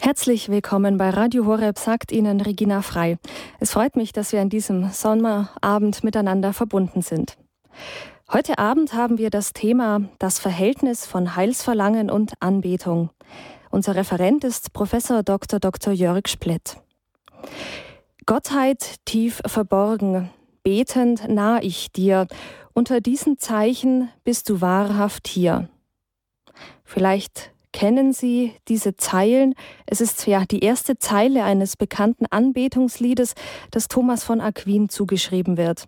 [0.00, 3.18] Herzlich willkommen bei Radio Horeb, sagt Ihnen Regina Frei.
[3.60, 7.36] Es freut mich, dass wir an diesem Sommerabend miteinander verbunden sind.
[8.30, 13.10] Heute Abend haben wir das Thema das Verhältnis von Heilsverlangen und Anbetung.
[13.70, 15.60] Unser Referent ist Professor Dr.
[15.60, 15.92] Dr.
[15.92, 16.76] Jörg Splett.
[18.26, 20.30] Gottheit tief verborgen,
[20.62, 22.26] betend nah ich dir,
[22.74, 25.68] unter diesen Zeichen bist du wahrhaft hier.
[26.84, 29.54] Vielleicht Kennen Sie diese Zeilen?
[29.84, 33.34] Es ist ja die erste Zeile eines bekannten Anbetungsliedes,
[33.70, 35.84] das Thomas von Aquin zugeschrieben wird.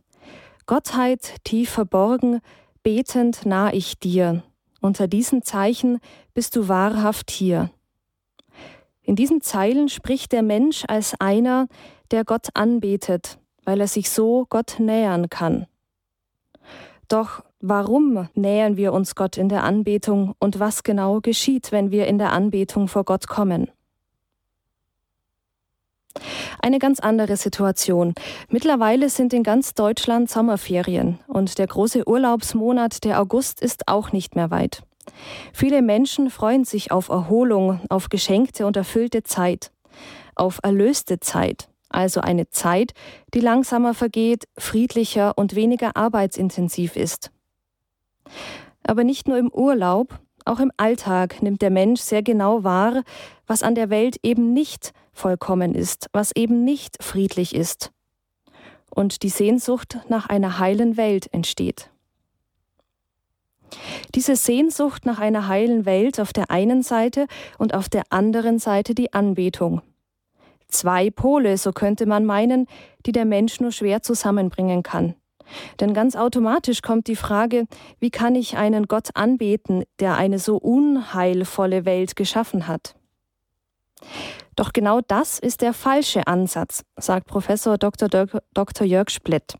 [0.67, 2.43] Gottheit tief verborgen,
[2.83, 4.43] betend nah ich dir.
[4.83, 5.99] Unter diesen Zeichen
[6.35, 7.71] bist du wahrhaft hier.
[9.01, 11.69] In diesen Zeilen spricht der Mensch als einer,
[12.11, 15.67] der Gott anbetet, weil er sich so Gott nähern kann.
[17.09, 22.07] Doch warum nähern wir uns Gott in der Anbetung und was genau geschieht, wenn wir
[22.07, 23.71] in der Anbetung vor Gott kommen?
[26.61, 28.15] Eine ganz andere Situation.
[28.49, 34.35] Mittlerweile sind in ganz Deutschland Sommerferien und der große Urlaubsmonat, der August, ist auch nicht
[34.35, 34.83] mehr weit.
[35.53, 39.71] Viele Menschen freuen sich auf Erholung, auf geschenkte und erfüllte Zeit,
[40.35, 42.93] auf erlöste Zeit also eine Zeit,
[43.35, 47.31] die langsamer vergeht, friedlicher und weniger arbeitsintensiv ist.
[48.85, 53.03] Aber nicht nur im Urlaub, auch im Alltag nimmt der Mensch sehr genau wahr,
[53.47, 57.93] was an der Welt eben nicht vollkommen ist, was eben nicht friedlich ist.
[58.91, 61.91] Und die Sehnsucht nach einer heilen Welt entsteht.
[64.15, 67.27] Diese Sehnsucht nach einer heilen Welt auf der einen Seite
[67.59, 69.83] und auf der anderen Seite die Anbetung.
[70.69, 72.67] Zwei Pole, so könnte man meinen,
[73.07, 75.15] die der Mensch nur schwer zusammenbringen kann.
[75.81, 77.67] Denn ganz automatisch kommt die Frage,
[78.01, 82.95] wie kann ich einen Gott anbeten, der eine so unheilvolle Welt geschaffen hat?
[84.57, 88.09] Doch genau das ist der falsche Ansatz, sagt Professor Dr.
[88.09, 88.87] Dr.
[88.87, 89.55] Jörg Splett.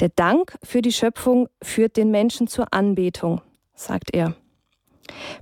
[0.00, 3.40] Der Dank für die Schöpfung führt den Menschen zur Anbetung,
[3.74, 4.34] sagt er.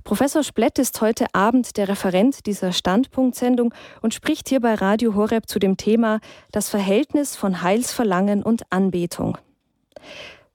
[0.03, 5.47] Professor Splett ist heute Abend der Referent dieser Standpunktsendung und spricht hier bei Radio Horeb
[5.47, 6.19] zu dem Thema
[6.51, 9.37] das Verhältnis von Heilsverlangen und Anbetung.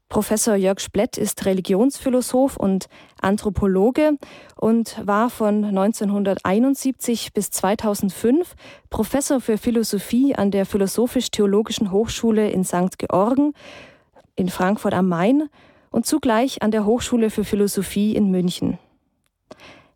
[0.09, 2.87] Professor Jörg Splett ist Religionsphilosoph und
[3.21, 4.13] Anthropologe
[4.55, 8.55] und war von 1971 bis 2005
[8.89, 12.99] Professor für Philosophie an der Philosophisch-Theologischen Hochschule in St.
[12.99, 13.53] Georgen
[14.37, 15.49] in Frankfurt am Main
[15.91, 18.79] und zugleich an der Hochschule für Philosophie in München.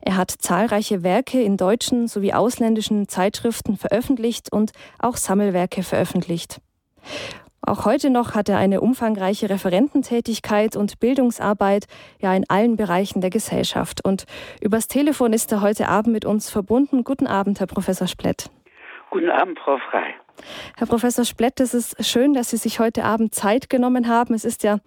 [0.01, 6.61] Er hat zahlreiche Werke in deutschen sowie ausländischen Zeitschriften veröffentlicht und auch Sammelwerke veröffentlicht.
[7.63, 11.87] Auch heute noch hat er eine umfangreiche Referententätigkeit und Bildungsarbeit
[12.21, 14.05] ja in allen Bereichen der Gesellschaft.
[14.05, 14.25] Und
[14.61, 17.05] übers Telefon ist er heute Abend mit uns verbunden.
[17.05, 18.51] Guten Abend, Herr Professor Splett.
[19.11, 20.15] Guten Abend, Frau Frei.
[20.77, 24.35] Herr Professor Splett, es ist schön, dass Sie sich heute Abend Zeit genommen haben.
[24.35, 24.79] Es ist ja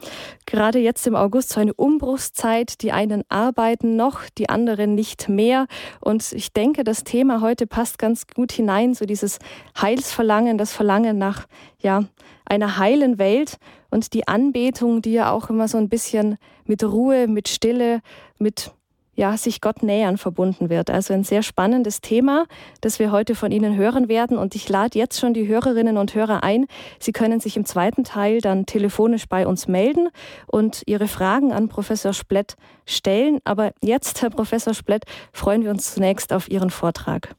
[0.46, 2.82] gerade jetzt im August so eine Umbruchszeit.
[2.82, 5.68] Die einen arbeiten noch, die anderen nicht mehr.
[6.00, 9.40] Und ich denke, das Thema heute passt ganz gut hinein, so dieses
[9.80, 11.48] Heilsverlangen, das Verlangen nach
[11.80, 12.04] ja,
[12.46, 13.58] einer heilen Welt
[13.90, 18.02] und die Anbetung, die ja auch immer so ein bisschen mit Ruhe, mit Stille,
[18.40, 18.72] mit
[19.16, 20.90] ja, sich Gott nähern verbunden wird.
[20.90, 22.46] Also ein sehr spannendes Thema,
[22.82, 24.38] das wir heute von Ihnen hören werden.
[24.38, 26.66] Und ich lade jetzt schon die Hörerinnen und Hörer ein.
[27.00, 30.10] Sie können sich im zweiten Teil dann telefonisch bei uns melden
[30.48, 33.40] und Ihre Fragen an Professor Splett stellen.
[33.44, 37.36] Aber jetzt, Herr Professor Splett, freuen wir uns zunächst auf Ihren Vortrag.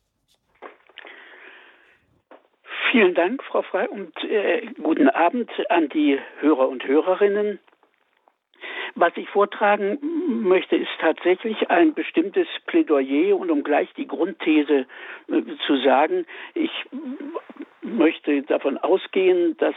[2.95, 7.59] Vielen Dank, Frau Frei, und äh, guten Abend an die Hörer und Hörerinnen.
[8.97, 14.87] Was ich vortragen möchte, ist tatsächlich ein bestimmtes Plädoyer und um gleich die Grundthese
[15.29, 16.71] äh, zu sagen, ich
[17.85, 19.75] möchte davon ausgehen, dass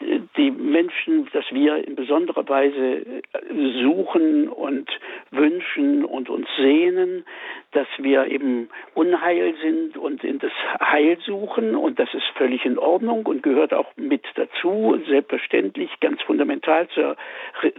[0.00, 4.88] äh, die Menschen, dass wir in besonderer Weise äh, suchen und
[5.30, 7.24] wünschen und uns sehnen,
[7.72, 12.78] dass wir eben Unheil sind und in das Heil suchen und das ist völlig in
[12.78, 17.16] Ordnung und gehört auch mit dazu, selbstverständlich ganz fundamental zur,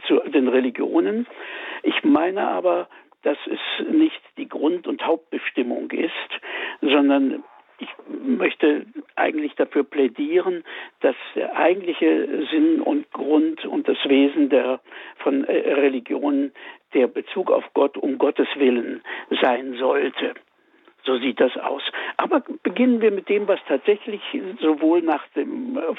[0.07, 0.64] zu den Religionen.
[1.83, 2.87] Ich meine aber,
[3.23, 6.11] dass es nicht die Grund- und Hauptbestimmung ist,
[6.81, 7.43] sondern
[7.79, 8.85] ich möchte
[9.15, 10.63] eigentlich dafür plädieren,
[11.01, 14.79] dass der eigentliche Sinn und Grund und das Wesen der
[15.17, 16.51] von äh, Religion
[16.93, 19.01] der Bezug auf Gott um Gottes Willen
[19.41, 20.35] sein sollte.
[21.05, 21.83] So sieht das aus.
[22.17, 24.21] Aber beginnen wir mit dem, was tatsächlich
[24.59, 25.45] sowohl nach der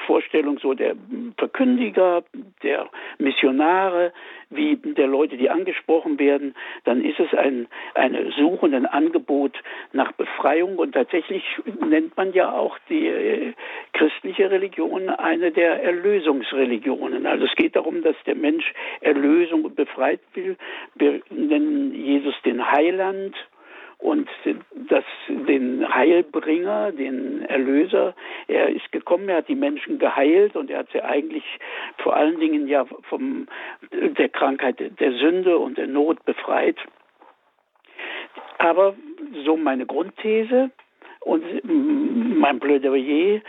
[0.07, 0.97] Vorstellung so der
[1.39, 2.25] Verkündiger,
[2.63, 2.89] der
[3.19, 4.13] Missionare,
[4.51, 6.55] wie der Leute, die angesprochen werden,
[6.85, 9.57] dann ist es ein eine Suche und ein Angebot
[9.93, 10.77] nach Befreiung.
[10.77, 11.45] Und tatsächlich
[11.81, 13.53] nennt man ja auch die äh,
[13.93, 17.27] christliche Religion eine der Erlösungsreligionen.
[17.27, 20.57] Also es geht darum, dass der Mensch Erlösung und befreit will.
[20.95, 23.35] Wir nennen Jesus den Heiland
[23.99, 24.29] und
[24.89, 28.15] das, den Heilbringer, den Erlöser.
[28.47, 31.45] Er ist gekommen, er hat die Menschen geheilt und er hat sie eigentlich
[31.99, 33.49] vor allen Dingen ja von
[33.93, 36.77] der Krankheit der Sünde und der Not befreit.
[38.59, 38.95] Aber
[39.45, 40.71] so meine Grundthese
[41.21, 43.41] und mein Plädoyer,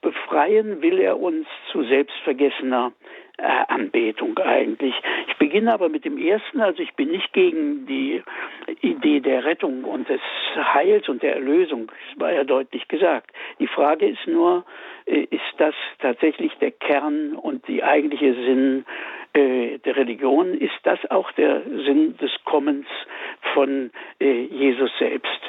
[0.00, 2.92] befreien will er uns zu selbstvergessener
[3.36, 4.94] äh, Anbetung eigentlich.
[5.38, 8.22] Beginne aber mit dem ersten, also ich bin nicht gegen die
[8.80, 10.20] Idee der Rettung und des
[10.56, 13.30] Heils und der Erlösung, das war ja deutlich gesagt.
[13.58, 14.64] Die Frage ist nur,
[15.06, 18.84] äh, ist das tatsächlich der Kern und die eigentliche Sinn
[19.32, 20.54] äh, der Religion?
[20.54, 22.86] Ist das auch der Sinn des Kommens
[23.54, 25.40] von äh, Jesus selbst?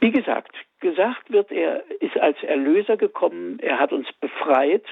[0.00, 4.84] Wie gesagt, gesagt wird, er ist als Erlöser gekommen, er hat uns befreit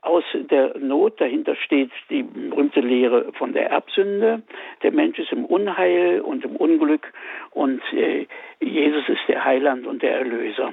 [0.00, 1.20] aus der Not.
[1.20, 4.42] Dahinter steht die berühmte Lehre von der Erbsünde.
[4.82, 7.12] Der Mensch ist im Unheil und im Unglück
[7.50, 8.26] und äh,
[8.60, 10.72] Jesus ist der Heiland und der Erlöser.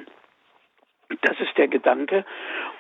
[1.22, 2.24] Das ist der Gedanke.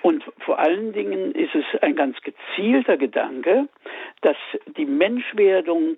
[0.02, 3.68] Und vor allen Dingen ist es ein ganz gezielter Gedanke,
[4.22, 4.38] dass
[4.78, 5.98] die Menschwerdung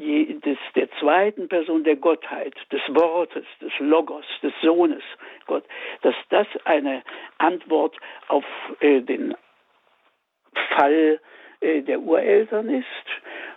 [0.00, 5.02] des, der zweiten Person der Gottheit, des Wortes, des Logos, des Sohnes
[5.46, 5.64] Gott,
[6.02, 7.02] dass das eine
[7.38, 7.96] Antwort
[8.28, 8.44] auf
[8.80, 9.34] äh, den
[10.74, 11.20] Fall
[11.60, 12.86] äh, der Ureltern ist,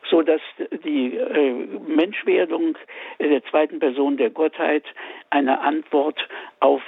[0.10, 0.42] so dass
[0.84, 1.52] die äh,
[1.88, 2.78] Menschwerdung
[3.20, 4.84] der zweiten Person der Gottheit
[5.30, 6.28] eine Antwort
[6.60, 6.82] auf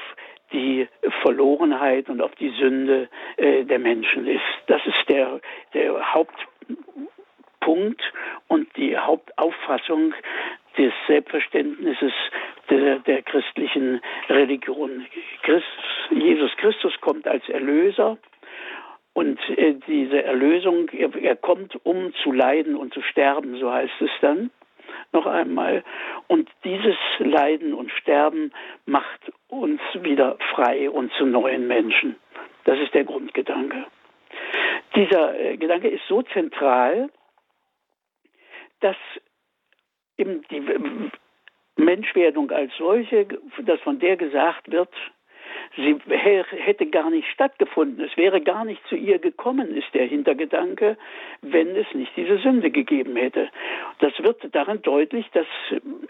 [0.52, 0.88] die
[1.22, 4.42] Verlorenheit und auf die Sünde äh, der Menschen ist.
[4.68, 5.40] Das ist der,
[5.74, 6.36] der Haupt
[7.66, 8.02] Punkt
[8.48, 10.14] und die Hauptauffassung
[10.78, 12.14] des Selbstverständnisses
[12.70, 15.08] der, der christlichen Religion.
[15.42, 15.66] Christ,
[16.12, 18.20] Jesus Christus kommt als Erlöser
[19.14, 24.00] und äh, diese Erlösung, er, er kommt, um zu leiden und zu sterben, so heißt
[24.00, 24.52] es dann
[25.12, 25.84] noch einmal.
[26.28, 28.52] Und dieses Leiden und Sterben
[28.86, 32.16] macht uns wieder frei und zu neuen Menschen.
[32.66, 33.86] Das ist der Grundgedanke.
[34.96, 37.10] Dieser äh, Gedanke ist so zentral,
[38.86, 38.96] dass
[40.18, 40.62] eben die
[41.76, 43.26] Menschwerdung als solche,
[43.64, 44.94] dass von der gesagt wird,
[45.76, 50.98] sie hätte gar nicht stattgefunden, es wäre gar nicht zu ihr gekommen, ist der Hintergedanke,
[51.42, 53.50] wenn es nicht diese Sünde gegeben hätte.
[54.00, 55.48] Das wird daran deutlich, dass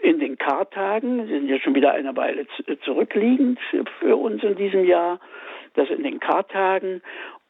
[0.00, 2.46] in den Kartagen, sind ja schon wieder eine Weile
[2.84, 3.58] zurückliegend
[4.00, 5.18] für uns in diesem Jahr,
[5.72, 7.02] dass in den Kartagen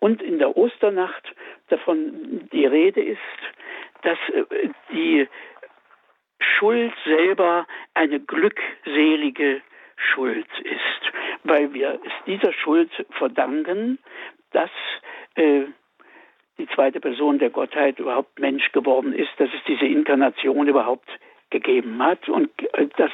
[0.07, 1.35] und in der Osternacht
[1.69, 3.19] davon die Rede ist,
[4.03, 5.27] dass äh, die
[6.39, 9.63] Schuld selber eine glückselige
[9.97, 11.03] Schuld ist,
[11.43, 13.99] weil wir es dieser Schuld verdanken,
[14.53, 14.71] dass
[15.35, 15.63] äh,
[16.59, 21.09] die zweite Person der Gottheit überhaupt Mensch geworden ist, dass es diese Inkarnation überhaupt
[21.51, 23.11] gegeben hat und äh, dass,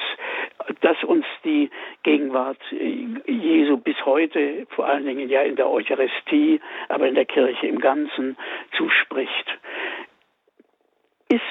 [0.81, 1.69] dass uns die
[2.03, 6.59] Gegenwart äh, Jesu bis heute, vor allen Dingen ja in der Eucharistie,
[6.89, 8.37] aber in der Kirche im Ganzen
[8.77, 9.57] zuspricht.
[11.29, 11.41] Ist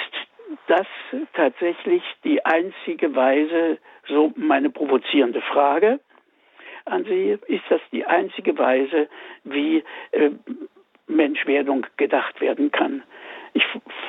[0.66, 0.86] das
[1.34, 3.78] tatsächlich die einzige Weise,
[4.08, 6.00] so meine provozierende Frage
[6.84, 9.08] an Sie, ist das die einzige Weise,
[9.44, 10.30] wie äh,
[11.06, 13.02] Menschwerdung gedacht werden kann?
[13.54, 13.64] Ich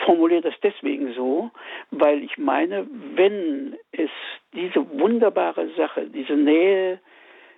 [0.06, 1.52] formuliere das deswegen so,
[1.92, 4.10] weil ich meine, wenn es
[4.54, 7.00] diese wunderbare Sache, diese Nähe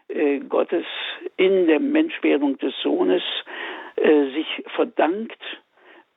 [0.08, 0.86] äh, Gottes
[1.38, 3.24] in der Menschwerdung des Sohnes
[3.96, 5.42] äh, sich verdankt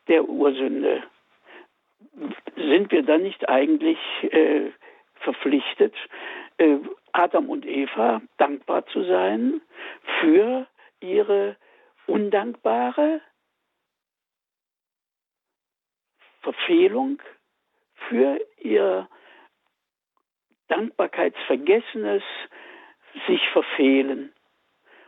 [0.09, 1.03] der Ursünde,
[2.57, 3.99] sind wir dann nicht eigentlich
[4.31, 4.71] äh,
[5.21, 5.95] verpflichtet,
[6.59, 6.77] äh,
[7.13, 9.61] Adam und Eva dankbar zu sein
[10.21, 10.67] für
[11.01, 11.57] ihre
[12.07, 13.21] undankbare
[16.49, 17.21] Verfehlung,
[18.09, 19.07] für ihr
[20.69, 22.23] Dankbarkeitsvergessenes
[23.27, 24.33] sich verfehlen.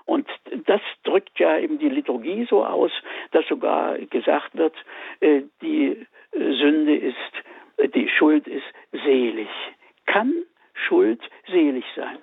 [0.05, 0.29] Und
[0.67, 2.91] das drückt ja eben die Liturgie so aus,
[3.31, 4.75] dass sogar gesagt wird,
[5.21, 9.49] äh, die Sünde ist, die Schuld ist selig.
[10.05, 10.45] Kann
[10.75, 12.19] Schuld selig sein?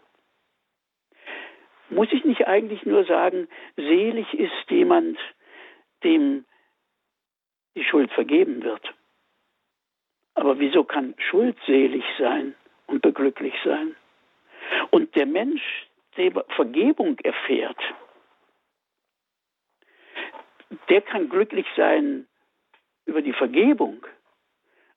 [1.89, 3.47] Muss ich nicht eigentlich nur sagen,
[3.77, 5.17] selig ist jemand,
[6.03, 6.45] dem
[7.75, 8.93] die Schuld vergeben wird?
[10.37, 12.55] Aber wieso kann Schuld selig sein?
[12.87, 13.95] und beglücklich sein.
[14.89, 15.61] Und der Mensch,
[16.17, 17.77] der Vergebung erfährt,
[20.89, 22.27] der kann glücklich sein
[23.05, 24.05] über die Vergebung.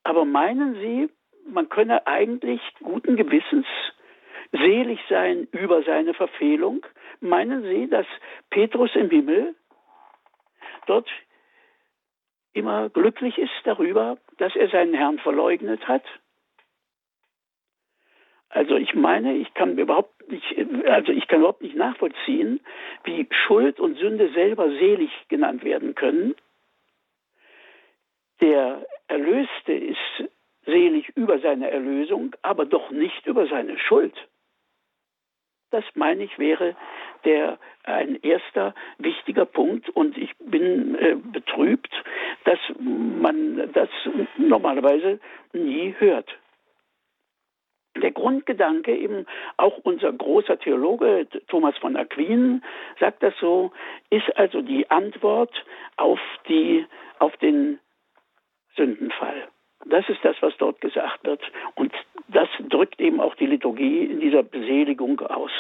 [0.02, 1.08] Aber meinen Sie,
[1.46, 3.66] man könne eigentlich guten Gewissens
[4.52, 6.84] selig sein über seine Verfehlung?
[7.20, 8.06] Meinen Sie, dass
[8.50, 9.54] Petrus im Himmel
[10.86, 11.08] dort
[12.52, 16.04] immer glücklich ist darüber, dass er seinen Herrn verleugnet hat?
[18.48, 20.44] Also ich meine, ich kann überhaupt nicht,
[20.86, 22.60] also ich kann überhaupt nicht nachvollziehen,
[23.04, 26.34] wie Schuld und Sünde selber selig genannt werden können.
[28.40, 30.24] Der Erlöste ist
[30.64, 34.14] selig über seine Erlösung, aber doch nicht über seine Schuld.
[35.70, 36.74] Das meine ich wäre
[37.24, 41.92] der ein erster wichtiger Punkt und ich bin äh, betrübt,
[42.44, 43.88] dass man das
[44.36, 45.20] normalerweise
[45.52, 46.28] nie hört.
[47.96, 52.62] Der Grundgedanke, eben auch unser großer Theologe Thomas von Aquin
[53.00, 53.72] sagt das so,
[54.10, 55.52] ist also die Antwort
[55.96, 56.86] auf, die,
[57.18, 57.80] auf den
[58.76, 59.48] Sündenfall.
[59.86, 61.42] Das ist das, was dort gesagt wird.
[61.74, 61.92] Und
[62.28, 65.50] das drückt eben auch die Liturgie in dieser Beseligung aus.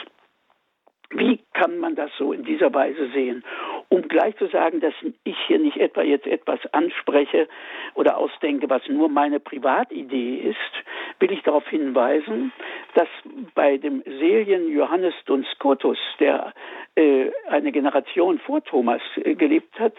[1.10, 3.44] Wie kann man das so in dieser Weise sehen?
[3.92, 4.94] Um gleich zu sagen, dass
[5.24, 7.48] ich hier nicht etwa jetzt etwas anspreche
[7.94, 10.84] oder ausdenke, was nur meine Privatidee ist,
[11.18, 12.52] will ich darauf hinweisen,
[12.94, 13.08] dass
[13.56, 16.54] bei dem Serien Johannes Duns Scotus, der
[16.94, 19.94] äh, eine Generation vor Thomas äh, gelebt hat,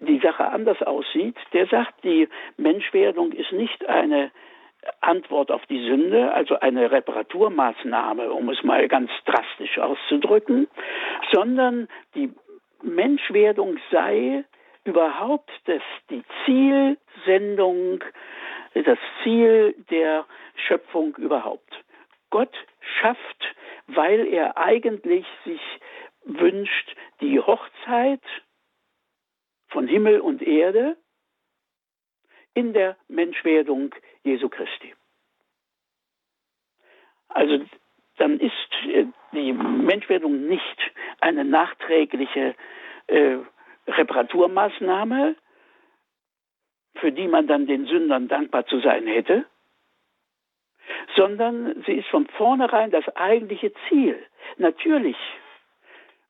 [0.00, 1.36] die Sache anders aussieht.
[1.54, 2.28] Der sagt, die
[2.58, 4.30] Menschwerdung ist nicht eine
[5.00, 10.68] Antwort auf die Sünde, also eine Reparaturmaßnahme, um es mal ganz drastisch auszudrücken,
[11.32, 12.30] sondern die
[12.82, 14.44] Menschwerdung sei
[14.84, 18.02] überhaupt das, die Zielsendung,
[18.74, 20.26] das Ziel der
[20.66, 21.84] Schöpfung überhaupt.
[22.30, 22.54] Gott
[23.00, 23.54] schafft,
[23.86, 25.60] weil er eigentlich sich
[26.24, 28.22] wünscht, die Hochzeit
[29.68, 30.96] von Himmel und Erde
[32.54, 34.94] in der Menschwerdung Jesu Christi.
[37.28, 37.64] Also
[38.16, 38.52] dann ist
[38.88, 42.54] äh, die Menschwerdung nicht eine nachträgliche
[43.06, 43.36] äh,
[43.86, 45.36] Reparaturmaßnahme,
[46.96, 49.44] für die man dann den Sündern dankbar zu sein hätte,
[51.14, 54.18] sondern sie ist von vornherein das eigentliche Ziel.
[54.56, 55.16] Natürlich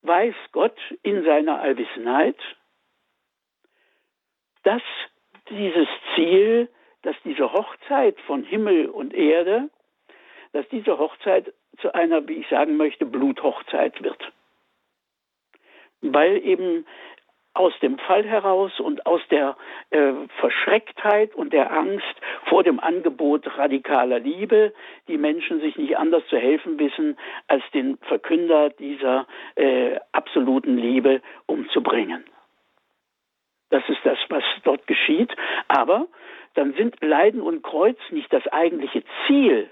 [0.03, 2.37] weiß Gott in seiner Allwissenheit,
[4.63, 4.83] dass
[5.49, 6.69] dieses Ziel,
[7.03, 9.71] dass diese Hochzeit von Himmel und Erde,
[10.53, 14.33] dass diese Hochzeit zu einer, wie ich sagen möchte, Bluthochzeit wird.
[16.01, 16.87] Weil eben
[17.57, 19.57] aus dem Fall heraus und aus der
[19.91, 22.05] äh, Verschrecktheit und der Angst
[22.45, 24.75] vor dem Angebot radikaler Liebe
[25.09, 27.17] die Menschen sich nicht anders zu helfen wissen,
[27.49, 32.25] als den Verkünder dieser äh, absoluten Liebe umzubringen.
[33.71, 35.35] Das ist das, was dort geschieht.
[35.69, 36.07] Aber
[36.55, 39.71] dann sind Leiden und Kreuz nicht das eigentliche Ziel,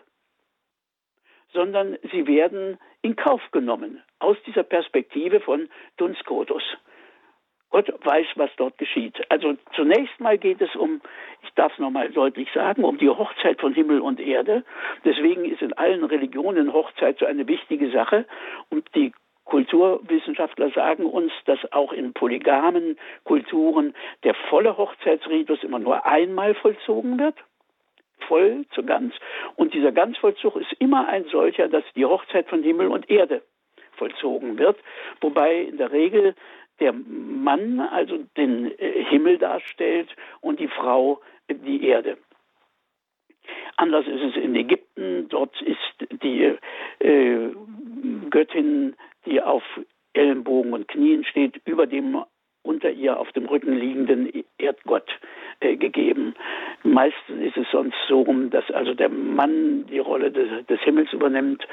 [1.55, 6.63] sondern sie werden in Kauf genommen aus dieser Perspektive von Duns Scotus.
[7.71, 9.21] Gott weiß, was dort geschieht.
[9.31, 11.01] Also zunächst mal geht es um,
[11.43, 14.63] ich darf es nochmal deutlich sagen, um die Hochzeit von Himmel und Erde.
[15.05, 18.27] Deswegen ist in allen Religionen Hochzeit so eine wichtige Sache.
[18.71, 19.13] Und die
[19.45, 27.19] Kulturwissenschaftler sagen uns, dass auch in polygamen Kulturen der volle Hochzeitsritus immer nur einmal vollzogen
[27.19, 27.35] wird.
[28.29, 29.15] Voll zu ganz.
[29.57, 33.43] Und dieser Ganzvollzug ist immer ein solcher, dass die Hochzeit von Himmel und Erde
[33.93, 34.79] vollzogen wird.
[35.21, 36.35] Wobei in der Regel
[36.81, 40.09] der Mann also den äh, Himmel darstellt
[40.41, 42.17] und die Frau die Erde.
[43.77, 45.29] Anders ist es in Ägypten.
[45.29, 46.57] Dort ist die
[47.01, 47.51] äh,
[48.31, 49.63] Göttin die auf
[50.13, 52.23] Ellenbogen und Knien steht, über dem
[52.65, 55.09] unter ihr auf dem Rücken liegenden Erdgott
[55.61, 56.35] äh, gegeben.
[56.83, 61.13] Meistens ist es sonst so rum, dass also der Mann die Rolle des, des Himmels
[61.13, 61.67] übernimmt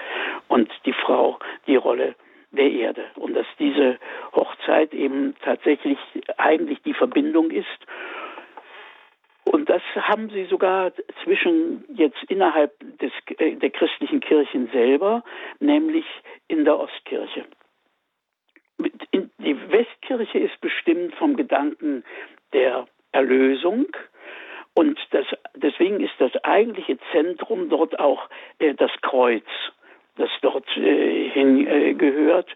[0.47, 2.15] und die Frau die Rolle
[2.51, 3.05] der Erde.
[3.15, 3.97] Und dass diese
[4.35, 5.97] Hochzeit eben tatsächlich
[6.37, 7.67] eigentlich die Verbindung ist.
[9.45, 10.91] Und das haben sie sogar
[11.23, 15.23] zwischen jetzt innerhalb des, äh, der christlichen Kirchen selber,
[15.59, 16.05] nämlich
[16.47, 17.45] in der Ostkirche.
[19.13, 22.03] Die Westkirche ist bestimmt vom Gedanken
[22.53, 23.87] der Erlösung
[24.73, 29.45] und das, deswegen ist das eigentliche Zentrum dort auch äh, das Kreuz,
[30.17, 32.49] das dort äh, hingehört.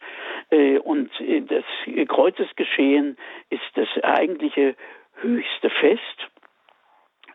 [0.50, 1.66] Äh, und äh, das
[2.08, 3.18] Kreuzesgeschehen
[3.50, 4.76] ist das eigentliche
[5.16, 6.30] höchste Fest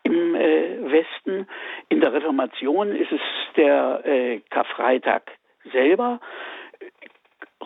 [0.03, 1.47] im äh, Westen.
[1.91, 3.21] In der Reformation ist es
[3.57, 5.31] der äh, Karfreitag
[5.73, 6.21] selber.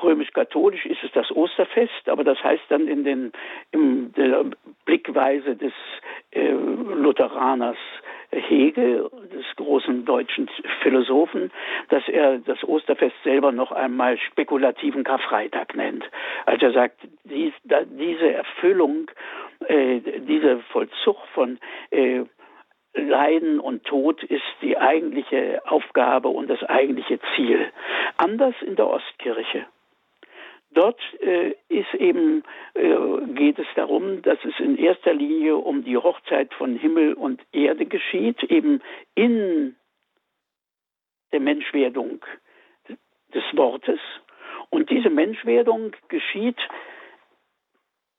[0.03, 3.33] Römisch-katholisch ist es das Osterfest, aber das heißt dann in den,
[3.71, 4.45] in der
[4.85, 5.73] Blickweise des
[6.33, 7.79] äh, Lutheraners
[8.31, 10.51] Hegel, des großen deutschen
[10.83, 11.51] Philosophen,
[11.89, 16.05] dass er das Osterfest selber noch einmal spekulativen Karfreitag nennt.
[16.47, 19.11] Also er sagt, dies, da, diese Erfüllung,
[19.69, 21.59] äh, dieser Vollzug von
[21.91, 22.25] äh,
[22.95, 27.71] Leiden und Tod ist die eigentliche Aufgabe und das eigentliche Ziel.
[28.17, 29.67] Anders in der Ostkirche.
[30.75, 32.43] Dort äh, ist eben,
[32.75, 32.97] äh,
[33.35, 37.87] geht es darum, dass es in erster Linie um die Hochzeit von Himmel und Erde
[37.87, 38.83] geschieht, eben
[39.15, 39.77] in
[41.33, 42.25] der Menschwerdung
[43.33, 44.01] des Wortes.
[44.71, 46.59] Und diese Menschwerdung geschieht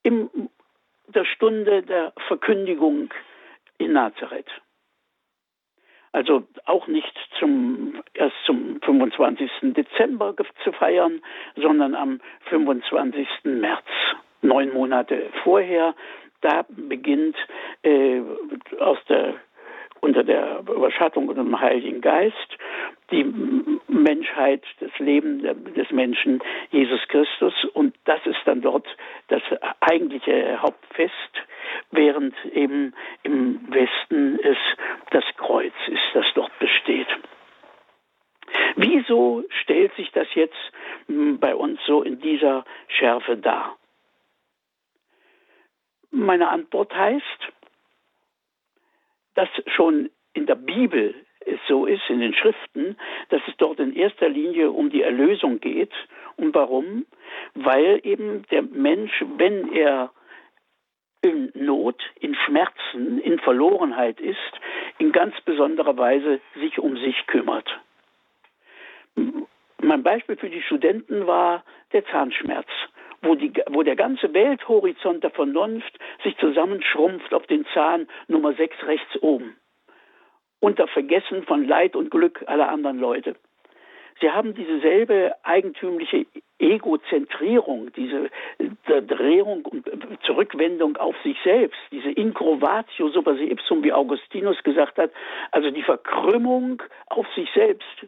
[0.02, 0.30] in
[1.08, 3.12] der Stunde der Verkündigung
[3.78, 4.50] in Nazareth.
[6.16, 9.50] Also auch nicht zum, erst zum 25.
[9.74, 11.20] Dezember zu feiern,
[11.56, 13.28] sondern am 25.
[13.44, 13.84] März,
[14.40, 15.94] neun Monate vorher.
[16.40, 17.36] Da beginnt
[17.82, 18.22] äh,
[18.80, 19.34] aus der
[20.00, 22.56] unter der Überschattung und dem Heiligen Geist
[23.10, 23.24] die
[23.88, 25.42] Menschheit, das Leben
[25.74, 27.54] des Menschen, Jesus Christus.
[27.72, 28.86] Und das ist dann dort
[29.28, 29.42] das
[29.80, 31.12] eigentliche Hauptfest,
[31.92, 34.58] während eben im Westen es
[35.10, 37.08] das Kreuz ist, das dort besteht.
[38.76, 40.72] Wieso stellt sich das jetzt
[41.08, 43.76] bei uns so in dieser Schärfe dar?
[46.10, 47.52] Meine Antwort heißt,
[49.36, 52.96] dass schon in der Bibel es so ist, in den Schriften,
[53.28, 55.92] dass es dort in erster Linie um die Erlösung geht.
[56.36, 57.06] Und warum?
[57.54, 60.10] Weil eben der Mensch, wenn er
[61.22, 64.60] in Not, in Schmerzen, in Verlorenheit ist,
[64.98, 67.68] in ganz besonderer Weise sich um sich kümmert.
[69.80, 72.68] Mein Beispiel für die Studenten war der Zahnschmerz
[73.26, 78.76] wo, die, wo der ganze Welthorizont der Vernunft sich zusammenschrumpft auf den Zahn Nummer 6
[78.84, 79.56] rechts oben.
[80.60, 83.36] Unter Vergessen von Leid und Glück aller anderen Leute.
[84.20, 86.24] Sie haben dieselbe eigentümliche
[86.58, 88.30] Egozentrierung, diese
[89.02, 89.86] Drehung und
[90.22, 95.10] Zurückwendung auf sich selbst, diese Incrovatio super se ipsum, wie Augustinus gesagt hat,
[95.50, 98.06] also die Verkrümmung auf sich selbst.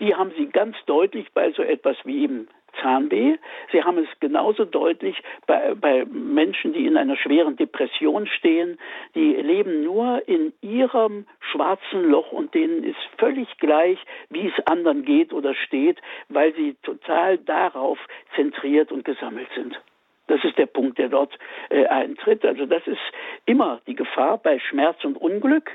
[0.00, 2.48] Die haben sie ganz deutlich bei so etwas wie eben
[2.80, 3.36] Zahnweh.
[3.70, 8.78] Sie haben es genauso deutlich bei, bei Menschen, die in einer schweren Depression stehen.
[9.14, 13.98] Die leben nur in ihrem schwarzen Loch und denen ist völlig gleich,
[14.30, 17.98] wie es anderen geht oder steht, weil sie total darauf
[18.34, 19.78] zentriert und gesammelt sind.
[20.28, 21.36] Das ist der Punkt, der dort
[21.68, 22.44] äh, eintritt.
[22.44, 23.00] Also das ist
[23.44, 25.70] immer die Gefahr bei Schmerz und Unglück,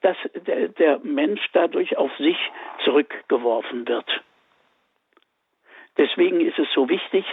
[0.00, 2.38] dass der, der Mensch dadurch auf sich
[2.84, 4.06] zurückgeworfen wird.
[5.98, 7.24] Deswegen ist es so wichtig,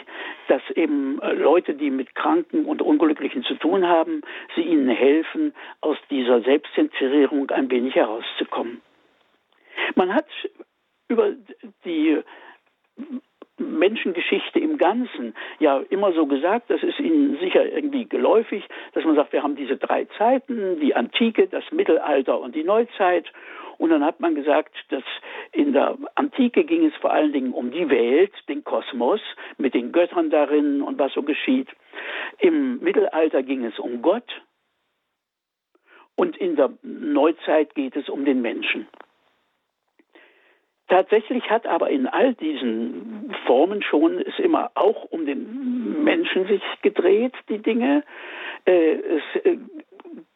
[0.48, 4.22] dass eben äh, Leute, die mit Kranken und Unglücklichen zu tun haben,
[4.56, 8.82] sie ihnen helfen, aus dieser Selbstzentrierung ein wenig herauszukommen.
[9.96, 10.28] Man hat
[11.08, 11.34] über
[11.86, 12.22] die
[13.58, 19.16] Menschengeschichte im Ganzen ja immer so gesagt, das ist Ihnen sicher irgendwie geläufig, dass man
[19.16, 23.26] sagt, wir haben diese drei Zeiten, die Antike, das Mittelalter und die Neuzeit.
[23.78, 25.04] Und dann hat man gesagt, dass
[25.52, 29.22] in der Antike ging es vor allen Dingen um die Welt, den Kosmos,
[29.58, 31.68] mit den Göttern darin und was so geschieht.
[32.40, 34.42] Im Mittelalter ging es um Gott.
[36.16, 38.88] Und in der Neuzeit geht es um den Menschen.
[40.88, 46.62] Tatsächlich hat aber in all diesen Formen schon es immer auch um den Menschen sich
[46.82, 48.04] gedreht, die Dinge.
[48.66, 49.58] Äh, es äh,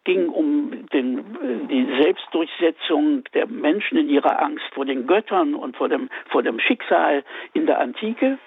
[0.04, 1.24] ging um den,
[1.70, 6.60] die Selbstdurchsetzung der Menschen in ihrer Angst vor den Göttern und vor dem, vor dem
[6.60, 8.38] Schicksal in der Antike.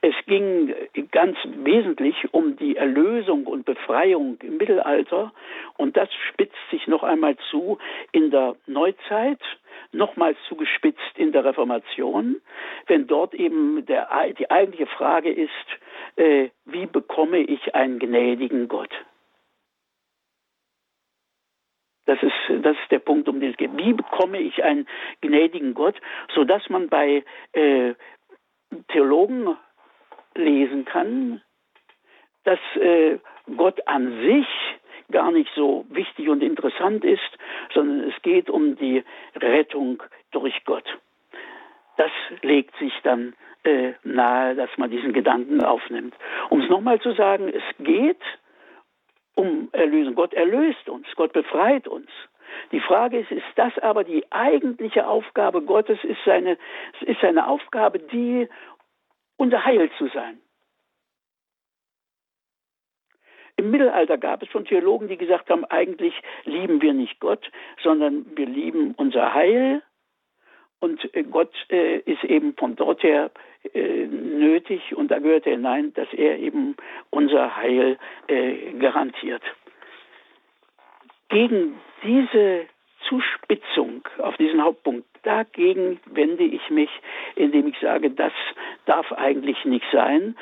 [0.00, 0.74] Es ging
[1.10, 5.32] ganz wesentlich um die Erlösung und Befreiung im Mittelalter
[5.76, 7.78] und das spitzt sich noch einmal zu
[8.12, 9.40] in der Neuzeit,
[9.92, 12.40] nochmals zugespitzt in der Reformation,
[12.86, 14.08] wenn dort eben der,
[14.38, 15.50] die eigentliche Frage ist,
[16.16, 18.92] äh, wie bekomme ich einen gnädigen Gott?
[22.06, 22.32] Das ist,
[22.62, 23.76] das ist der Punkt, um den es geht.
[23.76, 24.88] Wie bekomme ich einen
[25.20, 25.94] gnädigen Gott,
[26.34, 27.94] sodass man bei äh,
[28.88, 29.56] Theologen
[30.38, 31.42] lesen kann,
[32.44, 33.18] dass äh,
[33.56, 34.46] Gott an sich
[35.10, 37.38] gar nicht so wichtig und interessant ist,
[37.72, 39.04] sondern es geht um die
[39.36, 40.84] Rettung durch Gott.
[41.96, 42.10] Das
[42.42, 46.14] legt sich dann äh, nahe, dass man diesen Gedanken aufnimmt.
[46.50, 48.22] Um es nochmal zu sagen, es geht
[49.34, 50.14] um Erlösung.
[50.14, 52.08] Gott erlöst uns, Gott befreit uns.
[52.72, 55.98] Die Frage ist, ist das aber die eigentliche Aufgabe Gottes?
[56.02, 56.58] Ist seine,
[57.00, 58.48] ist seine Aufgabe die,
[59.38, 60.38] unser Heil zu sein?
[63.56, 67.50] Im Mittelalter gab es schon Theologen, die gesagt haben, eigentlich lieben wir nicht Gott,
[67.82, 69.82] sondern wir lieben unser Heil.
[70.78, 73.32] Und äh, Gott äh, ist eben von dort her
[73.74, 76.76] äh, nötig und da gehört er hinein, dass er eben
[77.10, 77.98] unser Heil
[78.28, 79.42] äh, garantiert.
[81.28, 82.66] Gegen diese
[83.08, 86.90] Zuspitzung auf diesen Hauptpunkt, dagegen wende ich mich,
[87.36, 88.32] indem ich sage, das
[88.86, 90.36] darf eigentlich nicht sein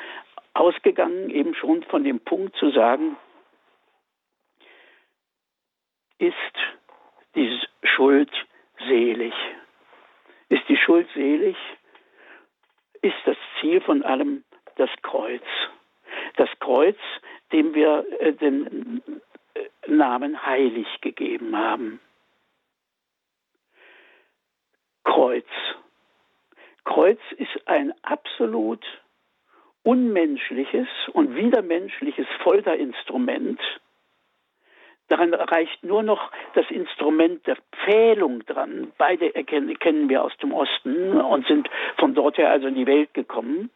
[0.57, 3.15] ausgegangen eben schon von dem Punkt zu sagen,
[6.17, 6.33] ist
[7.35, 8.31] die Schuld
[8.87, 9.33] selig?
[10.49, 11.55] Ist die Schuld selig?
[13.01, 14.43] Ist das Ziel von allem
[14.75, 15.43] das Kreuz?
[16.37, 16.97] Das Kreuz,
[17.51, 19.03] dem wir äh, den
[19.53, 21.99] äh, Namen heilig gegeben haben.
[25.07, 25.45] Kreuz.
[26.83, 28.85] Kreuz ist ein absolut
[29.83, 33.59] unmenschliches und widermenschliches Folterinstrument.
[35.07, 38.91] Daran reicht nur noch das Instrument der Pfählung dran.
[38.97, 42.87] Beide erkennen, kennen wir aus dem Osten und sind von dort her also in die
[42.87, 43.69] Welt gekommen.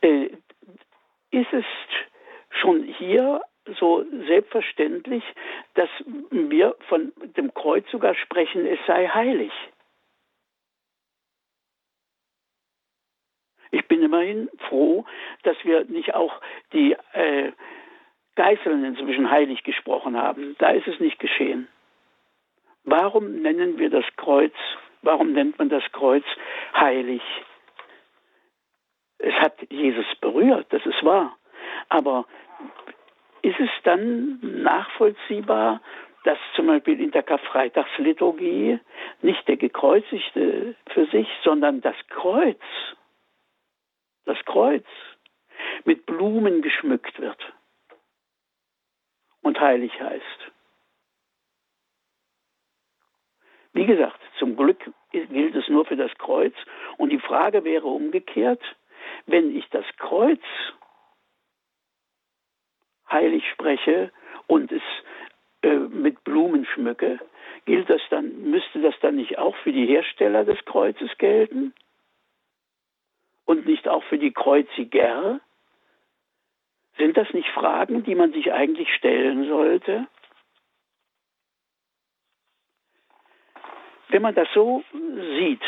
[0.00, 0.30] Äh,
[1.30, 1.64] ist es
[2.50, 3.40] schon hier
[3.78, 5.22] so selbstverständlich,
[5.74, 5.90] dass
[6.30, 9.52] wir von dem Kreuz sogar sprechen, es sei heilig.
[13.70, 15.04] Ich bin immerhin froh,
[15.42, 16.40] dass wir nicht auch
[16.72, 17.52] die äh,
[18.36, 20.56] Geißeln inzwischen heilig gesprochen haben.
[20.58, 21.68] Da ist es nicht geschehen.
[22.84, 24.54] Warum nennen wir das Kreuz,
[25.02, 26.24] warum nennt man das Kreuz
[26.74, 27.22] heilig?
[29.18, 31.36] Es hat Jesus berührt, das ist wahr.
[31.88, 32.26] Aber
[33.42, 35.80] ist es dann nachvollziehbar,
[36.24, 38.80] dass zum Beispiel in der Karfreitagsliturgie
[39.22, 42.60] nicht der Gekreuzigte für sich, sondern das Kreuz
[44.26, 44.84] das Kreuz,
[45.84, 47.40] mit Blumen geschmückt wird
[49.42, 50.52] und heilig heißt.
[53.72, 56.54] Wie gesagt, zum Glück gilt es nur für das Kreuz.
[56.96, 58.62] Und die Frage wäre umgekehrt,
[59.26, 60.40] wenn ich das Kreuz
[63.10, 64.10] heilig spreche
[64.46, 64.82] und es
[65.62, 67.20] äh, mit Blumen schmücke,
[67.66, 71.74] gilt das dann, müsste das dann nicht auch für die Hersteller des Kreuzes gelten?
[73.46, 75.40] Und nicht auch für die Kreuziger?
[76.98, 80.06] Sind das nicht Fragen, die man sich eigentlich stellen sollte?
[84.08, 84.84] Wenn man das so
[85.38, 85.62] sieht,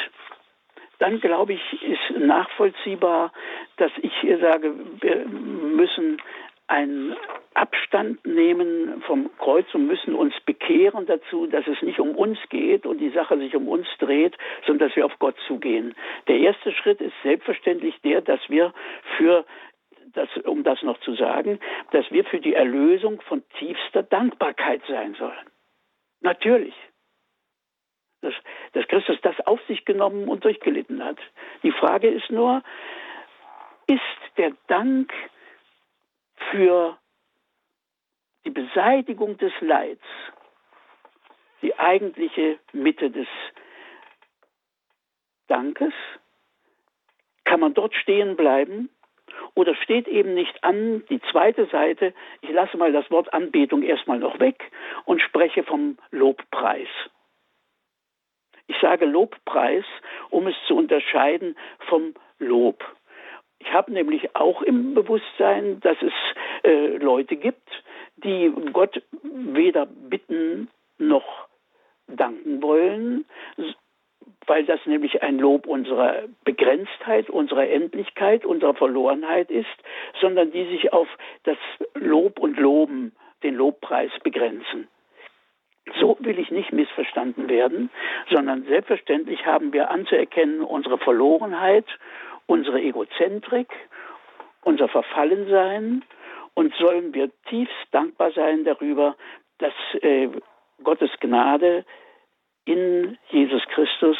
[0.98, 3.32] dann glaube ich, ist nachvollziehbar,
[3.76, 6.20] dass ich hier sage, wir müssen
[6.68, 7.16] einen
[7.54, 12.86] Abstand nehmen vom Kreuz und müssen uns bekehren dazu, dass es nicht um uns geht
[12.86, 15.94] und die Sache sich um uns dreht, sondern dass wir auf Gott zugehen.
[16.28, 18.72] Der erste Schritt ist selbstverständlich der, dass wir
[19.16, 19.44] für
[20.12, 21.58] das, um das noch zu sagen,
[21.90, 25.46] dass wir für die Erlösung von tiefster Dankbarkeit sein sollen.
[26.20, 26.74] Natürlich.
[28.20, 28.34] Dass,
[28.72, 31.18] dass Christus das auf sich genommen und durchgelitten hat.
[31.62, 32.62] Die Frage ist nur,
[33.86, 34.00] ist
[34.36, 35.12] der Dank
[36.50, 36.98] für
[38.44, 40.04] die Beseitigung des Leids
[41.62, 43.26] die eigentliche Mitte des
[45.48, 45.92] Dankes?
[47.44, 48.90] Kann man dort stehen bleiben?
[49.54, 54.18] Oder steht eben nicht an die zweite Seite, ich lasse mal das Wort Anbetung erstmal
[54.18, 54.70] noch weg
[55.04, 56.88] und spreche vom Lobpreis.
[58.68, 59.84] Ich sage Lobpreis,
[60.30, 61.56] um es zu unterscheiden
[61.88, 62.84] vom Lob.
[63.60, 66.12] Ich habe nämlich auch im Bewusstsein, dass es
[66.62, 67.68] äh, Leute gibt,
[68.16, 70.68] die Gott weder bitten
[70.98, 71.48] noch
[72.08, 73.24] danken wollen,
[74.46, 79.66] weil das nämlich ein Lob unserer Begrenztheit, unserer Endlichkeit, unserer Verlorenheit ist,
[80.20, 81.08] sondern die sich auf
[81.44, 81.58] das
[81.94, 84.88] Lob und Loben, den Lobpreis begrenzen.
[86.00, 87.90] So will ich nicht missverstanden werden,
[88.30, 91.86] sondern selbstverständlich haben wir anzuerkennen unsere Verlorenheit
[92.48, 93.68] unsere Egozentrik,
[94.62, 96.04] unser Verfallensein
[96.54, 99.16] und sollen wir tiefst dankbar sein darüber,
[99.58, 100.28] dass äh,
[100.82, 101.84] Gottes Gnade
[102.64, 104.16] in Jesus Christus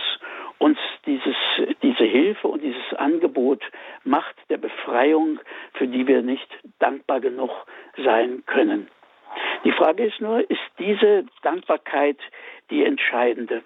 [0.59, 1.37] uns dieses,
[1.83, 3.63] diese Hilfe und dieses Angebot
[4.05, 5.41] macht der Befreiung,
[5.75, 7.51] für die wir nicht dankbar genug
[7.97, 8.89] sein können.
[9.65, 12.19] Die Frage ist nur, ist diese Dankbarkeit
[12.71, 13.63] die entscheidende?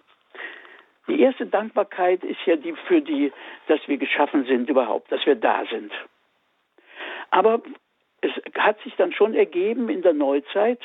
[1.08, 3.32] Die erste Dankbarkeit ist ja die für die,
[3.66, 5.92] dass wir geschaffen sind überhaupt, dass wir da sind.
[7.30, 7.60] Aber
[8.20, 10.78] es hat sich dann schon ergeben in der Neuzeit,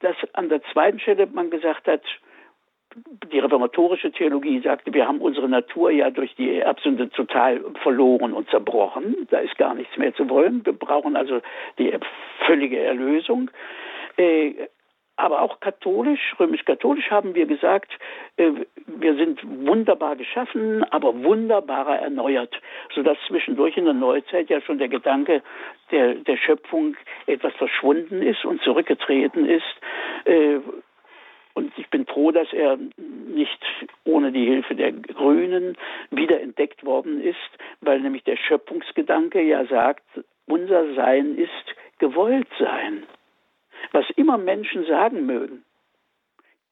[0.00, 2.02] dass an der zweiten Stelle man gesagt hat,
[3.32, 8.50] die reformatorische Theologie sagte, wir haben unsere Natur ja durch die Erbsünde total verloren und
[8.50, 9.26] zerbrochen.
[9.30, 10.64] Da ist gar nichts mehr zu wollen.
[10.66, 11.40] Wir brauchen also
[11.78, 11.96] die
[12.44, 13.50] völlige Erlösung.
[14.18, 14.68] Äh,
[15.16, 17.92] aber auch katholisch, römisch-katholisch haben wir gesagt,
[18.36, 18.50] äh,
[18.86, 22.54] wir sind wunderbar geschaffen, aber wunderbarer erneuert,
[22.94, 25.42] sodass zwischendurch in der Neuzeit ja schon der Gedanke
[25.90, 26.96] der, der Schöpfung
[27.26, 29.62] etwas verschwunden ist und zurückgetreten ist.
[30.24, 30.60] Äh,
[31.54, 33.62] und ich bin froh, dass er nicht
[34.04, 35.76] ohne die Hilfe der Grünen
[36.10, 37.36] wiederentdeckt worden ist,
[37.82, 40.04] weil nämlich der Schöpfungsgedanke ja sagt,
[40.46, 43.04] unser Sein ist gewollt sein.
[43.90, 45.64] Was immer Menschen sagen mögen,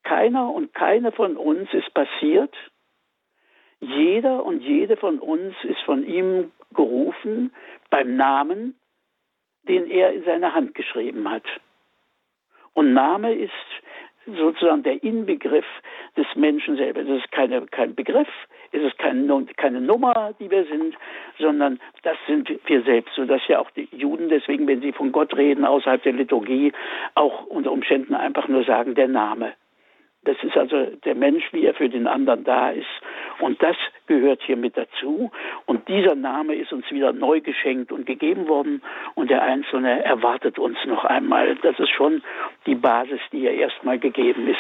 [0.03, 2.55] keiner und keine von uns ist passiert.
[3.81, 7.53] Jeder und jede von uns ist von ihm gerufen
[7.90, 8.79] beim Namen,
[9.62, 11.44] den er in seine Hand geschrieben hat.
[12.73, 13.53] Und Name ist
[14.37, 15.64] sozusagen der Inbegriff
[16.16, 17.03] des Menschen selber.
[17.03, 18.29] Das ist keine, kein Begriff,
[18.73, 20.95] es ist keine, keine Nummer, die wir sind,
[21.38, 25.37] sondern das sind wir selbst, sodass ja auch die Juden deswegen, wenn sie von Gott
[25.37, 26.73] reden, außerhalb der Liturgie,
[27.14, 29.55] auch unter Umständen einfach nur sagen, der Name.
[30.22, 32.87] Das ist also der Mensch, wie er für den anderen da ist.
[33.38, 35.30] Und das gehört hier mit dazu.
[35.64, 38.83] Und dieser Name ist uns wieder neu geschenkt und gegeben worden.
[39.14, 41.56] Und der Einzelne erwartet uns noch einmal.
[41.56, 42.22] Das ist schon
[42.66, 44.59] die Basis, die ja erstmal gegeben ist.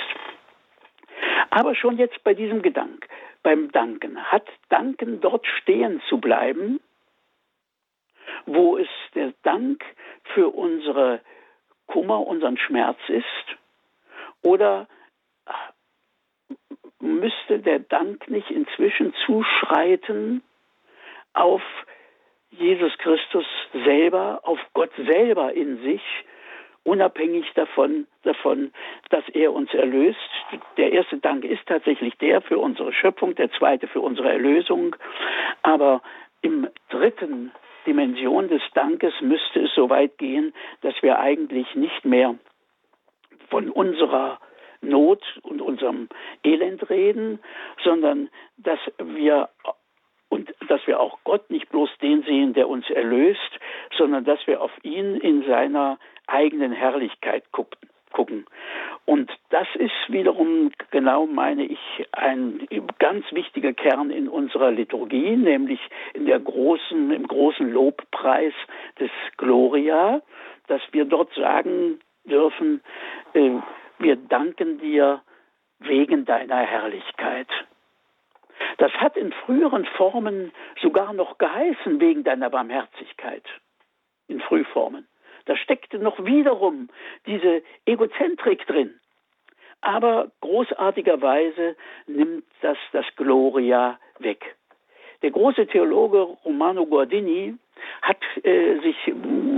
[1.50, 3.06] Aber schon jetzt bei diesem Gedanken,
[3.42, 6.80] beim Danken, hat Danken dort stehen zu bleiben,
[8.46, 9.84] wo es der Dank
[10.34, 11.20] für unsere
[11.86, 13.24] Kummer, unseren Schmerz ist?
[14.42, 14.86] Oder
[17.00, 20.42] müsste der Dank nicht inzwischen zuschreiten
[21.32, 21.62] auf
[22.50, 26.02] Jesus Christus selber, auf Gott selber in sich,
[26.84, 28.72] unabhängig davon, davon,
[29.10, 30.18] dass er uns erlöst.
[30.76, 34.96] Der erste Dank ist tatsächlich der für unsere Schöpfung, der zweite für unsere Erlösung.
[35.62, 36.02] Aber
[36.42, 37.52] im dritten
[37.86, 42.34] Dimension des Dankes müsste es so weit gehen, dass wir eigentlich nicht mehr
[43.48, 44.38] von unserer
[44.82, 46.08] Not und unserem
[46.44, 47.38] Elend reden,
[47.82, 49.48] sondern dass wir
[50.30, 53.58] und dass wir auch Gott nicht bloß den sehen, der uns erlöst,
[53.98, 58.46] sondern dass wir auf ihn in seiner eigenen Herrlichkeit gucken.
[59.06, 61.80] Und das ist wiederum genau, meine ich,
[62.12, 62.66] ein
[62.98, 65.80] ganz wichtiger Kern in unserer Liturgie, nämlich
[66.14, 68.54] in der großen, im großen Lobpreis
[69.00, 70.22] des Gloria,
[70.68, 72.82] dass wir dort sagen dürfen,
[73.34, 73.50] äh,
[74.00, 75.22] wir danken dir
[75.78, 77.48] wegen deiner Herrlichkeit.
[78.78, 83.44] Das hat in früheren Formen sogar noch geheißen wegen deiner Barmherzigkeit.
[84.28, 85.06] In Frühformen.
[85.46, 86.88] Da steckte noch wiederum
[87.26, 89.00] diese Egozentrik drin.
[89.80, 94.56] Aber großartigerweise nimmt das das Gloria weg.
[95.22, 97.54] Der große Theologe Romano Guardini
[98.02, 98.96] hat, äh, sich,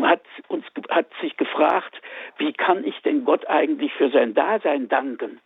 [0.03, 1.95] hat, uns, hat sich gefragt,
[2.39, 5.41] wie kann ich denn Gott eigentlich für sein Dasein danken?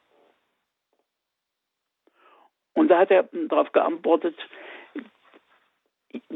[2.75, 4.37] Und da hat er darauf geantwortet,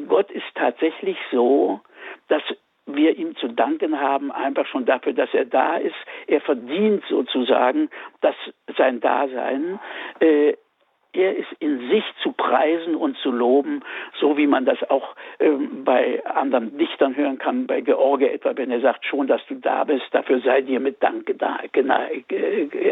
[0.09, 1.81] Gott ist tatsächlich so,
[2.29, 2.43] dass
[2.87, 5.95] wir ihm zu danken haben, einfach schon dafür, dass er da ist.
[6.27, 7.90] Er verdient sozusagen
[8.21, 8.35] dass
[8.77, 9.79] sein Dasein.
[10.21, 10.55] Äh,
[11.12, 13.83] er ist in sich zu preisen und zu loben,
[14.18, 18.70] so wie man das auch ähm, bei anderen Dichtern hören kann, bei George etwa, wenn
[18.70, 21.29] er sagt, schon, dass du da bist, dafür sei dir mit Dank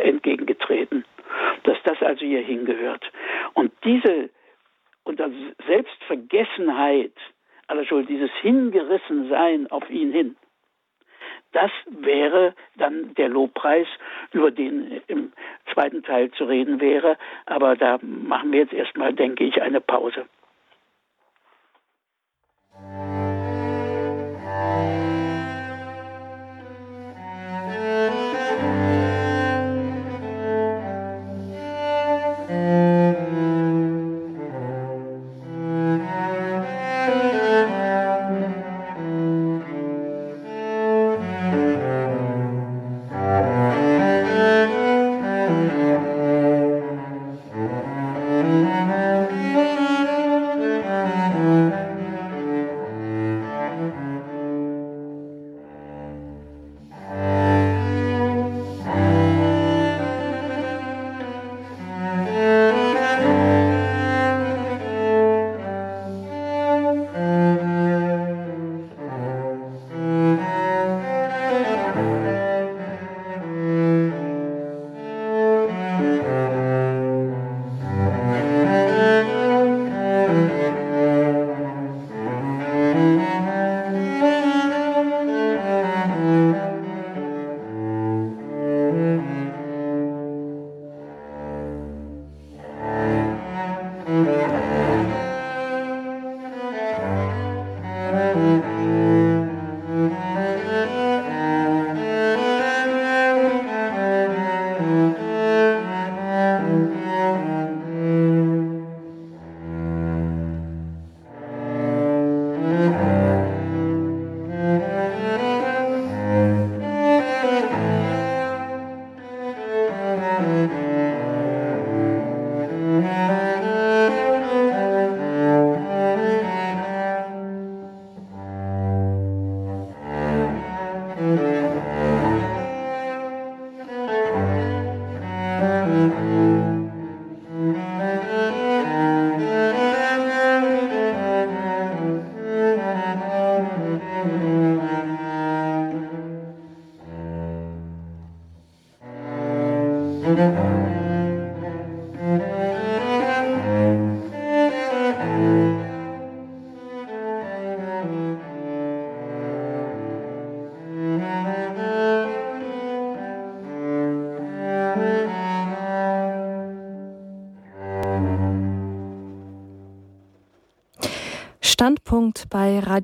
[0.05, 1.05] entgegengetreten.
[1.65, 3.11] Dass das also hier hingehört.
[3.55, 4.31] Und diese
[5.17, 5.33] das
[5.67, 7.13] Selbstvergessenheit
[7.67, 10.37] aller Schuld, dieses Hingerissensein auf ihn hin,
[11.53, 13.87] das wäre dann der Lobpreis,
[14.33, 15.33] über den im
[15.73, 17.17] zweiten Teil zu reden wäre.
[17.47, 20.27] Aber da machen wir jetzt erstmal, denke ich, eine Pause.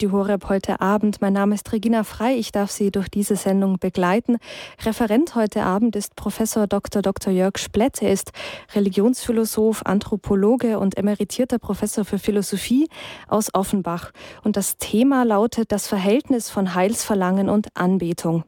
[0.04, 1.22] Radio Horeb heute Abend.
[1.22, 2.34] Mein Name ist Regina Frei.
[2.36, 4.36] Ich darf Sie durch diese Sendung begleiten.
[4.84, 7.00] Referent heute Abend ist Professor Dr.
[7.00, 7.32] Dr.
[7.32, 8.02] Jörg Splett.
[8.02, 8.32] Er ist
[8.74, 12.90] Religionsphilosoph, Anthropologe und emeritierter Professor für Philosophie
[13.28, 14.10] aus Offenbach.
[14.42, 18.44] Und das Thema lautet das Verhältnis von Heilsverlangen und Anbetung.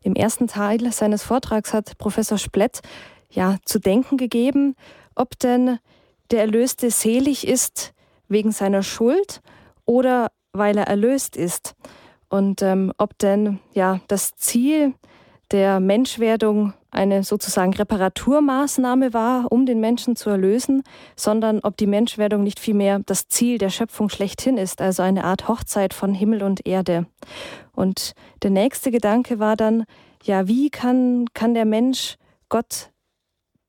[0.00, 2.80] Im ersten Teil seines Vortrags hat Professor Splett
[3.28, 4.74] ja zu denken gegeben,
[5.14, 5.78] ob denn
[6.30, 7.92] der Erlöste selig ist
[8.28, 9.42] wegen seiner Schuld
[9.84, 11.74] oder weil er erlöst ist.
[12.30, 14.94] Und ähm, ob denn ja das Ziel
[15.50, 20.82] der Menschwerdung eine sozusagen Reparaturmaßnahme war, um den Menschen zu erlösen,
[21.16, 25.48] sondern ob die Menschwerdung nicht vielmehr das Ziel der Schöpfung schlechthin ist, also eine Art
[25.48, 27.06] Hochzeit von Himmel und Erde.
[27.72, 29.84] Und der nächste Gedanke war dann,
[30.22, 32.16] ja, wie kann, kann der Mensch
[32.48, 32.90] Gott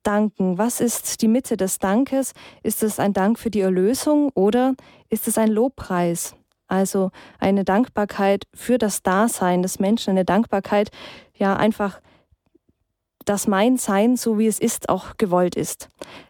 [0.04, 0.58] danken?
[0.58, 2.34] Was ist die Mitte des Dankes?
[2.64, 4.76] Ist es ein Dank für die Erlösung oder
[5.10, 6.36] ist es ein Lobpreis?
[6.68, 10.90] Also eine Dankbarkeit für das Dasein des Menschen, eine Dankbarkeit,
[11.34, 12.00] ja einfach,
[13.26, 15.90] dass mein Sein, so wie es ist, auch gewollt ist.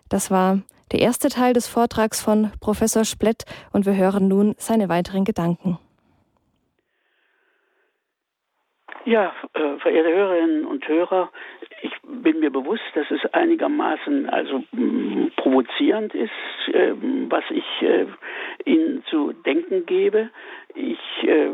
[0.10, 0.60] Das war
[0.92, 5.80] der erste Teil des Vortrags von Professor Splett und wir hören nun seine weiteren Gedanken.
[9.06, 11.30] Ja, äh, verehrte Hörerinnen und Hörer,
[11.86, 16.32] ich bin mir bewusst, dass es einigermaßen also mh, provozierend ist,
[16.74, 16.94] äh,
[17.30, 18.06] was ich äh,
[18.66, 20.30] Ihnen zu denken gebe.
[20.74, 21.50] Ich äh,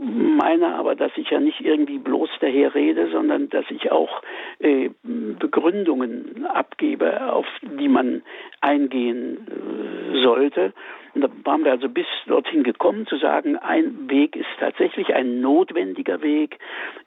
[0.00, 4.22] meine aber, dass ich ja nicht irgendwie bloß daher rede, sondern dass ich auch
[4.60, 8.22] äh, Begründungen abgebe, auf die man
[8.60, 10.72] eingehen äh, sollte.
[11.14, 15.40] Und da waren wir also bis dorthin gekommen, zu sagen, ein Weg ist tatsächlich ein
[15.40, 16.58] notwendiger Weg,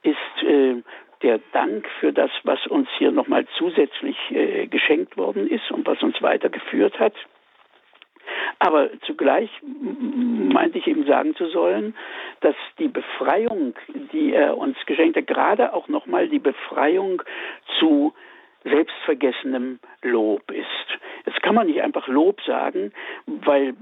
[0.04, 0.76] ist äh,
[1.22, 6.02] der Dank für das, was uns hier nochmal zusätzlich äh, geschenkt worden ist und was
[6.02, 7.14] uns weitergeführt hat.
[8.60, 11.96] Aber zugleich meinte ich eben sagen zu sollen,
[12.42, 13.74] dass die Befreiung,
[14.12, 17.22] die er uns geschenkt hat, gerade auch nochmal die Befreiung
[17.80, 18.14] zu
[18.64, 20.66] selbstvergessenem Lob ist.
[21.26, 22.92] Jetzt kann man nicht einfach Lob sagen,
[23.26, 23.76] weil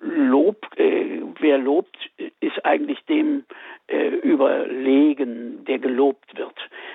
[0.00, 1.96] Lob, äh, wer lobt,
[2.40, 3.44] ist eigentlich dem
[3.88, 6.54] äh, überlegen, der gelobt wird.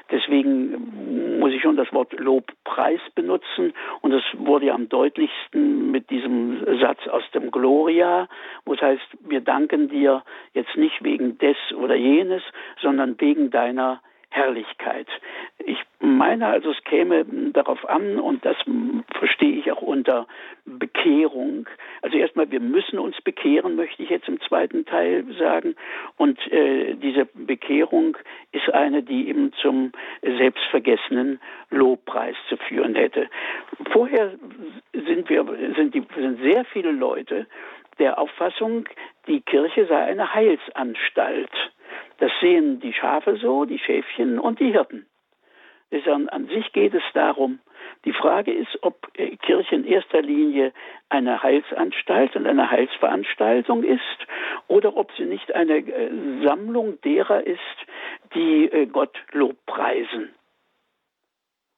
[0.10, 6.10] Deswegen muss ich schon das Wort Lobpreis benutzen und das wurde ja am deutlichsten mit
[6.10, 8.28] diesem Satz aus dem Gloria,
[8.66, 10.24] wo es heißt, wir danken dir
[10.54, 12.44] jetzt nicht wegen des oder jenes,
[12.82, 15.08] sondern wegen deiner Herrlichkeit.
[15.66, 18.58] Ich meine also, es käme darauf an, und das
[19.18, 20.28] verstehe ich auch unter
[20.66, 21.68] Bekehrung.
[22.02, 25.76] Also erstmal, wir müssen uns bekehren, möchte ich jetzt im zweiten Teil sagen.
[26.18, 28.18] Und äh, diese Bekehrung
[28.52, 33.30] ist eine, die eben zum selbstvergessenen Lobpreis zu führen hätte.
[33.92, 34.34] Vorher
[34.94, 37.48] sind wir, sind, die, sind sehr viele Leute
[38.00, 38.86] der Auffassung,
[39.28, 41.52] die Kirche sei eine Heilsanstalt.
[42.20, 45.06] Das sehen die Schafe so, die Schäfchen und die Hirten.
[46.06, 47.60] An, an sich geht es darum,
[48.06, 50.74] die Frage ist, ob äh, Kirche in erster Linie
[51.10, 54.02] eine Heilsanstalt und eine Heilsveranstaltung ist
[54.68, 56.10] oder ob sie nicht eine äh,
[56.44, 57.60] Sammlung derer ist,
[58.34, 60.34] die äh, Gott Lobpreisen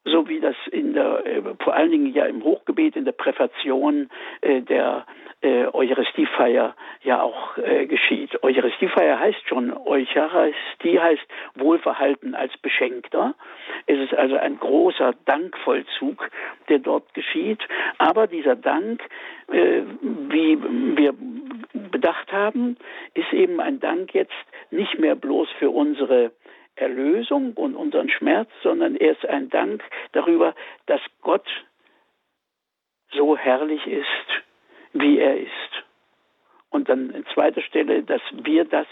[0.05, 1.23] so wie das in der,
[1.63, 4.09] vor allen Dingen ja im Hochgebet, in der Präfation
[4.43, 5.05] der
[5.41, 8.43] äh, Eucharistiefeier ja auch äh, geschieht.
[8.43, 11.25] Eucharistiefeier heißt schon, Eucharistie heißt
[11.55, 13.35] Wohlverhalten als Beschenkter.
[13.85, 16.29] Es ist also ein großer Dankvollzug,
[16.67, 17.61] der dort geschieht.
[17.97, 19.01] Aber dieser Dank,
[19.51, 20.57] äh, wie
[20.97, 21.13] wir
[21.73, 22.77] bedacht haben,
[23.13, 24.33] ist eben ein Dank jetzt
[24.71, 26.31] nicht mehr bloß für unsere
[26.79, 30.55] Erlösung und unseren Schmerz, sondern er ist ein Dank darüber,
[30.85, 31.47] dass Gott
[33.11, 34.43] so herrlich ist,
[34.93, 35.83] wie er ist.
[36.69, 38.87] Und dann in zweiter Stelle, dass wir das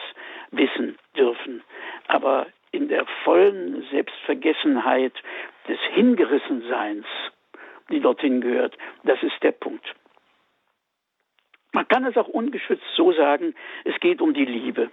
[0.51, 1.63] wissen dürfen.
[2.07, 5.13] Aber in der vollen Selbstvergessenheit
[5.67, 7.05] des Hingerissenseins,
[7.89, 9.85] die dorthin gehört, das ist der Punkt.
[11.71, 14.89] Man kann es auch ungeschützt so sagen, es geht um die Liebe.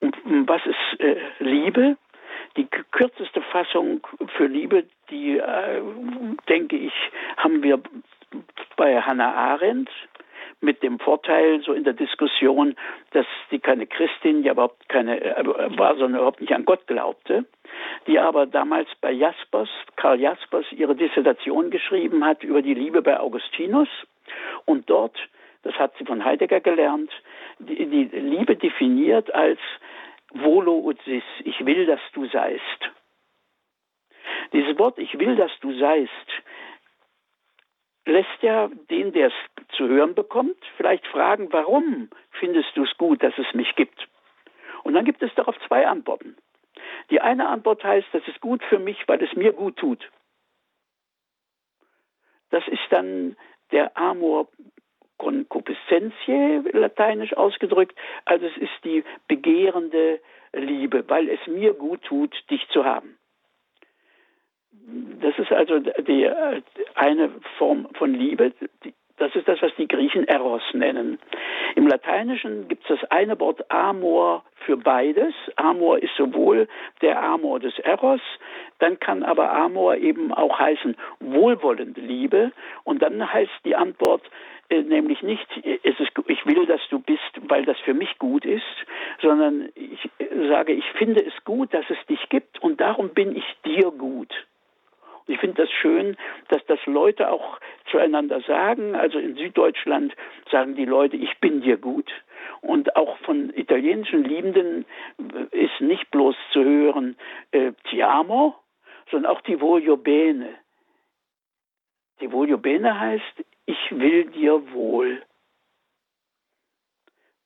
[0.00, 0.16] Und
[0.48, 1.96] was ist äh, Liebe?
[2.56, 5.82] Die kürzeste Fassung für Liebe, die, äh,
[6.48, 6.92] denke ich,
[7.36, 7.80] haben wir
[8.76, 9.90] bei Hannah Arendt
[10.60, 12.74] mit dem Vorteil so in der Diskussion,
[13.12, 17.44] dass sie keine Christin, ja überhaupt keine äh, war, sondern überhaupt nicht an Gott glaubte,
[18.06, 23.20] die aber damals bei Jaspers, Karl Jaspers, ihre Dissertation geschrieben hat über die Liebe bei
[23.20, 23.88] Augustinus
[24.64, 25.16] und dort,
[25.62, 27.10] das hat sie von Heidegger gelernt,
[27.58, 29.58] die, die Liebe definiert als
[30.30, 32.90] Volo ut sis, ich will, dass du seist.
[34.52, 36.10] Dieses Wort, ich will, dass du seist,
[38.04, 39.34] lässt ja den, der es
[39.76, 44.08] zu hören bekommt, vielleicht fragen, warum findest du es gut, dass es mich gibt?
[44.84, 46.36] Und dann gibt es darauf zwei Antworten.
[47.10, 50.10] Die eine Antwort heißt, das ist gut für mich, weil es mir gut tut.
[52.50, 53.36] Das ist dann
[53.72, 54.48] der Amor
[55.18, 57.96] concupiscentiae, lateinisch ausgedrückt.
[58.24, 60.20] Also es ist die begehrende
[60.52, 63.18] Liebe, weil es mir gut tut, dich zu haben.
[65.20, 66.30] Das ist also die
[66.94, 68.52] eine Form von Liebe.
[69.18, 71.18] Das ist das, was die Griechen Eros nennen.
[71.74, 75.34] Im Lateinischen gibt es das eine Wort Amor für beides.
[75.56, 76.68] Amor ist sowohl
[77.02, 78.20] der Amor des Eros,
[78.78, 82.52] dann kann aber Amor eben auch heißen wohlwollende Liebe.
[82.84, 84.22] Und dann heißt die Antwort
[84.70, 85.46] äh, nämlich nicht,
[85.82, 88.64] es ist, ich will, dass du bist, weil das für mich gut ist,
[89.22, 90.10] sondern ich
[90.48, 94.32] sage, ich finde es gut, dass es dich gibt und darum bin ich dir gut.
[95.28, 96.16] Ich finde das schön,
[96.48, 97.60] dass das Leute auch
[97.90, 98.94] zueinander sagen.
[98.94, 100.14] Also in Süddeutschland
[100.50, 102.10] sagen die Leute, ich bin dir gut.
[102.62, 104.86] Und auch von italienischen Liebenden
[105.50, 107.16] ist nicht bloß zu hören,
[107.50, 108.56] äh, ti amo,
[109.10, 110.54] sondern auch die voglio bene.
[112.20, 115.22] Die voglio bene heißt, ich will dir wohl.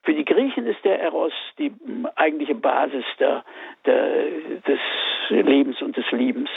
[0.04, 1.72] Für die Griechen ist der Eros die
[2.14, 3.44] eigentliche Basis der,
[3.84, 4.80] der, des
[5.30, 6.48] Lebens und des Liebens.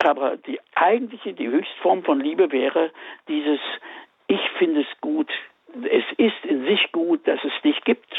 [0.00, 2.90] Aber die eigentliche, die Höchstform von Liebe wäre
[3.28, 3.60] dieses,
[4.26, 5.30] ich finde es gut,
[5.90, 8.12] es ist in sich gut, dass es dich gibt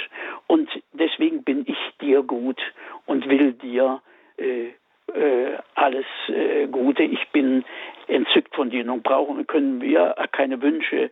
[0.47, 2.59] und deswegen bin ich dir gut
[3.05, 4.01] und will dir
[4.37, 4.71] äh,
[5.15, 7.03] äh, alles äh, Gute.
[7.03, 7.63] Ich bin
[8.07, 8.83] entzückt von dir.
[8.83, 11.09] Nun brauchen können wir keine Wünsche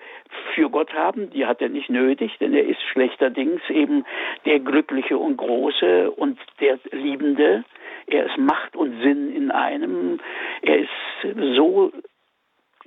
[0.54, 4.06] für Gott haben, die hat er nicht nötig, denn er ist schlechterdings eben
[4.46, 7.64] der Glückliche und Große und der Liebende.
[8.08, 10.20] Er ist Macht und Sinn in einem.
[10.62, 11.92] Er ist so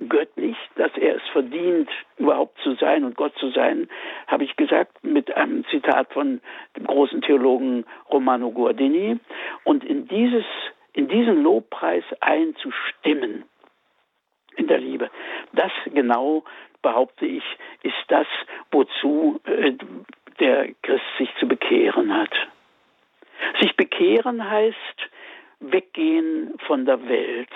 [0.09, 3.87] göttlich, dass er es verdient, überhaupt zu sein und Gott zu sein,
[4.27, 6.41] habe ich gesagt, mit einem Zitat von
[6.75, 9.19] dem großen Theologen Romano Guardini.
[9.63, 10.45] Und in, dieses,
[10.93, 13.45] in diesen Lobpreis einzustimmen,
[14.57, 15.09] in der Liebe,
[15.53, 16.43] das genau,
[16.81, 17.43] behaupte ich,
[17.83, 18.27] ist das,
[18.71, 19.73] wozu äh,
[20.39, 22.33] der Christ sich zu bekehren hat.
[23.59, 24.77] Sich bekehren heißt
[25.59, 27.49] weggehen von der Welt.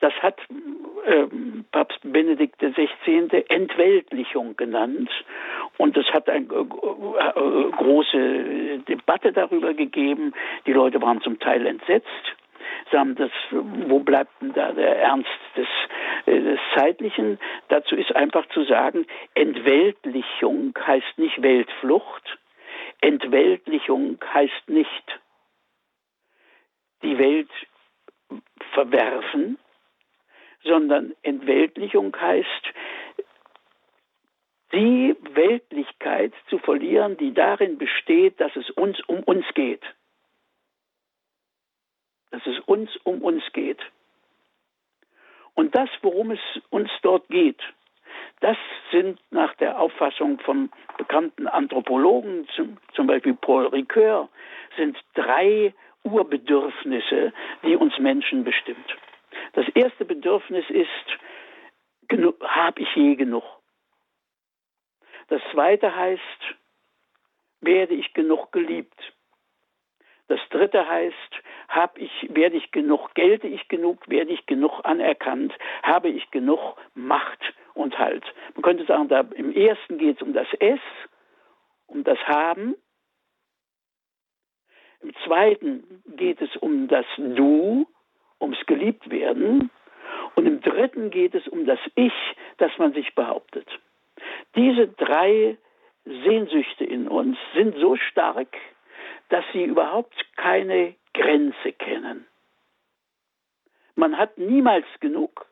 [0.00, 0.38] Das hat
[1.06, 1.26] äh,
[1.72, 3.44] Papst Benedikt XVI.
[3.48, 5.10] Entweltlichung genannt.
[5.76, 10.34] Und es hat eine äh, äh, große Debatte darüber gegeben.
[10.66, 12.06] Die Leute waren zum Teil entsetzt.
[12.92, 15.66] Sagen, das, wo bleibt denn da der Ernst des,
[16.26, 17.38] äh, des Zeitlichen?
[17.68, 22.38] Dazu ist einfach zu sagen, Entweltlichung heißt nicht Weltflucht,
[23.00, 25.20] Entweltlichung heißt nicht
[27.02, 27.50] die Welt
[28.72, 29.58] verwerfen,
[30.62, 32.72] sondern Entweltlichung heißt,
[34.72, 39.82] die Weltlichkeit zu verlieren, die darin besteht, dass es uns um uns geht.
[42.30, 43.80] Dass es uns um uns geht.
[45.54, 46.40] Und das, worum es
[46.70, 47.60] uns dort geht,
[48.40, 48.56] das
[48.92, 54.28] sind nach der Auffassung vom bekannten Anthropologen, zum, zum Beispiel Paul Ricoeur,
[54.76, 57.32] sind drei Urbedürfnisse,
[57.64, 58.96] die uns Menschen bestimmt.
[59.52, 60.88] Das erste Bedürfnis ist,
[62.42, 63.44] habe ich je genug?
[65.28, 66.54] Das zweite heißt,
[67.60, 68.98] werde ich genug geliebt?
[70.28, 75.54] Das dritte heißt, hab ich, werde ich genug, gelte ich genug, werde ich genug anerkannt,
[75.82, 77.40] habe ich genug Macht
[77.74, 78.24] und Halt.
[78.54, 80.80] Man könnte sagen, da im ersten geht es um das Es,
[81.86, 82.74] um das Haben.
[85.00, 87.86] Im zweiten geht es um das Du,
[88.40, 89.70] ums Geliebtwerden.
[90.34, 92.12] Und im dritten geht es um das Ich,
[92.58, 93.66] das man sich behauptet.
[94.54, 95.56] Diese drei
[96.04, 98.56] Sehnsüchte in uns sind so stark,
[99.28, 102.26] dass sie überhaupt keine Grenze kennen.
[103.94, 105.46] Man hat niemals genug,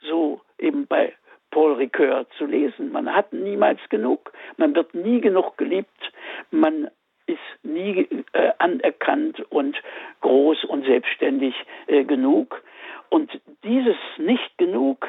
[0.00, 1.14] so eben bei
[1.50, 2.92] Paul Ricoeur zu lesen.
[2.92, 6.12] Man hat niemals genug, man wird nie genug geliebt,
[6.50, 6.90] man
[7.28, 9.76] ist nie äh, anerkannt und
[10.20, 11.54] groß und selbstständig
[11.86, 12.62] äh, genug.
[13.10, 13.30] Und
[13.64, 15.06] dieses nicht genug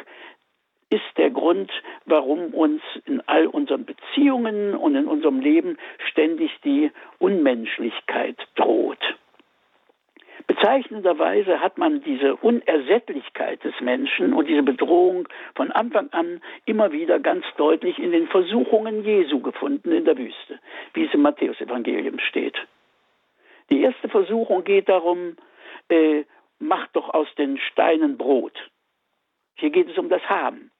[0.89, 1.71] ist der Grund,
[2.05, 5.77] warum uns in all unseren Beziehungen und in unserem Leben
[6.09, 8.88] ständig die Unmenschlichkeit droht.
[10.49, 17.19] Bezeichnenderweise hat man diese Unersättlichkeit des Menschen und diese Bedrohung von Anfang an immer wieder
[17.19, 20.59] ganz deutlich in den Versuchungen Jesu gefunden in der Wüste,
[20.95, 22.57] wie es im Matthäusevangelium steht.
[23.69, 25.35] Die erste Versuchung geht darum,
[25.87, 26.23] äh,
[26.57, 28.57] macht doch aus den Steinen Brot.
[29.55, 30.71] Hier geht es um das Haben.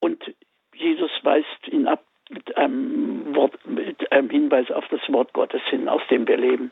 [0.00, 0.24] Und
[0.74, 5.88] Jesus weist ihn ab mit einem, Wort, mit einem Hinweis auf das Wort Gottes hin,
[5.88, 6.70] aus dem wir leben.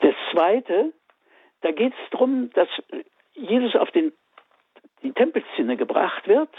[0.00, 0.92] Das Zweite,
[1.62, 2.68] da geht es darum, dass
[3.34, 4.12] Jesus auf den,
[5.02, 6.50] die Tempelzinne gebracht wird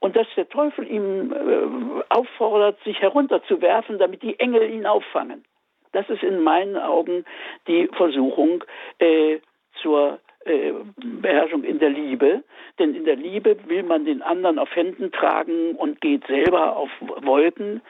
[0.00, 5.44] und dass der Teufel ihm äh, auffordert, sich herunterzuwerfen, damit die Engel ihn auffangen.
[5.92, 7.24] Das ist in meinen Augen
[7.66, 8.64] die Versuchung
[8.98, 9.38] äh,
[9.80, 12.44] zur äh, Beherrschung in der Liebe.
[12.78, 16.90] Denn in der Liebe will man den anderen auf Händen tragen und geht selber auf
[17.00, 17.82] Wolken.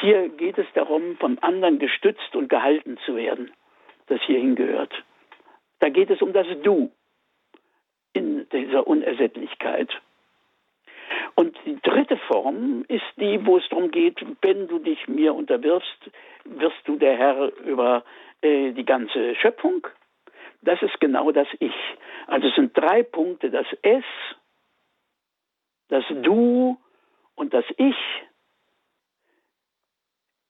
[0.00, 3.50] Hier geht es darum, vom anderen gestützt und gehalten zu werden,
[4.06, 4.92] das hier hingehört.
[5.80, 6.90] Da geht es um das Du
[8.12, 9.90] in dieser Unersättlichkeit.
[11.34, 16.10] Und die dritte Form ist die, wo es darum geht, wenn du dich mir unterwirfst,
[16.44, 18.04] wirst du der Herr über
[18.40, 19.86] äh, die ganze Schöpfung
[20.64, 21.74] das ist genau das Ich.
[22.26, 24.04] Also es sind drei Punkte, das Es,
[25.88, 26.78] das Du
[27.34, 27.96] und das Ich,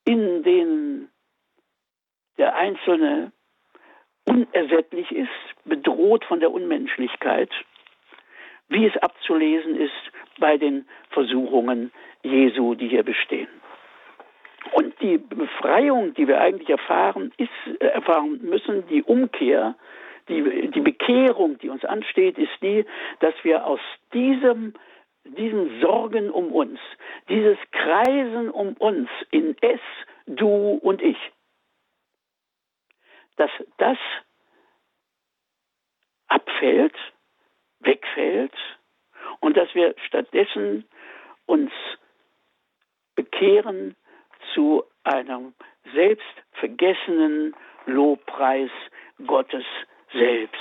[0.04, 1.10] in denen
[2.38, 3.32] der Einzelne
[4.26, 5.28] unersättlich ist,
[5.64, 7.50] bedroht von der Unmenschlichkeit,
[8.68, 9.92] wie es abzulesen ist
[10.38, 11.92] bei den Versuchungen
[12.22, 13.48] Jesu, die hier bestehen.
[14.72, 17.50] Und die Befreiung, die wir eigentlich erfahren, ist,
[17.80, 19.74] äh, erfahren müssen, die Umkehr
[20.28, 22.84] die, die Bekehrung, die uns ansteht, ist die,
[23.20, 23.80] dass wir aus
[24.12, 24.74] diesem,
[25.24, 26.78] diesem Sorgen um uns,
[27.28, 29.80] dieses Kreisen um uns in es,
[30.26, 31.18] du und ich,
[33.36, 33.98] dass das
[36.28, 36.94] abfällt,
[37.80, 38.54] wegfällt
[39.40, 40.84] und dass wir stattdessen
[41.46, 41.70] uns
[43.14, 43.94] bekehren
[44.54, 45.54] zu einem
[45.92, 47.54] selbstvergessenen
[47.86, 48.70] Lobpreis
[49.26, 49.64] Gottes
[50.14, 50.54] selbst.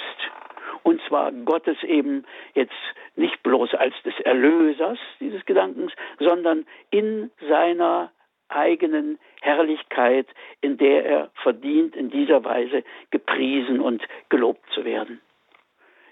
[0.84, 2.74] Und zwar Gottes eben jetzt
[3.16, 8.12] nicht bloß als des Erlösers dieses Gedankens, sondern in seiner
[8.50, 10.28] eigenen Herrlichkeit,
[10.62, 15.22] in der er verdient, in dieser Weise gepriesen und gelobt zu werden.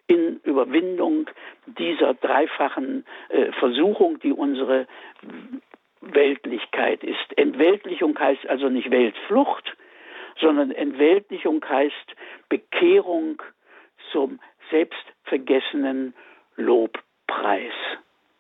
[0.08, 1.30] In Überwindung
[1.66, 4.88] dieser dreifachen äh, Versuchung, die unsere
[6.02, 7.38] Weltlichkeit ist.
[7.38, 9.78] Entweltlichung heißt also nicht Weltflucht,
[10.40, 12.16] sondern Entweltlichung heißt
[12.50, 13.42] Bekehrung
[14.12, 16.14] zum selbstvergessenen
[16.56, 17.74] Lobpreis,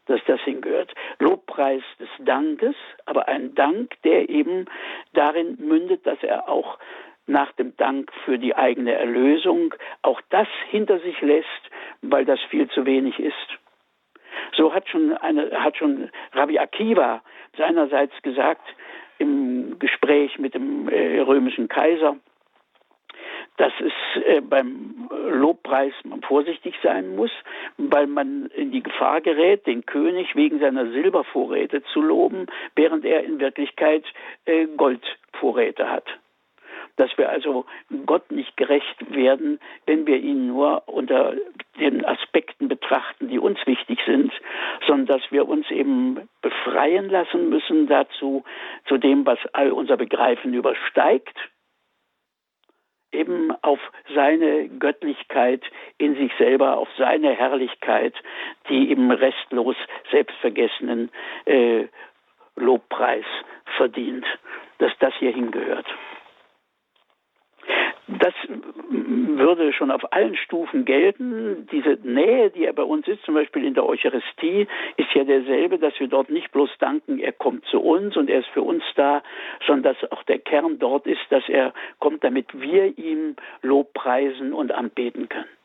[0.05, 0.93] dass das hingehört.
[1.19, 2.75] Lobpreis des Dankes,
[3.05, 4.65] aber ein Dank, der eben
[5.13, 6.77] darin mündet, dass er auch
[7.27, 11.47] nach dem Dank für die eigene Erlösung auch das hinter sich lässt,
[12.01, 13.35] weil das viel zu wenig ist.
[14.53, 17.21] So hat schon, eine, hat schon Rabbi Akiva
[17.57, 18.65] seinerseits gesagt,
[19.21, 22.17] im Gespräch mit dem äh, römischen Kaiser,
[23.57, 27.31] dass es äh, beim Lobpreis man vorsichtig sein muss,
[27.77, 33.23] weil man in die Gefahr gerät, den König wegen seiner Silbervorräte zu loben, während er
[33.23, 34.03] in Wirklichkeit
[34.45, 36.05] äh, Goldvorräte hat
[36.95, 37.65] dass wir also
[38.05, 41.33] Gott nicht gerecht werden, wenn wir ihn nur unter
[41.79, 44.31] den Aspekten betrachten, die uns wichtig sind,
[44.87, 48.43] sondern dass wir uns eben befreien lassen müssen dazu,
[48.85, 51.37] zu dem, was all unser Begreifen übersteigt,
[53.11, 53.79] eben auf
[54.13, 55.63] seine Göttlichkeit
[55.97, 58.13] in sich selber, auf seine Herrlichkeit,
[58.69, 59.75] die im restlos
[60.11, 61.11] selbstvergessenen
[61.45, 61.87] äh,
[62.55, 63.25] Lobpreis
[63.77, 64.25] verdient,
[64.77, 65.85] dass das hier hingehört.
[68.19, 71.67] Das würde schon auf allen Stufen gelten.
[71.71, 75.77] Diese Nähe, die er bei uns ist, zum Beispiel in der Eucharistie, ist ja derselbe,
[75.77, 78.83] dass wir dort nicht bloß danken, er kommt zu uns und er ist für uns
[78.95, 79.23] da,
[79.65, 84.53] sondern dass auch der Kern dort ist, dass er kommt, damit wir ihm Lob preisen
[84.53, 85.60] und anbeten können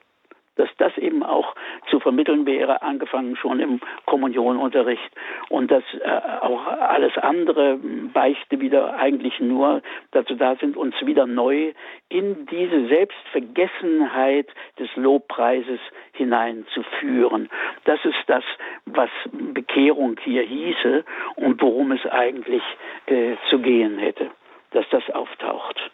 [0.57, 1.55] dass das eben auch
[1.89, 5.11] zu vermitteln wäre, angefangen schon im Kommunionunterricht
[5.49, 6.09] und dass äh,
[6.41, 7.79] auch alles andere
[8.13, 11.73] Beichte wieder eigentlich nur dazu da sind, uns wieder neu
[12.09, 14.49] in diese Selbstvergessenheit
[14.79, 15.81] des Lobpreises
[16.13, 17.49] hineinzuführen.
[17.85, 18.45] Das ist das,
[18.87, 21.05] was Bekehrung hier hieße
[21.37, 22.63] und worum es eigentlich
[23.07, 24.31] äh, zu gehen hätte,
[24.71, 25.91] dass das auftaucht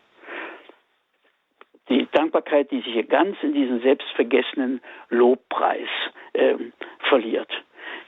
[1.88, 5.88] die Dankbarkeit, die sich hier ganz in diesen selbstvergessenen Lobpreis
[6.32, 6.54] äh,
[7.08, 7.50] verliert.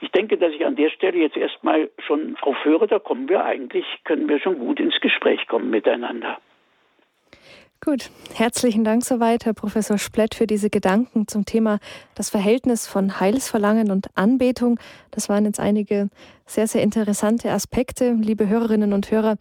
[0.01, 2.87] Ich denke, dass ich an der Stelle jetzt erstmal schon aufhöre.
[2.87, 6.37] Da kommen wir eigentlich, können wir schon gut ins Gespräch kommen miteinander.
[7.83, 11.77] Gut, herzlichen Dank soweit, Herr Professor Splett, für diese Gedanken zum Thema
[12.15, 14.79] das Verhältnis von Heilsverlangen und Anbetung.
[15.11, 16.09] Das waren jetzt einige
[16.47, 18.13] sehr, sehr interessante Aspekte.
[18.13, 19.35] Liebe Hörerinnen und Hörer,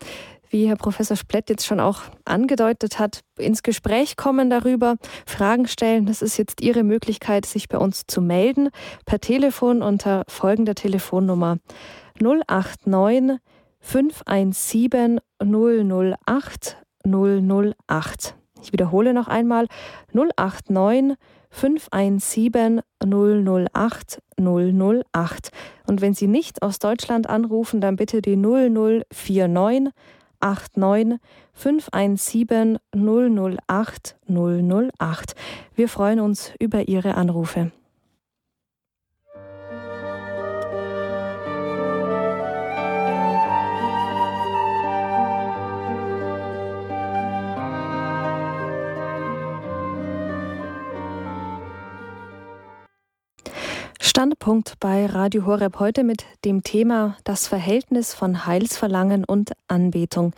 [0.54, 4.94] wie Herr Professor Splett jetzt schon auch angedeutet hat, ins Gespräch kommen darüber,
[5.26, 6.06] Fragen stellen.
[6.06, 8.68] Das ist jetzt Ihre Möglichkeit, sich bei uns zu melden
[9.04, 11.58] per Telefon unter folgender Telefonnummer
[12.20, 13.40] 089
[13.80, 18.34] 517 008 008.
[18.62, 19.66] Ich wiederhole noch einmal
[20.12, 21.16] 089
[21.50, 25.50] 517 008 008.
[25.88, 29.92] Und wenn Sie nicht aus Deutschland anrufen, dann bitte die 0049
[30.40, 31.18] 089
[31.52, 35.34] 517 008 008.
[35.74, 37.72] Wir freuen uns über Ihre Anrufe.
[54.06, 60.34] Standpunkt bei Radio Horeb heute mit dem Thema das Verhältnis von Heilsverlangen und Anbetung.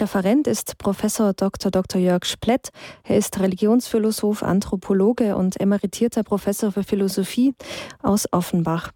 [0.00, 1.70] Referent ist Professor Dr.
[1.70, 2.00] Dr.
[2.00, 2.70] Jörg Splett.
[3.04, 7.54] Er ist Religionsphilosoph, Anthropologe und emeritierter Professor für Philosophie
[8.02, 8.90] aus Offenbach.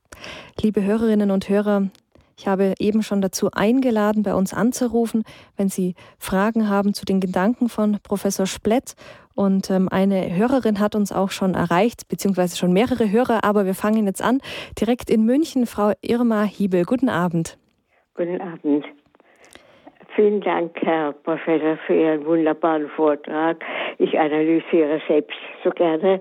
[0.58, 1.90] Liebe Hörerinnen und Hörer,
[2.38, 5.24] ich habe eben schon dazu eingeladen, bei uns anzurufen,
[5.56, 8.94] wenn Sie Fragen haben zu den Gedanken von Professor Splett
[9.34, 13.74] und ähm, eine Hörerin hat uns auch schon erreicht, beziehungsweise schon mehrere Hörer, aber wir
[13.74, 14.40] fangen jetzt an.
[14.80, 16.84] Direkt in München, Frau Irma Hiebel.
[16.84, 17.58] Guten Abend.
[18.14, 18.84] Guten Abend.
[20.14, 23.64] Vielen Dank, Herr Professor, für Ihren wunderbaren Vortrag.
[23.98, 26.20] Ich analysiere selbst so gerne.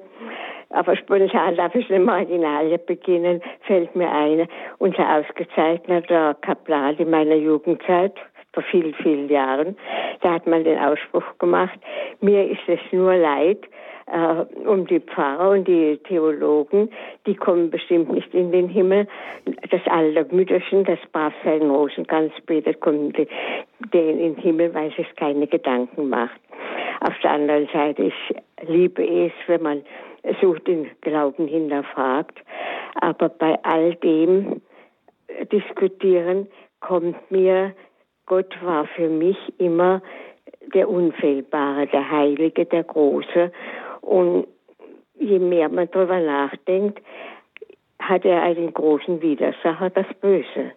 [0.70, 4.48] Aber spontan darf ich eine Marginalie beginnen, fällt mir ein.
[4.80, 8.16] Unser ausgezeichneter Kaplan in meiner Jugendzeit,
[8.54, 9.76] vor vielen, vielen Jahren,
[10.22, 11.78] da hat man den Ausspruch gemacht,
[12.22, 13.68] mir ist es nur leid,
[14.06, 16.90] äh, um die Pfarrer und die Theologen,
[17.26, 19.08] die kommen bestimmt nicht in den Himmel.
[19.70, 24.96] Das alte Mütterchen, das brav sein Rosenkranz betet, kommt den in den Himmel, weil es
[24.96, 26.40] sich keine Gedanken macht.
[27.02, 28.36] Auf der anderen Seite, ich
[28.68, 29.82] liebe es, wenn man
[30.42, 32.40] so den Glauben hinterfragt.
[32.96, 34.62] Aber bei all dem
[35.52, 36.48] Diskutieren
[36.80, 37.74] kommt mir
[38.26, 40.02] Gott war für mich immer
[40.74, 43.52] der Unfehlbare, der Heilige, der Große.
[44.02, 44.48] Und
[45.16, 47.02] je mehr man darüber nachdenkt,
[48.00, 50.72] hat er einen großen Widersacher, das Böse.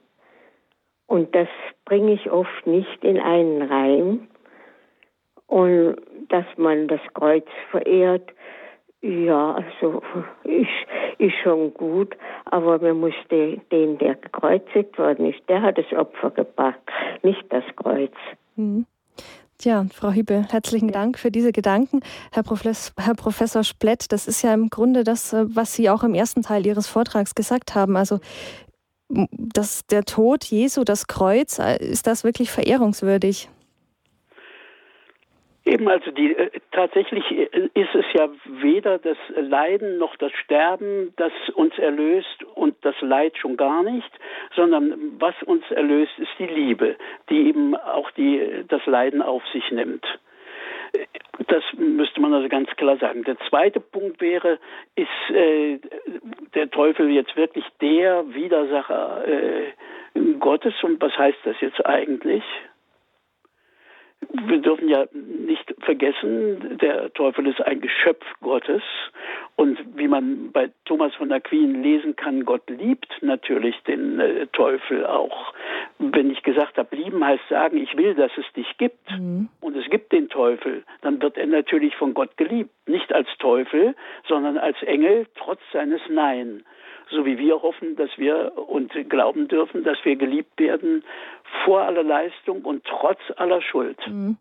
[1.07, 1.49] Und das
[1.84, 4.28] bringe ich oft nicht in einen Reim.
[5.47, 5.97] Und
[6.28, 8.30] dass man das Kreuz verehrt,
[9.03, 10.03] ja, also
[10.44, 10.68] ist,
[11.19, 15.93] ist schon gut, aber man muss den, den, der gekreuzigt worden ist, der hat das
[15.93, 16.81] Opfer gebracht,
[17.23, 18.14] nicht das Kreuz.
[18.57, 18.87] Mhm.
[19.59, 22.01] Tja, Frau Hiebe, herzlichen Dank für diese Gedanken.
[22.31, 26.05] Herr, Profes Herr, Professor Splett, das ist ja im Grunde das, äh, was Sie auch
[26.05, 27.97] im ersten Teil Ihres Vortrags gesagt haben.
[27.97, 28.21] Also
[29.09, 33.49] dass der Tod Jesu, das Kreuz, äh, ist das wirklich verehrungswürdig?
[35.67, 41.12] Eben, also die, äh, tatsächlich äh, ist es ja weder das Leiden noch das Sterben,
[41.17, 44.11] das uns erlöst und das Leid schon gar nicht,
[44.55, 46.95] sondern was uns erlöst, ist die Liebe,
[47.29, 50.07] die eben auch die, das Leiden auf sich nimmt.
[51.49, 53.25] Das müsste man also ganz klar sagen.
[53.25, 54.61] Der zweite Punkt wäre,
[54.95, 55.81] ist äh,
[56.55, 59.73] der Teufel jetzt wirklich der Widersacher äh,
[60.39, 60.75] Gottes?
[60.83, 62.45] Und was heißt das jetzt eigentlich?
[64.33, 68.83] Wir dürfen ja nicht vergessen, der Teufel ist ein Geschöpf Gottes.
[69.57, 75.07] Und wie man bei Thomas von Aquin lesen kann, Gott liebt natürlich den äh, Teufel
[75.07, 75.55] auch.
[75.99, 79.49] Wenn ich gesagt habe, lieben heißt sagen, ich will, dass es dich gibt mhm.
[79.61, 82.70] und es gibt den Teufel, dann wird er natürlich von Gott geliebt.
[82.87, 83.95] Nicht als Teufel,
[84.29, 86.62] sondern als Engel, trotz seines Nein.
[87.11, 91.05] So wie wir hoffen, dass wir und glauben dürfen, dass wir geliebt werden
[91.65, 93.99] vor aller Leistung und trotz aller Schuld.
[94.07, 94.39] Mhm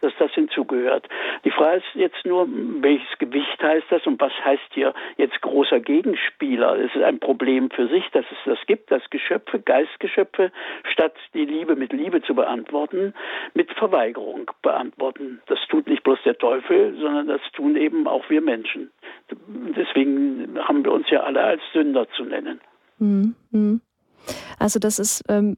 [0.00, 1.08] dass das hinzugehört.
[1.44, 2.46] Die Frage ist jetzt nur,
[2.80, 6.78] welches Gewicht heißt das und was heißt hier jetzt großer Gegenspieler?
[6.78, 10.52] Es ist ein Problem für sich, dass es das gibt, dass Geschöpfe, Geistgeschöpfe,
[10.92, 13.14] statt die Liebe mit Liebe zu beantworten,
[13.54, 15.40] mit Verweigerung beantworten.
[15.46, 18.90] Das tut nicht bloß der Teufel, sondern das tun eben auch wir Menschen.
[19.76, 22.60] Deswegen haben wir uns ja alle als Sünder zu nennen.
[22.98, 23.80] Mhm.
[24.58, 25.56] Also das ist, ähm,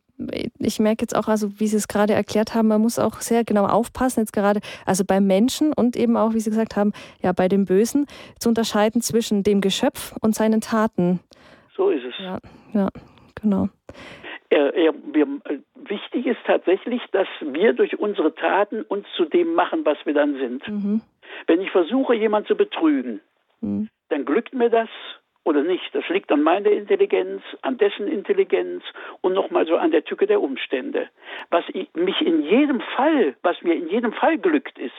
[0.58, 3.44] ich merke jetzt auch, also wie Sie es gerade erklärt haben, man muss auch sehr
[3.44, 6.92] genau aufpassen, jetzt gerade, also beim Menschen und eben auch, wie Sie gesagt haben,
[7.22, 8.06] ja, bei dem Bösen,
[8.38, 11.20] zu unterscheiden zwischen dem Geschöpf und seinen Taten.
[11.76, 12.14] So ist es.
[12.18, 12.38] Ja,
[12.72, 12.88] ja
[13.40, 13.68] genau.
[14.50, 15.26] Er, er, wir,
[15.74, 20.34] wichtig ist tatsächlich, dass wir durch unsere Taten uns zu dem machen, was wir dann
[20.36, 20.66] sind.
[20.66, 21.00] Mhm.
[21.46, 23.20] Wenn ich versuche, jemanden zu betrügen,
[23.60, 23.88] mhm.
[24.08, 24.88] dann glückt mir das
[25.48, 25.94] oder nicht.
[25.94, 28.84] Das liegt an meiner Intelligenz, an dessen Intelligenz
[29.22, 31.08] und nochmal so an der Tücke der Umstände.
[31.50, 34.94] Was mich in jedem Fall, was mir in jedem Fall glückt ist,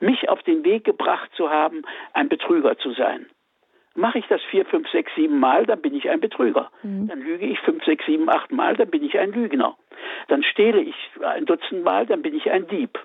[0.00, 1.82] mich auf den Weg gebracht zu haben,
[2.14, 3.26] ein Betrüger zu sein.
[3.94, 6.70] Mache ich das vier, fünf, sechs, sieben Mal, dann bin ich ein Betrüger.
[6.82, 7.08] Mhm.
[7.08, 9.76] Dann lüge ich fünf, sechs, sieben, acht Mal, dann bin ich ein Lügner.
[10.28, 12.98] Dann stehle ich ein Dutzend Mal, dann bin ich ein Dieb.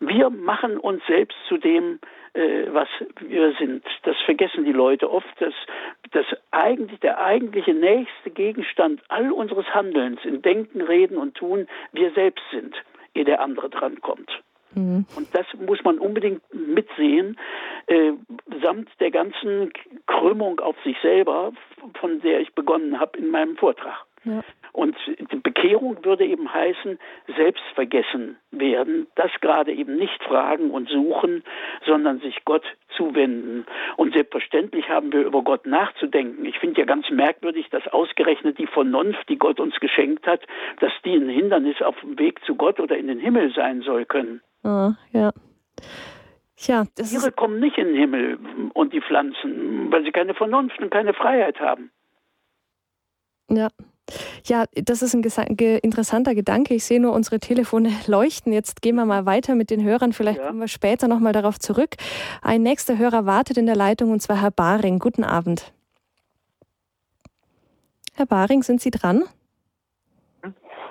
[0.00, 1.98] Wir machen uns selbst zu dem,
[2.34, 2.88] äh, was
[3.20, 3.84] wir sind.
[4.04, 5.54] Das vergessen die Leute oft, dass,
[6.12, 12.12] dass eigentlich der eigentliche nächste Gegenstand all unseres Handelns in Denken, Reden und Tun wir
[12.12, 12.76] selbst sind,
[13.14, 14.30] ehe der andere drankommt.
[14.74, 15.06] Mhm.
[15.16, 17.38] Und das muss man unbedingt mitsehen,
[17.86, 18.12] äh,
[18.62, 19.72] samt der ganzen
[20.06, 21.52] Krümmung auf sich selber,
[22.00, 24.07] von der ich begonnen habe in meinem Vortrag.
[24.28, 24.44] Ja.
[24.72, 24.96] Und
[25.32, 26.98] die Bekehrung würde eben heißen,
[27.36, 31.42] selbstvergessen werden, das gerade eben nicht fragen und suchen,
[31.86, 32.64] sondern sich Gott
[32.96, 33.66] zuwenden.
[33.96, 36.44] Und selbstverständlich haben wir über Gott nachzudenken.
[36.44, 40.42] Ich finde ja ganz merkwürdig, dass ausgerechnet die Vernunft, die Gott uns geschenkt hat,
[40.80, 44.04] dass die ein Hindernis auf dem Weg zu Gott oder in den Himmel sein soll
[44.04, 44.42] können.
[44.62, 45.32] Ah, ja.
[46.60, 48.38] Ja, das Tiere kommen nicht in den Himmel
[48.74, 51.90] und die Pflanzen, weil sie keine Vernunft und keine Freiheit haben.
[53.48, 53.68] Ja,
[54.46, 56.74] ja, das ist ein interessanter Gedanke.
[56.74, 58.52] Ich sehe nur, unsere Telefone leuchten.
[58.52, 60.12] Jetzt gehen wir mal weiter mit den Hörern.
[60.12, 60.46] Vielleicht ja.
[60.46, 61.96] kommen wir später nochmal darauf zurück.
[62.42, 64.98] Ein nächster Hörer wartet in der Leitung und zwar Herr Baring.
[64.98, 65.72] Guten Abend.
[68.14, 69.24] Herr Baring, sind Sie dran?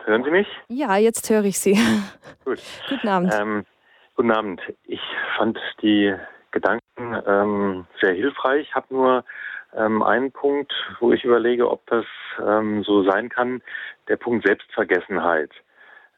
[0.06, 0.48] Hören Sie mich?
[0.70, 1.78] Ja, jetzt höre ich Sie.
[2.46, 2.62] Gut.
[2.88, 3.34] guten Abend.
[3.34, 3.66] Ähm,
[4.16, 4.62] guten Abend.
[4.86, 5.02] Ich
[5.38, 6.16] fand die
[6.52, 6.82] Gedanken
[7.28, 8.68] ähm, sehr hilfreich.
[8.70, 9.26] Ich habe nur
[9.76, 12.06] ähm, einen Punkt, wo ich überlege, ob das
[12.40, 13.62] ähm, so sein kann,
[14.08, 15.52] der Punkt Selbstvergessenheit.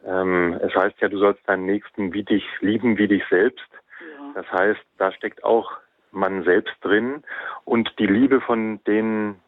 [0.06, 3.68] Ähm, es heißt ja, du sollst deinen Nächsten wie dich lieben, wie dich selbst.
[4.00, 4.42] Ja.
[4.42, 5.72] Das heißt, da steckt auch
[6.12, 7.24] man selbst drin
[7.66, 9.40] und die Liebe von denen,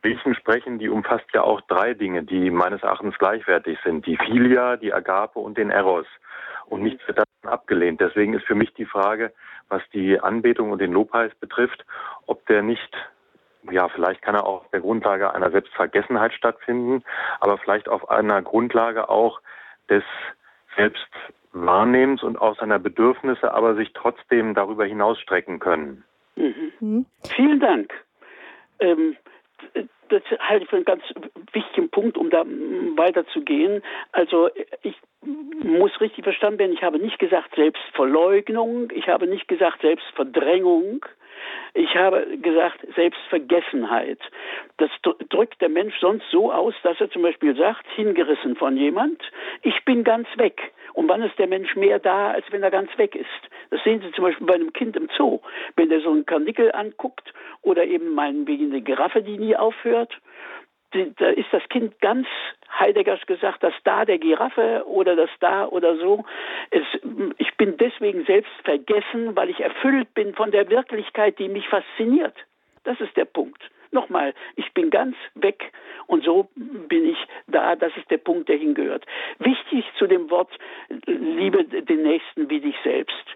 [0.00, 4.06] Bildchen sprechen, die umfasst ja auch drei Dinge, die meines Erachtens gleichwertig sind.
[4.06, 6.06] Die Filia, die Agape und den Eros.
[6.66, 8.00] Und nichts wird davon abgelehnt.
[8.00, 9.32] Deswegen ist für mich die Frage,
[9.70, 11.84] was die Anbetung und den Lobpreis betrifft,
[12.26, 12.90] ob der nicht,
[13.70, 17.02] ja, vielleicht kann er auch auf der Grundlage einer Selbstvergessenheit stattfinden,
[17.40, 19.40] aber vielleicht auf einer Grundlage auch
[19.88, 20.04] des
[20.76, 26.04] Selbstwahrnehmens und auch seiner Bedürfnisse, aber sich trotzdem darüber hinausstrecken können.
[26.36, 26.72] Mhm.
[26.80, 27.06] Mhm.
[27.34, 27.92] Vielen Dank.
[28.80, 29.16] Ähm,
[30.10, 31.02] das halte ich für einen ganz
[31.52, 33.82] wichtigen Punkt, um da weiterzugehen.
[34.12, 34.50] Also
[34.82, 41.04] ich muss richtig verstanden werden, ich habe nicht gesagt Selbstverleugnung, ich habe nicht gesagt Selbstverdrängung,
[41.74, 44.18] ich habe gesagt Selbstvergessenheit.
[44.78, 44.90] Das
[45.28, 49.22] drückt der Mensch sonst so aus, dass er zum Beispiel sagt, hingerissen von jemand,
[49.62, 50.72] ich bin ganz weg.
[50.94, 53.28] Und wann ist der Mensch mehr da, als wenn er ganz weg ist?
[53.70, 55.40] Das sehen Sie zum Beispiel bei einem Kind im Zoo.
[55.76, 57.32] Wenn der so einen Karnickel anguckt
[57.62, 60.18] oder eben meinetwegen eine Giraffe, die nie aufhört,
[60.92, 62.26] da ist das Kind ganz
[62.78, 66.24] Heideggers gesagt, dass da der Giraffe oder das da oder so.
[66.70, 66.84] Es,
[67.38, 72.34] ich bin deswegen selbst vergessen, weil ich erfüllt bin von der Wirklichkeit, die mich fasziniert.
[72.84, 73.62] Das ist der Punkt.
[73.92, 75.72] Nochmal, ich bin ganz weg
[76.06, 77.18] und so bin ich
[77.48, 77.74] da.
[77.74, 79.04] Das ist der Punkt, der hingehört.
[79.38, 80.50] Wichtig zu dem Wort,
[81.06, 83.26] liebe den Nächsten wie dich selbst.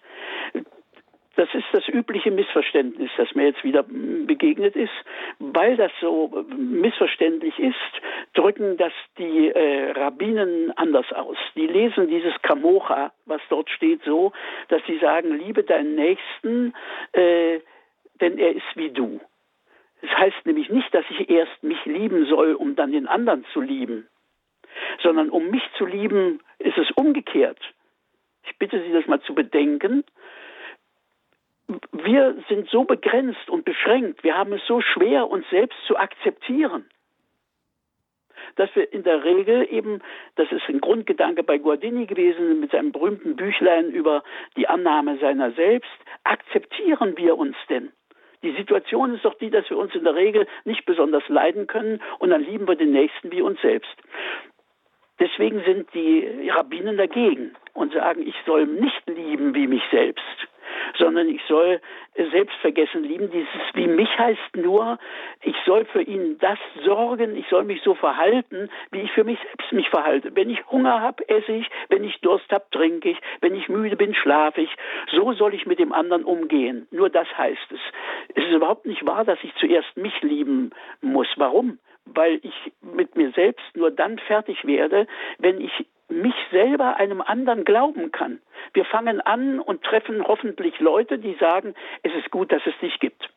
[1.36, 4.92] Das ist das übliche Missverständnis, das mir jetzt wieder begegnet ist.
[5.40, 7.74] Weil das so missverständlich ist,
[8.34, 11.36] drücken das die äh, Rabbinen anders aus.
[11.56, 14.32] Die lesen dieses Kamocha, was dort steht, so,
[14.68, 16.72] dass sie sagen, liebe deinen Nächsten,
[17.12, 17.58] äh,
[18.20, 19.20] denn er ist wie du.
[20.04, 23.62] Das heißt nämlich nicht, dass ich erst mich lieben soll, um dann den anderen zu
[23.62, 24.06] lieben,
[25.02, 27.58] sondern um mich zu lieben, ist es umgekehrt.
[28.44, 30.04] Ich bitte Sie, das mal zu bedenken.
[31.92, 36.84] Wir sind so begrenzt und beschränkt, wir haben es so schwer, uns selbst zu akzeptieren
[38.56, 40.00] dass wir in der Regel eben,
[40.36, 44.22] das ist ein Grundgedanke bei Guardini gewesen, mit seinem berühmten Büchlein über
[44.56, 45.90] die Annahme seiner selbst,
[46.22, 47.90] akzeptieren wir uns denn?
[48.44, 52.00] Die Situation ist doch die, dass wir uns in der Regel nicht besonders leiden können
[52.18, 53.96] und dann lieben wir den Nächsten wie uns selbst.
[55.18, 60.48] Deswegen sind die Rabbinen dagegen und sagen, ich soll nicht lieben wie mich selbst
[60.98, 61.80] sondern ich soll
[62.30, 63.30] selbstvergessen lieben.
[63.30, 64.98] Dieses wie mich heißt nur,
[65.42, 69.38] ich soll für ihn das sorgen, ich soll mich so verhalten, wie ich für mich
[69.38, 70.34] selbst mich verhalte.
[70.34, 73.96] Wenn ich Hunger habe, esse ich, wenn ich Durst habe, trinke ich, wenn ich müde
[73.96, 74.70] bin, schlafe ich.
[75.12, 76.86] So soll ich mit dem anderen umgehen.
[76.90, 77.80] Nur das heißt es.
[78.34, 80.70] Es ist überhaupt nicht wahr, dass ich zuerst mich lieben
[81.00, 81.28] muss.
[81.36, 81.78] Warum?
[82.06, 85.06] weil ich mit mir selbst nur dann fertig werde,
[85.38, 88.40] wenn ich mich selber einem anderen glauben kann.
[88.72, 92.98] Wir fangen an und treffen hoffentlich Leute, die sagen, es ist gut, dass es dich
[93.00, 93.30] gibt.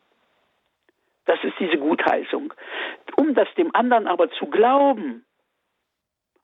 [1.24, 2.54] Das ist diese Gutheißung.
[3.16, 5.24] Um das dem anderen aber zu glauben,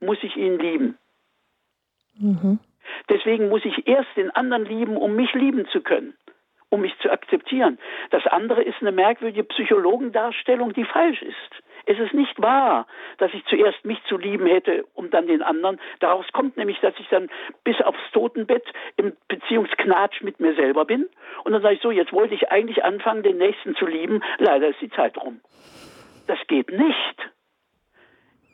[0.01, 0.99] muss ich ihn lieben.
[2.19, 2.59] Mhm.
[3.09, 6.15] Deswegen muss ich erst den anderen lieben, um mich lieben zu können,
[6.69, 7.79] um mich zu akzeptieren.
[8.11, 11.64] Das andere ist eine merkwürdige Psychologendarstellung, die falsch ist.
[11.87, 12.87] Es ist nicht wahr,
[13.19, 15.79] dass ich zuerst mich zu lieben hätte, um dann den anderen.
[16.01, 17.29] Daraus kommt nämlich, dass ich dann
[17.63, 18.65] bis aufs Totenbett
[18.97, 21.09] im Beziehungsknatsch mit mir selber bin.
[21.45, 24.23] Und dann sage ich so, jetzt wollte ich eigentlich anfangen, den Nächsten zu lieben.
[24.39, 25.41] Leider ist die Zeit rum.
[26.27, 27.31] Das geht nicht.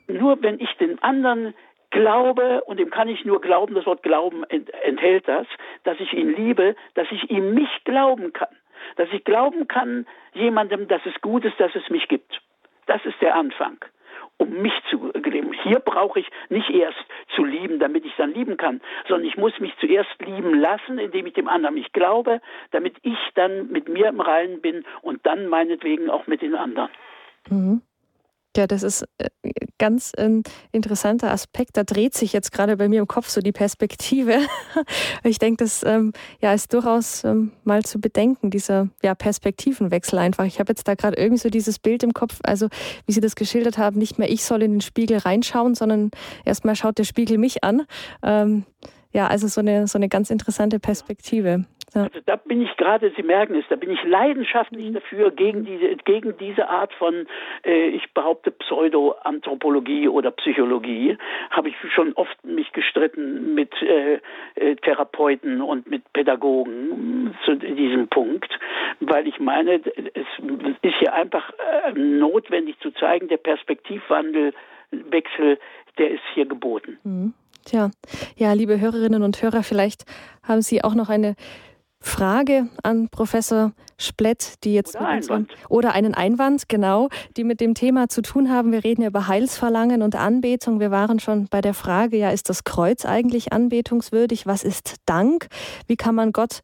[0.07, 1.53] Nur wenn ich den anderen
[1.89, 5.47] glaube, und dem kann ich nur glauben, das Wort Glauben enthält das,
[5.83, 8.55] dass ich ihn liebe, dass ich ihm mich glauben kann.
[8.97, 12.41] Dass ich glauben kann jemandem, dass es gut ist, dass es mich gibt.
[12.87, 13.77] Das ist der Anfang,
[14.37, 15.53] um mich zu lieben.
[15.63, 16.97] Hier brauche ich nicht erst
[17.35, 21.27] zu lieben, damit ich dann lieben kann, sondern ich muss mich zuerst lieben lassen, indem
[21.27, 25.47] ich dem anderen nicht glaube, damit ich dann mit mir im Reinen bin und dann
[25.47, 26.89] meinetwegen auch mit den anderen.
[27.49, 27.81] Mhm.
[28.57, 29.29] Ja, das ist äh,
[29.77, 30.43] ganz ein
[30.73, 31.77] interessanter Aspekt.
[31.77, 34.39] Da dreht sich jetzt gerade bei mir im Kopf so die Perspektive.
[35.23, 40.45] Ich denke, das ähm, ja, ist durchaus ähm, mal zu bedenken, dieser ja, Perspektivenwechsel einfach.
[40.45, 42.67] Ich habe jetzt da gerade irgendwie so dieses Bild im Kopf, also
[43.05, 46.11] wie Sie das geschildert haben, nicht mehr ich soll in den Spiegel reinschauen, sondern
[46.43, 47.83] erstmal schaut der Spiegel mich an.
[48.23, 48.65] Ähm,
[49.13, 51.65] ja, also so eine, so eine ganz interessante Perspektive.
[51.93, 52.03] Ja.
[52.03, 54.93] Also da bin ich gerade, Sie merken es, da bin ich leidenschaftlich mhm.
[54.93, 57.27] dafür, gegen diese, gegen diese Art von,
[57.65, 61.17] äh, ich behaupte, Pseudo-Anthropologie oder Psychologie,
[61.49, 64.19] habe ich schon oft mich gestritten mit äh,
[64.55, 68.57] äh, Therapeuten und mit Pädagogen zu diesem Punkt,
[69.01, 69.81] weil ich meine,
[70.13, 70.27] es
[70.81, 71.51] ist hier einfach
[71.85, 74.53] äh, notwendig zu zeigen, der Perspektivwandel,
[74.91, 75.59] Wechsel,
[75.97, 76.99] der ist hier geboten.
[77.03, 77.33] Mhm.
[77.65, 77.91] Tja,
[78.37, 80.05] ja, liebe Hörerinnen und Hörer, vielleicht
[80.41, 81.35] haben Sie auch noch eine
[82.01, 85.51] Frage an Professor Splett, die jetzt oder, mit Einwand.
[85.69, 88.71] oder einen Einwand, genau, die mit dem Thema zu tun haben.
[88.71, 90.79] Wir reden ja über Heilsverlangen und Anbetung.
[90.79, 94.47] Wir waren schon bei der Frage, ja, ist das Kreuz eigentlich anbetungswürdig?
[94.47, 95.47] Was ist Dank?
[95.85, 96.61] Wie kann man Gott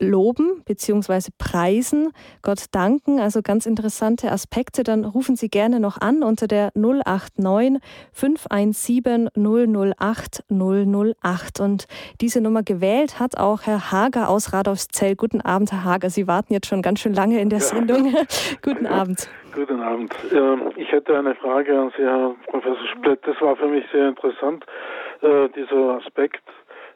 [0.00, 1.30] loben bzw.
[1.38, 6.72] preisen, Gott danken, also ganz interessante Aspekte, dann rufen Sie gerne noch an unter der
[6.74, 7.80] 089
[8.12, 11.60] 517 008 008.
[11.60, 11.86] Und
[12.20, 15.14] diese Nummer gewählt hat auch Herr Hager aus Radolfszell.
[15.14, 16.10] Guten Abend, Herr Hager.
[16.10, 17.64] Sie warten jetzt schon ganz schön lange in der ja.
[17.64, 18.14] Sendung.
[18.62, 19.28] Guten Abend.
[19.54, 20.14] Guten Abend.
[20.76, 23.20] Ich hätte eine Frage an Sie, Herr Professor Splett.
[23.26, 24.64] Das war für mich sehr interessant,
[25.22, 26.42] äh, dieser Aspekt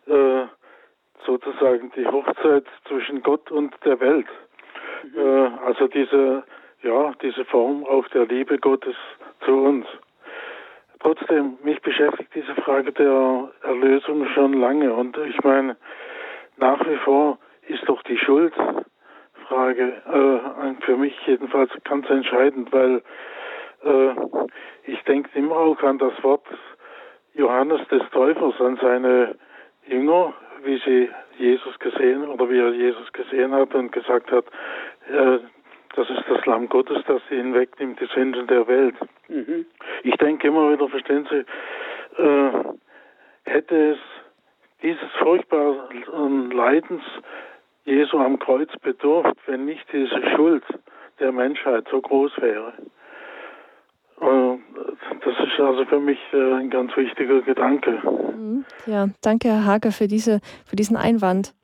[0.07, 0.45] äh,
[1.25, 4.27] sozusagen die Hochzeit zwischen Gott und der Welt.
[5.03, 5.19] Mhm.
[5.19, 6.45] Äh, also diese,
[6.83, 8.97] ja, diese Form auch der Liebe Gottes
[9.45, 9.87] zu uns.
[11.01, 15.77] Trotzdem, mich beschäftigt diese Frage der Erlösung schon lange und ich meine,
[16.57, 18.83] nach wie vor ist doch die Schuldfrage
[19.51, 23.03] äh, für mich jedenfalls ganz entscheidend, weil
[23.85, 24.15] äh,
[24.85, 26.47] ich denke immer auch an das Wort
[27.35, 29.37] Johannes des Täufers, an seine
[29.87, 30.33] Jünger,
[30.65, 34.45] wie sie Jesus gesehen oder wie er Jesus gesehen hat und gesagt hat,
[35.09, 35.39] äh,
[35.95, 38.97] das ist das Lamm Gottes, das ihn wegnimmt, die Sünden der Welt.
[39.29, 39.67] Mhm.
[40.03, 41.45] Ich denke immer wieder, verstehen Sie,
[42.23, 42.51] äh,
[43.45, 43.99] hätte es
[44.83, 47.03] dieses furchtbaren Leidens
[47.85, 50.65] Jesu am Kreuz bedurft, wenn nicht diese Schuld
[51.21, 52.73] der Menschheit so groß wäre.
[54.21, 54.59] Äh,
[55.25, 58.01] das ist also für mich äh, ein ganz wichtiger Gedanke.
[58.37, 58.65] Mhm.
[58.87, 61.55] Ja, danke, Herr Hager, für, diese, für diesen Einwand.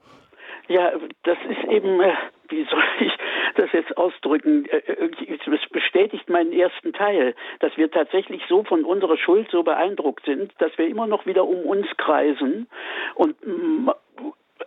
[0.68, 0.92] Ja,
[1.24, 2.12] das ist eben, äh,
[2.48, 3.12] wie soll ich
[3.56, 4.66] das jetzt ausdrücken?
[4.70, 10.52] Es bestätigt meinen ersten Teil, dass wir tatsächlich so von unserer Schuld so beeindruckt sind,
[10.58, 12.68] dass wir immer noch wieder um uns kreisen
[13.14, 13.90] und mm,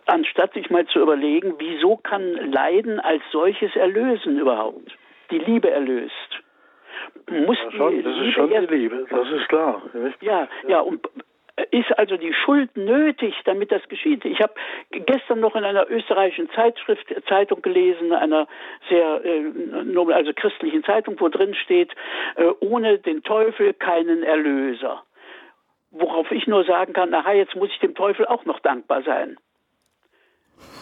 [0.06, 4.96] anstatt sich mal zu überlegen, wieso kann Leiden als solches erlösen überhaupt?
[5.30, 6.43] Die Liebe erlöst.
[7.30, 9.82] Muss ja, schon, das ist schon die Liebe, das ist klar.
[10.20, 11.00] Ja, ja, ja, und
[11.70, 14.24] ist also die Schuld nötig, damit das geschieht?
[14.24, 14.54] Ich habe
[14.90, 18.48] gestern noch in einer österreichischen Zeitschrift, Zeitung gelesen, einer
[18.88, 19.52] sehr äh,
[20.12, 21.92] also christlichen Zeitung, wo drin steht,
[22.36, 25.04] äh, ohne den Teufel keinen Erlöser.
[25.92, 29.36] Worauf ich nur sagen kann, aha, jetzt muss ich dem Teufel auch noch dankbar sein.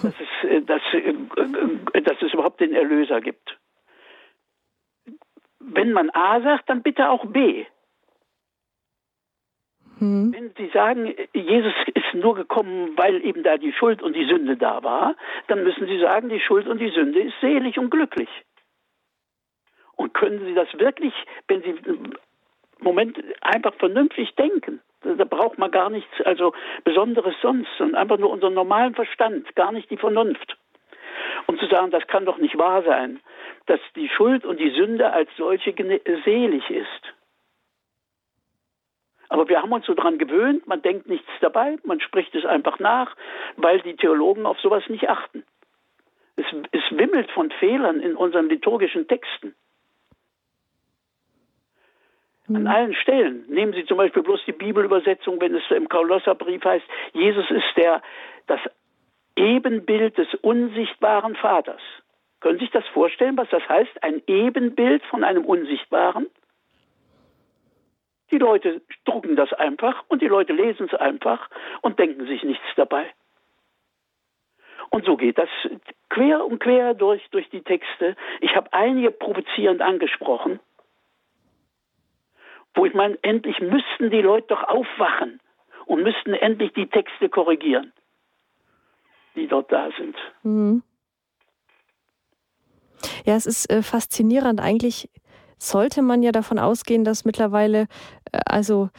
[0.02, 3.58] Dass es, äh, dass, äh, dass es überhaupt den Erlöser gibt.
[5.64, 7.64] Wenn man A sagt, dann bitte auch B.
[9.98, 10.32] Hm.
[10.32, 14.56] Wenn Sie sagen, Jesus ist nur gekommen, weil eben da die Schuld und die Sünde
[14.56, 15.14] da war,
[15.46, 18.28] dann müssen Sie sagen, die Schuld und die Sünde ist selig und glücklich.
[19.94, 21.14] Und können Sie das wirklich,
[21.46, 22.14] wenn Sie im
[22.80, 26.52] Moment einfach vernünftig denken, da braucht man gar nichts, also
[26.84, 30.56] Besonderes sonst, sondern einfach nur unseren normalen Verstand, gar nicht die Vernunft.
[31.46, 33.20] Und zu sagen, das kann doch nicht wahr sein,
[33.66, 35.74] dass die Schuld und die Sünde als solche
[36.24, 37.14] selig ist.
[39.28, 42.78] Aber wir haben uns so daran gewöhnt, man denkt nichts dabei, man spricht es einfach
[42.80, 43.16] nach,
[43.56, 45.42] weil die Theologen auf sowas nicht achten.
[46.36, 49.54] Es, es wimmelt von Fehlern in unseren liturgischen Texten.
[52.48, 52.66] An mhm.
[52.66, 53.46] allen Stellen.
[53.48, 56.84] Nehmen Sie zum Beispiel bloß die Bibelübersetzung, wenn es im Kolosserbrief heißt,
[57.14, 58.02] Jesus ist der,
[58.48, 58.60] das
[59.36, 61.80] Ebenbild des unsichtbaren Vaters.
[62.40, 64.02] Können Sie sich das vorstellen, was das heißt?
[64.02, 66.26] Ein Ebenbild von einem Unsichtbaren?
[68.30, 71.48] Die Leute drucken das einfach und die Leute lesen es einfach
[71.82, 73.12] und denken sich nichts dabei.
[74.90, 75.48] Und so geht das
[76.10, 78.16] quer und quer durch, durch die Texte.
[78.40, 80.60] Ich habe einige provozierend angesprochen,
[82.74, 85.40] wo ich meine, endlich müssten die Leute doch aufwachen
[85.86, 87.92] und müssten endlich die Texte korrigieren,
[89.34, 90.16] die dort da sind.
[90.42, 90.82] Mhm.
[93.24, 94.60] Ja, es ist äh, faszinierend.
[94.60, 95.10] Eigentlich
[95.58, 97.86] sollte man ja davon ausgehen, dass mittlerweile
[98.32, 98.90] äh, also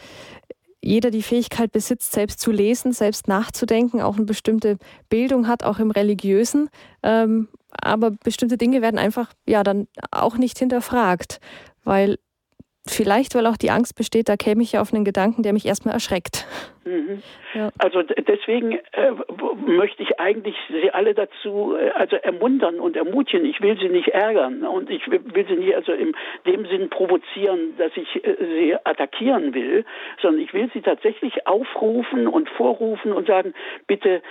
[0.81, 4.77] jeder die Fähigkeit besitzt, selbst zu lesen, selbst nachzudenken, auch eine bestimmte
[5.07, 6.69] Bildung hat, auch im Religiösen.
[7.03, 11.39] Ähm, aber bestimmte Dinge werden einfach ja dann auch nicht hinterfragt,
[11.83, 12.19] weil
[12.85, 15.65] Vielleicht, weil auch die Angst besteht, da käme ich ja auf einen Gedanken, der mich
[15.65, 16.45] erstmal erschreckt.
[16.85, 17.21] Mhm.
[17.53, 17.69] Ja.
[17.77, 19.11] Also deswegen äh,
[19.67, 23.45] möchte ich eigentlich Sie alle dazu äh, also ermuntern und ermutigen.
[23.45, 26.15] Ich will Sie nicht ärgern und ich will Sie nicht also in
[26.47, 29.85] dem Sinn provozieren, dass ich äh, Sie attackieren will,
[30.19, 33.53] sondern ich will Sie tatsächlich aufrufen und vorrufen und sagen,
[33.85, 34.23] bitte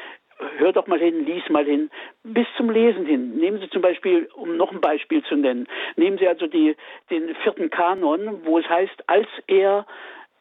[0.59, 1.90] hör doch mal hin, lies mal hin,
[2.22, 3.36] bis zum Lesen hin.
[3.36, 5.66] Nehmen Sie zum Beispiel, um noch ein Beispiel zu nennen,
[5.97, 6.76] nehmen Sie also die,
[7.11, 9.86] den vierten Kanon, wo es heißt, als er,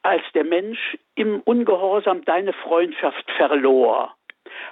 [0.03, 4.15] als der Mensch im Ungehorsam deine Freundschaft verlor,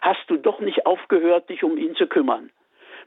[0.01, 2.49] hast du doch nicht aufgehört, dich um ihn zu kümmern.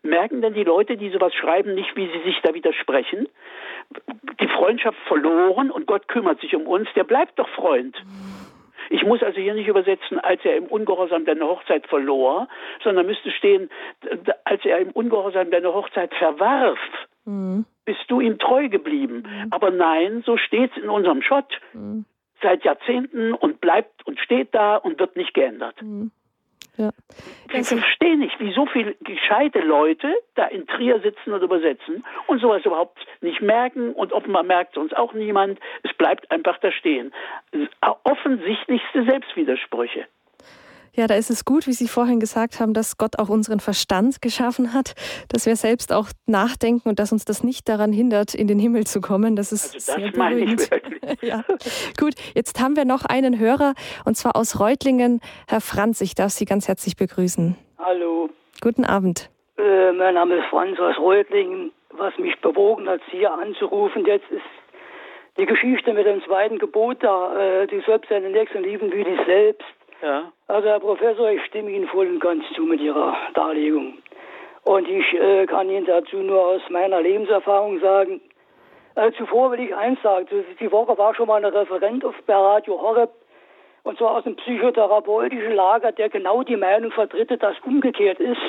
[0.02, 3.28] Merken denn die Leute, die sowas schreiben, nicht, wie sie sich da widersprechen?
[4.40, 7.96] Die Freundschaft verloren und Gott kümmert sich um uns, der bleibt doch Freund.
[8.92, 12.46] Ich muss also hier nicht übersetzen, als er im Ungehorsam deine Hochzeit verlor,
[12.84, 13.70] sondern müsste stehen,
[14.44, 16.78] als er im Ungehorsam deine Hochzeit verwarf.
[17.24, 17.64] Mhm.
[17.86, 19.24] Bist du ihm treu geblieben?
[19.26, 19.46] Mhm.
[19.50, 21.58] Aber nein, so steht es in unserem Schott.
[21.72, 22.04] Mhm.
[22.42, 25.80] Seit Jahrzehnten und bleibt und steht da und wird nicht geändert.
[26.78, 26.90] Ja.
[27.52, 32.40] Ich verstehe nicht, wie so viele gescheite Leute da in Trier sitzen und übersetzen und
[32.40, 35.60] sowas überhaupt nicht merken und offenbar merkt sonst auch niemand.
[35.82, 37.12] Es bleibt einfach da stehen.
[38.04, 40.06] Offensichtlichste Selbstwidersprüche.
[40.94, 44.20] Ja, da ist es gut, wie Sie vorhin gesagt haben, dass Gott auch unseren Verstand
[44.20, 44.92] geschaffen hat,
[45.30, 48.84] dass wir selbst auch nachdenken und dass uns das nicht daran hindert, in den Himmel
[48.84, 49.34] zu kommen.
[49.34, 50.68] Das ist also das sehr beruhigend.
[51.22, 51.44] ja.
[51.98, 53.72] Gut, jetzt haben wir noch einen Hörer
[54.04, 55.20] und zwar aus Reutlingen.
[55.48, 57.56] Herr Franz, ich darf Sie ganz herzlich begrüßen.
[57.78, 58.28] Hallo.
[58.60, 59.30] Guten Abend.
[59.56, 61.72] Äh, mein Name ist Franz aus Reutlingen.
[61.96, 64.42] Was mich bewogen hat, Sie hier anzurufen, jetzt ist
[65.38, 67.62] die Geschichte mit dem zweiten Gebot da.
[67.62, 69.64] Äh, du sollst deine Nächsten lieben wie dich selbst.
[70.02, 70.32] Ja.
[70.48, 73.98] Also Herr Professor, ich stimme Ihnen voll und ganz zu mit Ihrer Darlegung.
[74.64, 78.20] Und ich äh, kann Ihnen dazu nur aus meiner Lebenserfahrung sagen,
[78.96, 80.26] äh, zuvor will ich eins sagen,
[80.60, 83.10] die Woche war schon mal ein Referent auf bei Radio Horeb,
[83.84, 88.40] und zwar aus dem psychotherapeutischen Lager, der genau die Meinung vertritt, dass umgekehrt ist.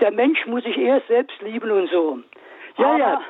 [0.00, 2.18] Der Mensch muss sich erst selbst lieben und so.
[2.78, 3.20] Ja, Aber ja.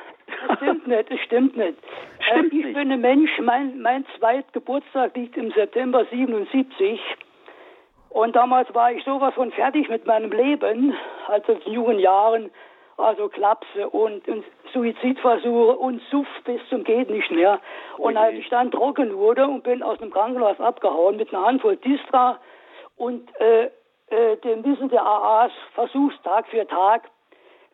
[0.47, 1.77] Das stimmt nicht, das stimmt nicht.
[2.19, 2.75] Stimmt äh, ich nicht.
[2.75, 6.99] bin ein Mensch, mein, mein Zweitgeburtstag liegt im September 77.
[8.11, 10.93] Und damals war ich sowas von fertig mit meinem Leben,
[11.27, 12.51] also in jungen Jahren,
[12.97, 14.43] also Klapse und, und
[14.73, 17.59] Suizidversuche und Suff bis zum geht nicht mehr.
[17.97, 21.77] Und als ich dann trocken wurde und bin aus dem Krankenhaus abgehauen mit einer Handvoll
[21.77, 22.37] Distra
[22.97, 23.69] und äh,
[24.09, 27.09] äh, dem Wissen der AAs versuchst Tag für Tag,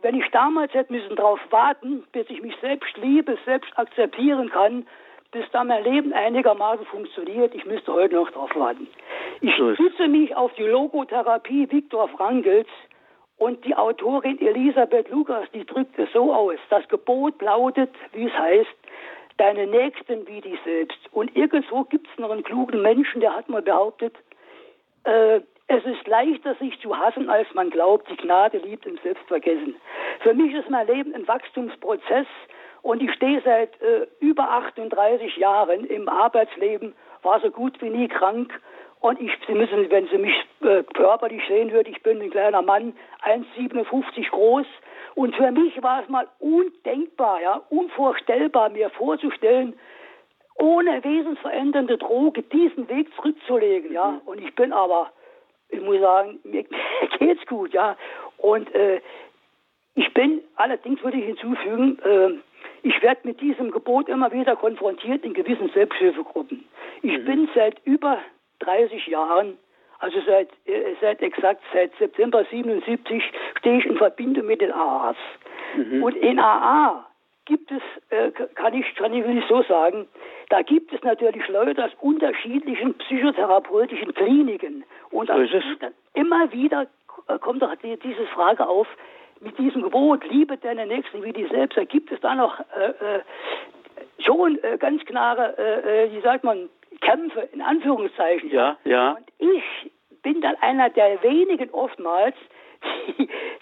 [0.04, 4.88] wenn ich damals hätte müssen darauf warten, bis ich mich selbst liebe, selbst akzeptieren kann,
[5.32, 8.88] bis da mein Leben einigermaßen funktioniert, ich müsste heute noch darauf warten.
[9.42, 12.68] Ich stütze mich auf die Logotherapie Viktor Frankls
[13.38, 16.58] und die Autorin Elisabeth Lukas, die drückt es so aus.
[16.70, 18.76] Das Gebot lautet, wie es heißt,
[19.38, 20.98] deine Nächsten wie dich selbst.
[21.12, 24.16] Und irgendwo gibt es noch einen klugen Menschen, der hat mal behauptet,
[25.04, 28.10] äh, es ist leichter, sich zu hassen, als man glaubt.
[28.10, 29.76] Die Gnade liebt im Selbstvergessen.
[30.22, 32.26] Für mich ist mein Leben ein Wachstumsprozess
[32.88, 38.08] und ich stehe seit äh, über 38 Jahren im Arbeitsleben, war so gut wie nie
[38.08, 38.50] krank.
[39.02, 42.62] Und ich, Sie müssen, wenn Sie mich äh, körperlich sehen würden, ich bin ein kleiner
[42.62, 42.94] Mann,
[43.26, 44.66] 1,57 groß.
[45.16, 49.78] Und für mich war es mal undenkbar, ja, unvorstellbar, mir vorzustellen,
[50.56, 54.12] ohne wesensverändernde Droge diesen Weg zurückzulegen, ja.
[54.12, 54.20] Mhm.
[54.24, 55.12] Und ich bin aber,
[55.68, 56.64] ich muss sagen, mir
[57.20, 57.98] geht's gut, ja.
[58.38, 59.02] Und äh,
[59.96, 62.38] ich bin, allerdings würde ich hinzufügen, äh,
[62.84, 66.64] ich werde mit diesem Gebot immer wieder konfrontiert in gewissen Selbsthilfegruppen.
[67.02, 67.26] Ich mhm.
[67.26, 68.20] bin seit über
[68.60, 69.58] 30 Jahren,
[70.00, 73.24] also seit, äh, seit exakt seit September 77,
[73.60, 75.18] stehe ich in Verbindung mit den AAs.
[75.76, 76.04] Mhm.
[76.04, 77.06] Und in AA
[77.46, 80.08] gibt es, äh, kann ich, kann ich nicht so sagen,
[80.50, 84.84] da gibt es natürlich Leute aus unterschiedlichen psychotherapeutischen Kliniken.
[85.10, 86.88] Und so immer wieder
[87.42, 88.88] kommt doch diese Frage auf,
[89.42, 92.90] mit diesem Gebot, liebe deine Nächsten wie dich selbst, da gibt es da noch äh,
[92.90, 93.22] äh,
[94.20, 96.70] schon äh, ganz klare, äh, äh, wie sagt man,
[97.02, 98.50] Kämpfe in Anführungszeichen.
[98.50, 99.12] Ja, ja.
[99.12, 99.92] Und ich
[100.24, 102.36] bin dann einer der wenigen oftmals,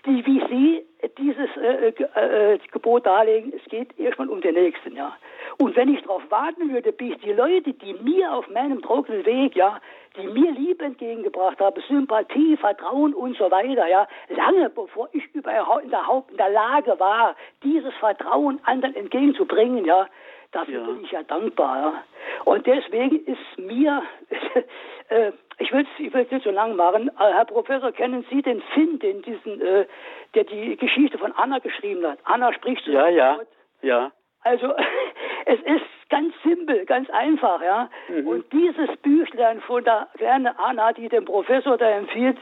[0.06, 0.86] die, wie Sie
[1.18, 5.16] dieses äh, äh, Gebot darlegen, es geht erstmal um den Nächsten, ja.
[5.58, 9.56] Und wenn ich darauf warten würde, bis die Leute, die mir auf meinem trockenen Weg,
[9.56, 9.80] ja,
[10.18, 15.84] die mir Liebe entgegengebracht haben, Sympathie, Vertrauen und so weiter, ja, lange bevor ich überhaupt
[15.84, 20.08] in der, Haupt in der Lage war, dieses Vertrauen anderen entgegenzubringen, ja,
[20.52, 20.86] dafür ja.
[20.86, 21.78] bin ich ja dankbar.
[21.78, 22.04] Ja.
[22.46, 24.04] Und deswegen ist mir,
[25.10, 28.62] äh, ich will es ich nicht so lang machen, äh, Herr Professor, kennen Sie den
[28.74, 29.86] Finn, den diesen, äh,
[30.34, 32.20] der die Geschichte von Anna geschrieben hat?
[32.24, 33.48] Anna spricht zu Ja, ja, Gott.
[33.82, 34.12] ja.
[34.42, 34.74] Also
[35.46, 37.90] es ist ganz simpel, ganz einfach, ja.
[38.10, 38.28] Mhm.
[38.28, 42.38] Und dieses Büchlein von der kleinen Anna, die dem Professor da empfiehlt,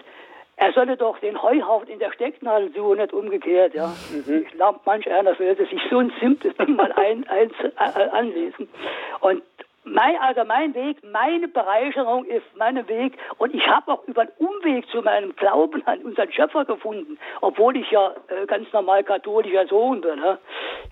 [0.55, 3.93] er solle doch den Heuhaufen in der Stecknadel suchen, nicht umgekehrt, ja.
[4.11, 4.45] Mhm.
[4.45, 8.69] Ich glaube, manch einer würde sich so ein simples Ding mal ein, ein, äh, anlesen.
[9.21, 9.41] Und
[9.85, 14.31] mein, also mein Weg, meine Bereicherung ist mein Weg und ich habe auch über einen
[14.37, 19.67] Umweg zu meinem Glauben an unseren Schöpfer gefunden, obwohl ich ja äh, ganz normal katholischer
[19.67, 20.19] Sohn bin.
[20.19, 20.37] Ne?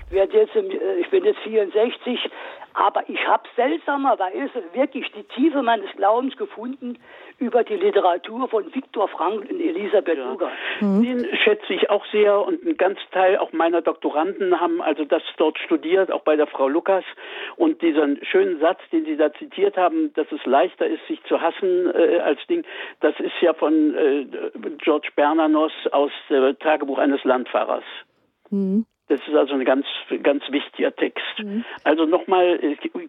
[0.07, 2.29] Ich, werde jetzt, äh, ich bin jetzt 64,
[2.73, 6.97] aber ich habe seltsamerweise wirklich die Tiefe meines Glaubens gefunden
[7.41, 10.29] über die Literatur von Viktor Frankl und Elisabeth ja.
[10.29, 10.51] Luger.
[10.79, 11.01] Mhm.
[11.01, 15.23] Den schätze ich auch sehr und ein ganz Teil auch meiner Doktoranden haben also das
[15.37, 17.03] dort studiert, auch bei der Frau Lukas.
[17.57, 21.41] Und diesen schönen Satz, den Sie da zitiert haben, dass es leichter ist, sich zu
[21.41, 22.63] hassen äh, als Ding,
[22.99, 24.25] das ist ja von äh,
[24.77, 27.83] George Bernanos aus äh, Tagebuch eines Landfahrers.
[28.51, 28.85] Mhm.
[29.11, 29.85] Das ist also ein ganz,
[30.23, 31.21] ganz wichtiger Text.
[31.37, 31.65] Mhm.
[31.83, 32.57] Also nochmal,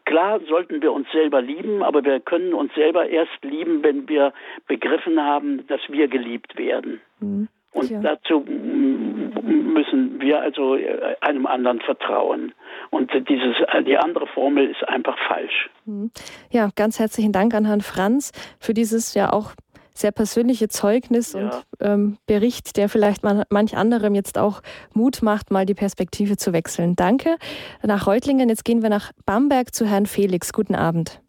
[0.04, 4.32] klar sollten wir uns selber lieben, aber wir können uns selber erst lieben, wenn wir
[4.66, 7.00] begriffen haben, dass wir geliebt werden.
[7.20, 7.46] Mhm.
[7.70, 8.00] Und ja.
[8.00, 10.76] dazu müssen wir also
[11.20, 12.52] einem anderen vertrauen.
[12.90, 13.54] Und dieses,
[13.86, 15.70] die andere Formel ist einfach falsch.
[15.86, 16.10] Mhm.
[16.50, 19.52] Ja, ganz herzlichen Dank an Herrn Franz für dieses ja auch
[19.94, 21.40] sehr persönliche Zeugnis ja.
[21.40, 24.62] und ähm, Bericht, der vielleicht man, manch anderem jetzt auch
[24.94, 26.96] Mut macht, mal die Perspektive zu wechseln.
[26.96, 27.36] Danke
[27.82, 28.48] nach Reutlingen.
[28.48, 30.52] Jetzt gehen wir nach Bamberg zu Herrn Felix.
[30.52, 31.20] Guten Abend.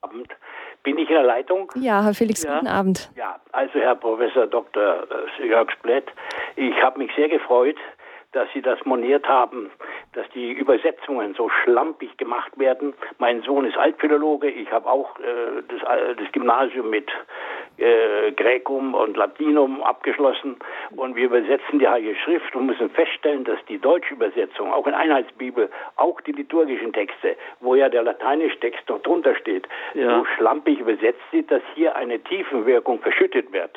[0.00, 0.28] Abend.
[0.82, 1.70] Bin ich in der Leitung?
[1.74, 2.54] Ja, Herr Felix, ja.
[2.54, 3.10] guten Abend.
[3.16, 5.04] Ja, also Herr Professor Dr.
[5.38, 6.06] Äh, Jörg Splett,
[6.56, 7.76] ich habe mich sehr gefreut,
[8.38, 9.68] dass Sie das moniert haben,
[10.12, 12.94] dass die Übersetzungen so schlampig gemacht werden.
[13.18, 17.10] Mein Sohn ist Altphilologe, ich habe auch äh, das, äh, das, Gymnasium mit
[17.78, 20.56] äh, Gräkum und Latinum abgeschlossen
[20.94, 24.94] und wir übersetzen die Heilige Schrift und müssen feststellen, dass die deutsche Übersetzung, auch in
[24.94, 30.18] Einheitsbibel, auch die liturgischen Texte, wo ja der lateinische Text noch drunter steht, ja.
[30.18, 33.76] so schlampig übersetzt sind, dass hier eine Tiefenwirkung verschüttet wird.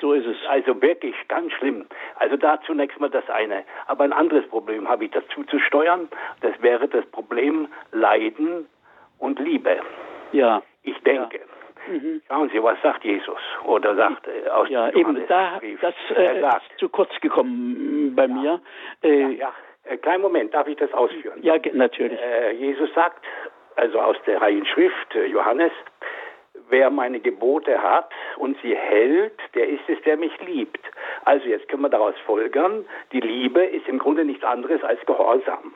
[0.00, 0.36] So ist es.
[0.48, 1.86] Also wirklich ganz schlimm.
[2.16, 3.64] Also da zunächst mal das eine.
[3.86, 6.08] Aber ein anderes Problem habe ich dazu zu steuern.
[6.40, 8.66] Das wäre das Problem Leiden
[9.18, 9.80] und Liebe.
[10.32, 10.62] Ja.
[10.82, 11.44] Ich denke, ja.
[11.88, 12.22] Mhm.
[12.26, 13.38] Schauen Sie, was sagt Jesus?
[13.64, 18.28] Oder sagt äh, aus Ja, eben, da, das äh, ist zu kurz gekommen bei ja.
[18.28, 18.60] mir.
[19.02, 19.52] Äh, ja, ja.
[19.84, 21.38] Äh, kleinen Moment, darf ich das ausführen?
[21.42, 22.20] Ja, natürlich.
[22.20, 23.24] Äh, Jesus sagt,
[23.76, 25.72] also aus der Heiligen Schrift, äh, Johannes,
[26.68, 30.80] wer meine Gebote hat und sie hält, der ist es, der mich liebt.
[31.24, 35.74] Also jetzt können wir daraus folgern, die Liebe ist im Grunde nichts anderes als Gehorsam.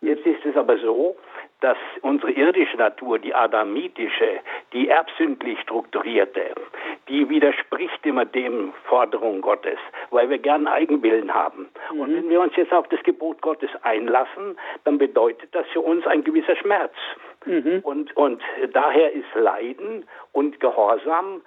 [0.00, 1.16] Jetzt ist es aber so,
[1.60, 4.40] dass unsere irdische Natur, die adamitische,
[4.72, 6.54] die erbsündlich strukturierte,
[7.08, 9.78] die widerspricht immer dem Forderungen Gottes,
[10.10, 11.70] weil wir gern Eigenwillen haben.
[11.92, 12.00] Mhm.
[12.00, 16.06] Und wenn wir uns jetzt auf das Gebot Gottes einlassen, dann bedeutet das für uns
[16.06, 16.92] ein gewisser Schmerz.
[17.46, 17.80] Mhm.
[17.82, 18.42] Und, und
[18.72, 21.42] daher ist Leiden und Gehorsam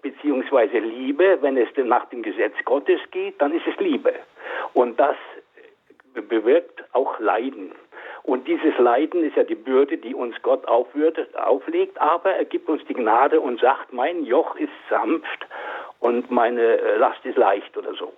[0.00, 4.14] beziehungsweise Liebe, wenn es nach dem Gesetz Gottes geht, dann ist es Liebe.
[4.74, 5.16] Und das
[6.14, 7.72] bewirkt auch Leiden.
[8.24, 12.68] Und dieses Leiden ist ja die Bürde, die uns Gott aufwürdet, auflegt, aber er gibt
[12.68, 15.46] uns die Gnade und sagt, mein Joch ist sanft
[15.98, 18.12] und meine äh, Last ist leicht oder so.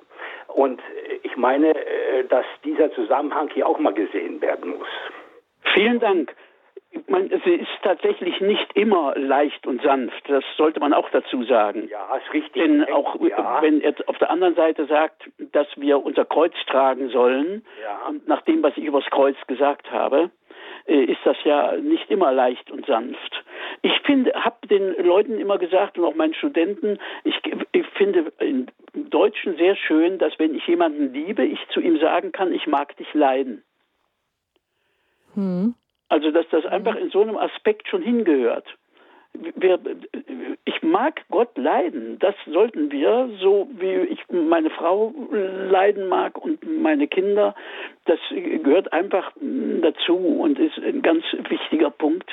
[0.48, 0.82] Und
[1.22, 4.88] ich meine, äh, dass dieser Zusammenhang hier auch mal gesehen werden muss.
[5.72, 6.34] Vielen Dank
[7.08, 10.28] meine, sie ist tatsächlich nicht immer leicht und sanft.
[10.28, 11.88] Das sollte man auch dazu sagen.
[11.88, 12.62] Ja, ist richtig.
[12.62, 13.62] Denn auch ja.
[13.62, 18.08] wenn er auf der anderen Seite sagt, dass wir unser Kreuz tragen sollen, ja.
[18.08, 20.30] und nach dem, was ich übers Kreuz gesagt habe,
[20.86, 23.44] äh, ist das ja nicht immer leicht und sanft.
[23.82, 27.40] Ich finde, habe den Leuten immer gesagt und auch meinen Studenten, ich,
[27.72, 28.66] ich finde im
[29.10, 32.96] Deutschen sehr schön, dass wenn ich jemanden liebe, ich zu ihm sagen kann, ich mag
[32.96, 33.62] dich leiden.
[35.34, 35.74] Hm.
[36.08, 38.66] Also, dass das einfach in so einem Aspekt schon hingehört.
[39.56, 39.80] Wir,
[40.64, 42.20] ich mag Gott leiden.
[42.20, 47.54] Das sollten wir, so wie ich meine Frau leiden mag und meine Kinder.
[48.04, 52.30] Das gehört einfach dazu und ist ein ganz wichtiger Punkt,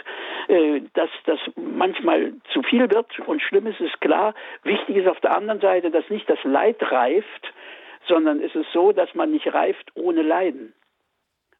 [0.48, 4.36] äh, dass das manchmal zu viel wird und schlimm ist, ist klar.
[4.64, 7.52] Wichtig ist auf der anderen Seite, dass nicht das Leid reift,
[8.08, 10.74] sondern es ist so, dass man nicht reift ohne Leiden.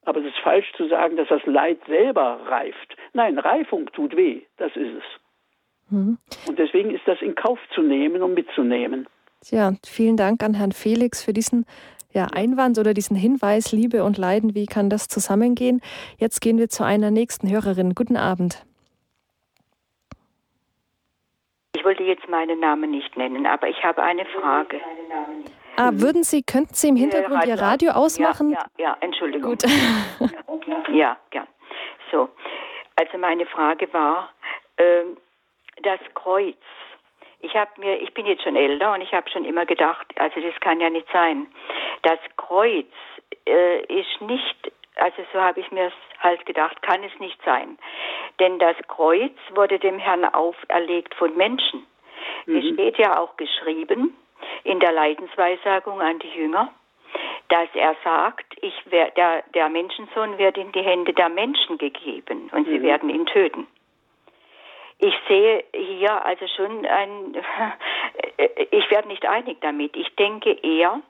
[0.04, 2.96] Aber es ist falsch zu sagen, dass das Leid selber reift.
[3.14, 5.04] Nein, Reifung tut weh, das ist es.
[5.92, 6.18] Mhm.
[6.48, 9.08] Und deswegen ist das in Kauf zu nehmen und mitzunehmen.
[9.42, 11.66] Tja, vielen Dank an Herrn Felix für diesen
[12.14, 15.82] ja, Einwand oder diesen Hinweis, Liebe und Leiden, wie kann das zusammengehen?
[16.18, 17.96] Jetzt gehen wir zu einer nächsten Hörerin.
[17.96, 18.66] Guten Abend.
[21.76, 24.80] Ich wollte jetzt meinen Namen nicht nennen, aber ich habe eine Frage.
[25.78, 28.52] Ah, würden Sie, könnten Sie im Hintergrund Ihr Radio ausmachen?
[28.52, 29.52] Ja, ja, ja Entschuldigung.
[29.52, 29.64] Gut.
[30.94, 31.48] ja, gern.
[32.12, 32.30] So,
[32.96, 34.30] also meine Frage war,
[34.78, 35.04] äh,
[35.84, 36.58] das Kreuz.
[37.40, 40.40] Ich habe mir, ich bin jetzt schon älter und ich habe schon immer gedacht, also
[40.40, 41.48] das kann ja nicht sein.
[42.04, 42.86] Das Kreuz
[43.48, 47.78] äh, ist nicht, also so habe ich mir es halt gedacht, kann es nicht sein.
[48.40, 51.86] Denn das Kreuz wurde dem Herrn auferlegt von Menschen.
[52.46, 52.58] Mhm.
[52.58, 54.16] Es steht ja auch geschrieben,
[54.64, 56.72] in der Leidensweissagung an die Jünger,
[57.50, 62.50] dass er sagt, ich wer, der, der Menschensohn wird in die Hände der Menschen gegeben
[62.54, 62.72] und mhm.
[62.72, 63.68] sie werden ihn töten.
[65.00, 67.36] Ich sehe hier also schon ein,
[68.72, 69.96] ich werde nicht einig damit.
[69.96, 71.02] Ich denke eher,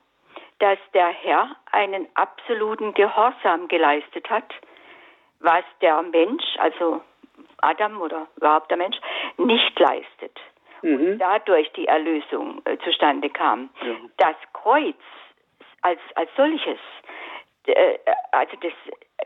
[0.59, 4.53] dass der Herr einen absoluten Gehorsam geleistet hat,
[5.41, 7.01] was der Mensch, also
[7.57, 8.97] Adam oder überhaupt der Mensch,
[9.37, 10.39] nicht leistet
[10.81, 10.95] mhm.
[10.95, 13.69] und dadurch die Erlösung äh, zustande kam.
[13.85, 13.95] Ja.
[14.17, 14.95] Das Kreuz
[15.81, 16.79] als, als solches,
[17.65, 17.97] äh,
[18.31, 18.73] also das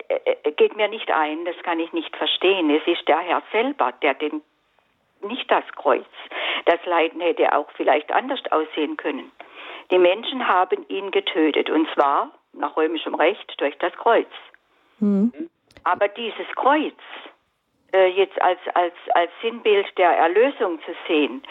[0.10, 2.70] äh, äh, geht mir nicht ein, das kann ich nicht verstehen.
[2.70, 4.42] Es ist der Herr selber, der den
[5.22, 6.06] nicht das Kreuz.
[6.66, 9.32] Das Leiden hätte auch vielleicht anders aussehen können.
[9.92, 14.28] Die Menschen haben ihn getötet und zwar nach römischem Recht durch das Kreuz.
[15.00, 15.50] Mhm.
[15.84, 16.94] Aber dieses Kreuz
[17.96, 21.42] äh, jetzt als, als, als Sinnbild der Erlösung zu sehen,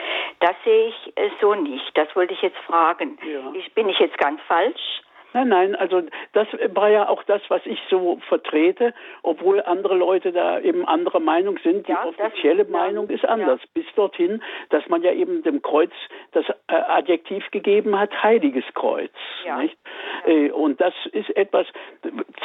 [0.41, 1.97] das sehe ich äh, so nicht.
[1.97, 3.19] Das wollte ich jetzt fragen.
[3.27, 3.53] Ja.
[3.55, 5.03] Ich, bin ich jetzt ganz falsch?
[5.35, 6.01] Nein, nein, also
[6.33, 8.95] das war ja auch das, was ich so vertrete,
[9.25, 11.89] obwohl andere Leute da eben anderer Meinung sind.
[11.89, 13.61] Die ja, offizielle das, Meinung ja, ist anders.
[13.61, 13.69] Ja.
[13.75, 14.41] Bis dorthin,
[14.71, 15.91] dass man ja eben dem Kreuz
[16.31, 19.11] das äh, Adjektiv gegeben hat, heiliges Kreuz.
[19.59, 19.77] Nicht?
[20.25, 21.67] Äh, und das ist etwas,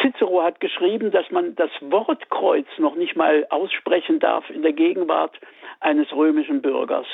[0.01, 4.73] Cicero hat geschrieben, dass man das Wort Kreuz noch nicht mal aussprechen darf in der
[4.73, 5.39] Gegenwart
[5.79, 7.07] eines römischen Bürgers,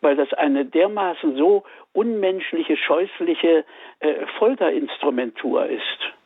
[0.00, 1.62] weil das eine dermaßen so
[1.92, 3.64] unmenschliche, scheußliche
[4.00, 6.19] äh, Folterinstrumentur ist.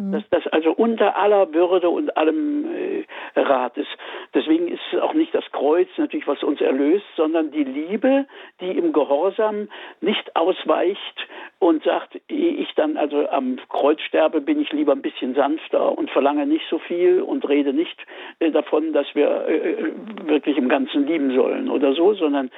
[0.00, 0.12] Mhm.
[0.12, 3.04] Dass das also unter aller Würde und allem, äh,
[3.36, 3.86] Rates.
[4.34, 8.26] Deswegen ist es auch nicht das Kreuz natürlich, was uns erlöst, sondern die Liebe,
[8.60, 9.68] die im Gehorsam
[10.00, 11.26] nicht ausweicht
[11.58, 16.10] und sagt, ich dann also am Kreuz sterbe, bin ich lieber ein bisschen sanfter und
[16.10, 17.98] verlange nicht so viel und rede nicht
[18.38, 19.92] äh, davon, dass wir äh,
[20.24, 22.50] wirklich im Ganzen lieben sollen oder so, sondern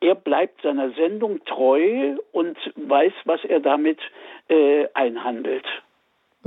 [0.00, 3.98] er bleibt seiner Sendung treu und weiß, was er damit
[4.48, 5.64] äh, einhandelt.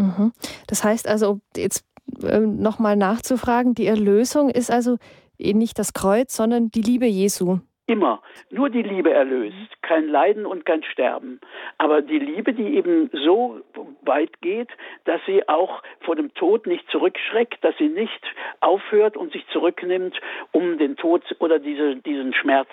[0.01, 0.33] Mhm.
[0.67, 1.85] Das heißt also, jetzt
[2.23, 4.97] äh, nochmal nachzufragen, die Erlösung ist also
[5.37, 7.59] nicht das Kreuz, sondern die Liebe Jesu.
[7.87, 8.21] Immer.
[8.51, 9.57] Nur die Liebe erlöst.
[9.81, 11.41] Kein Leiden und kein Sterben.
[11.77, 13.59] Aber die Liebe, die eben so
[14.03, 14.69] weit geht,
[15.05, 18.23] dass sie auch vor dem Tod nicht zurückschreckt, dass sie nicht
[18.61, 20.15] aufhört und sich zurücknimmt,
[20.51, 22.69] um den Tod oder diese, diesen Schmerz,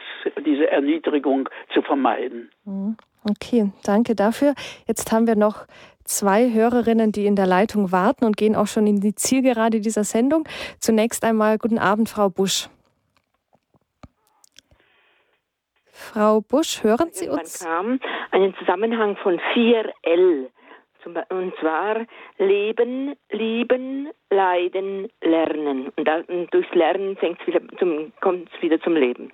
[0.47, 2.51] diese Erniedrigung zu vermeiden.
[2.65, 2.97] Mhm.
[3.29, 4.55] Okay, danke dafür.
[4.87, 5.67] Jetzt haben wir noch
[6.09, 10.05] zwei Hörerinnen, die in der Leitung warten und gehen auch schon in die Zielgerade dieser
[10.05, 10.45] Sendung.
[10.81, 12.69] Zunächst einmal guten Abend, Frau Busch.
[15.93, 17.63] Frau Busch, hören Sie uns?
[17.65, 20.49] Man kam einen Zusammenhang von 4L.
[21.31, 22.05] Und zwar
[22.37, 25.91] Leben, Lieben, Leiden, Lernen.
[25.97, 27.17] Und, da, und durchs Lernen
[28.21, 29.33] kommt es wieder zum Leben.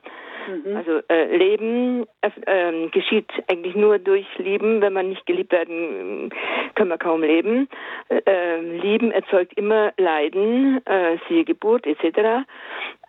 [0.48, 0.76] Mhm.
[0.76, 4.80] Also äh, Leben äh, geschieht eigentlich nur durch Lieben.
[4.80, 6.30] Wenn man nicht geliebt werden,
[6.74, 7.68] kann man kaum leben.
[8.08, 12.44] Äh, ähm, Lieben erzeugt immer Leiden, äh, siehe Geburt etc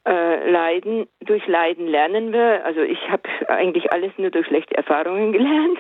[0.06, 2.64] äh, Leiden, durch Leiden lernen wir.
[2.66, 5.80] Also ich habe eigentlich alles nur durch schlechte Erfahrungen gelernt.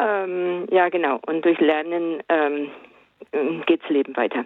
[0.00, 1.20] ähm, ja, genau.
[1.26, 2.70] Und durch Lernen ähm,
[3.66, 4.44] geht's Leben weiter.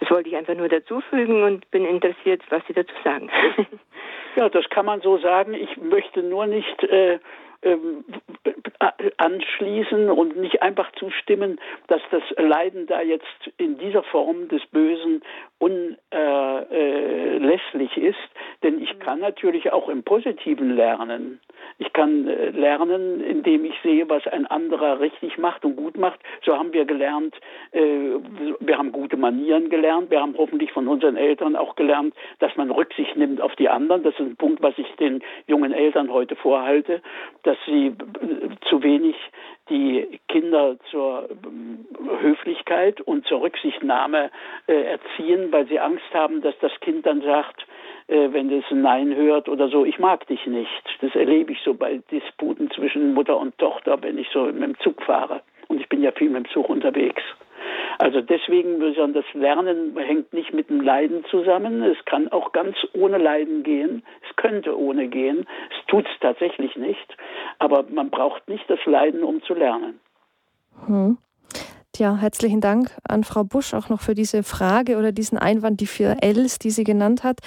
[0.00, 3.30] Das wollte ich einfach nur dazufügen und bin interessiert, was Sie dazu sagen.
[4.36, 5.54] ja, das kann man so sagen.
[5.54, 7.18] Ich möchte nur nicht äh,
[7.62, 8.04] ähm,
[9.18, 15.20] anschließen und nicht einfach zustimmen, dass das Leiden da jetzt in dieser Form des Bösen
[15.58, 18.16] unerlässlich äh, ist.
[18.62, 21.38] Denn ich kann natürlich auch im Positiven lernen.
[21.78, 26.18] Ich kann äh, lernen, indem ich sehe, was ein anderer richtig macht und gut macht.
[26.44, 27.36] So haben wir gelernt,
[27.72, 28.14] äh,
[28.60, 30.10] wir haben gute Manieren gelernt.
[30.10, 34.02] Wir haben hoffentlich von unseren Eltern auch gelernt, dass man Rücksicht nimmt auf die anderen.
[34.02, 37.02] Das ist ein Punkt, was ich den jungen Eltern heute vorhalte
[37.50, 37.92] dass sie
[38.68, 39.16] zu wenig
[39.70, 41.28] die Kinder zur
[42.20, 44.30] Höflichkeit und zur Rücksichtnahme
[44.68, 47.66] äh, erziehen, weil sie Angst haben, dass das Kind dann sagt,
[48.06, 50.84] äh, wenn es ein Nein hört oder so, ich mag dich nicht.
[51.00, 54.78] Das erlebe ich so bei Disputen zwischen Mutter und Tochter, wenn ich so mit dem
[54.78, 55.42] Zug fahre.
[55.66, 57.22] Und ich bin ja viel mit dem Zug unterwegs.
[58.00, 58.80] Also deswegen
[59.12, 61.82] das Lernen hängt nicht mit dem Leiden zusammen.
[61.82, 64.02] Es kann auch ganz ohne Leiden gehen.
[64.26, 65.46] Es könnte ohne gehen.
[65.68, 67.16] Es tut es tatsächlich nicht.
[67.58, 70.00] Aber man braucht nicht das Leiden, um zu lernen.
[70.86, 71.18] Hm.
[71.98, 75.86] Ja, herzlichen Dank an Frau Busch auch noch für diese Frage oder diesen Einwand, die
[75.86, 77.40] vier Ls, die sie genannt hat.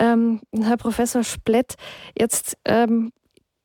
[0.00, 1.74] Ähm, Herr Professor Splett,
[2.18, 3.12] jetzt ähm,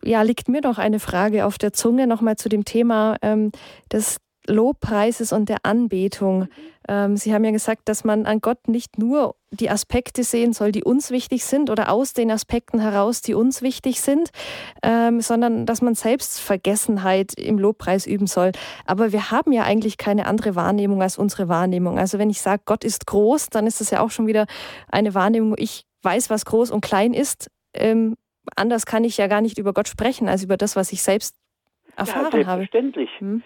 [0.03, 3.53] ja, liegt mir noch eine Frage auf der Zunge nochmal zu dem Thema ähm,
[3.89, 4.17] des
[4.47, 6.47] Lobpreises und der Anbetung.
[6.87, 10.71] Ähm, Sie haben ja gesagt, dass man an Gott nicht nur die Aspekte sehen soll,
[10.71, 14.29] die uns wichtig sind oder aus den Aspekten heraus, die uns wichtig sind,
[14.83, 18.51] ähm, sondern dass man Selbstvergessenheit im Lobpreis üben soll.
[18.85, 21.97] Aber wir haben ja eigentlich keine andere Wahrnehmung als unsere Wahrnehmung.
[21.97, 24.45] Also wenn ich sage, Gott ist groß, dann ist das ja auch schon wieder
[24.91, 27.49] eine Wahrnehmung, ich weiß, was groß und klein ist.
[27.73, 28.15] Ähm,
[28.55, 31.35] anders kann ich ja gar nicht über Gott sprechen, als über das, was ich selbst
[31.95, 33.09] erfahren ja, selbstverständlich.
[33.19, 33.43] Hm?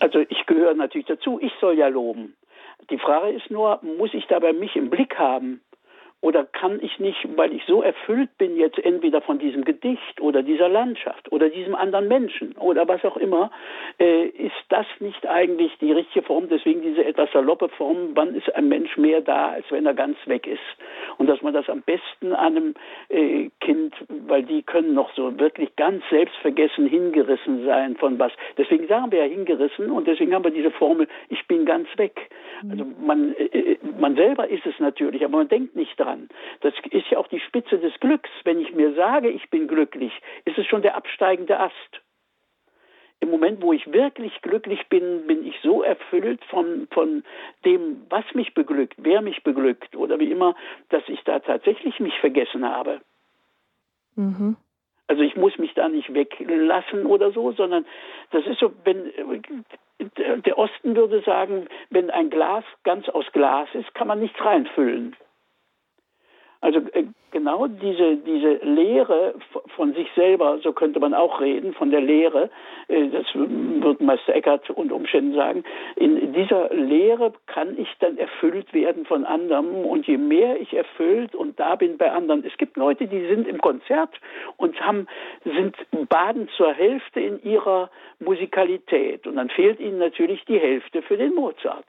[0.00, 2.34] Also ich gehöre natürlich dazu, ich soll ja loben.
[2.90, 5.60] Die Frage ist nur, muss ich dabei mich im Blick haben?
[6.22, 10.42] Oder kann ich nicht, weil ich so erfüllt bin jetzt entweder von diesem Gedicht oder
[10.42, 13.50] dieser Landschaft oder diesem anderen Menschen oder was auch immer,
[13.98, 16.48] äh, ist das nicht eigentlich die richtige Form?
[16.50, 20.18] Deswegen diese etwas saloppe Form, wann ist ein Mensch mehr da, als wenn er ganz
[20.26, 20.60] weg ist?
[21.16, 22.74] Und dass man das am besten einem
[23.08, 23.94] äh, Kind,
[24.26, 28.32] weil die können noch so wirklich ganz selbstvergessen hingerissen sein von was.
[28.58, 32.28] Deswegen sagen wir ja hingerissen und deswegen haben wir diese Formel, ich bin ganz weg.
[32.70, 36.28] Also man, äh, äh man selber ist es natürlich, aber man denkt nicht dran daran.
[36.60, 38.30] Das ist ja auch die Spitze des Glücks.
[38.44, 40.12] Wenn ich mir sage, ich bin glücklich,
[40.44, 42.00] ist es schon der absteigende Ast.
[43.20, 47.22] Im Moment, wo ich wirklich glücklich bin, bin ich so erfüllt von, von
[47.66, 50.54] dem, was mich beglückt, wer mich beglückt oder wie immer,
[50.88, 53.02] dass ich da tatsächlich mich vergessen habe.
[54.16, 54.56] Mhm.
[55.06, 57.84] Also ich muss mich da nicht weglassen oder so, sondern
[58.30, 59.12] das ist so, wenn
[60.46, 65.14] der Osten würde sagen, wenn ein Glas ganz aus Glas ist, kann man nichts reinfüllen.
[66.62, 69.34] Also äh, genau diese, diese Lehre
[69.76, 72.50] von sich selber, so könnte man auch reden, von der Lehre,
[72.88, 75.64] äh, das wird Meister Eckhart unter Umständen sagen,
[75.96, 81.34] in dieser Lehre kann ich dann erfüllt werden von anderen und je mehr ich erfüllt
[81.34, 82.44] und da bin bei anderen.
[82.44, 84.20] Es gibt Leute, die sind im Konzert
[84.58, 85.06] und haben,
[85.44, 85.76] sind
[86.10, 91.34] baden zur Hälfte in ihrer Musikalität und dann fehlt ihnen natürlich die Hälfte für den
[91.34, 91.86] Mozart.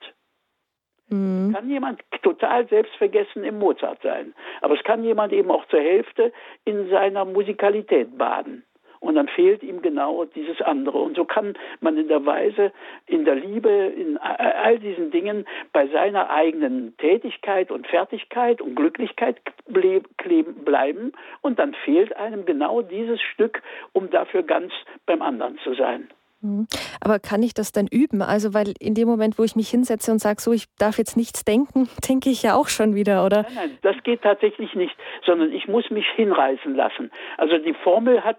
[1.12, 1.54] Mhm.
[1.54, 4.34] Kann jemand total selbstvergessen im Mozart sein.
[4.62, 6.32] Aber es kann jemand eben auch zur Hälfte
[6.66, 8.64] in seiner Musikalität baden.
[9.02, 11.00] Und dann fehlt ihm genau dieses andere.
[11.00, 12.72] Und so kann man in der Weise,
[13.08, 19.42] in der Liebe, in all diesen Dingen bei seiner eigenen Tätigkeit und Fertigkeit und Glücklichkeit
[19.66, 21.14] bleiben.
[21.42, 24.72] Und dann fehlt einem genau dieses Stück, um dafür ganz
[25.08, 26.08] beim anderen zu sein.
[26.42, 26.68] Mhm.
[27.00, 28.22] Aber kann ich das dann üben?
[28.22, 31.18] Also, weil in dem Moment, wo ich mich hinsetze und sage, so, ich darf jetzt
[31.18, 33.44] nichts denken, denke ich ja auch schon wieder, oder?
[33.44, 34.96] Nein, nein, das geht tatsächlich nicht,
[35.26, 37.12] sondern ich muss mich hinreißen lassen.
[37.38, 38.38] Also die Formel hat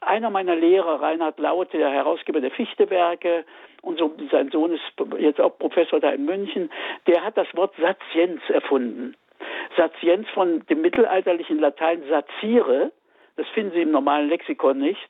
[0.00, 3.44] einer meiner Lehrer, Reinhard Laut, der Herausgeber der Fichtewerke,
[3.82, 4.82] und so, sein Sohn ist
[5.18, 6.70] jetzt auch Professor da in München,
[7.06, 9.16] der hat das Wort Satienz erfunden.
[9.76, 12.92] Satienz von dem mittelalterlichen Latein satire,
[13.38, 15.08] das finden Sie im normalen Lexikon nicht.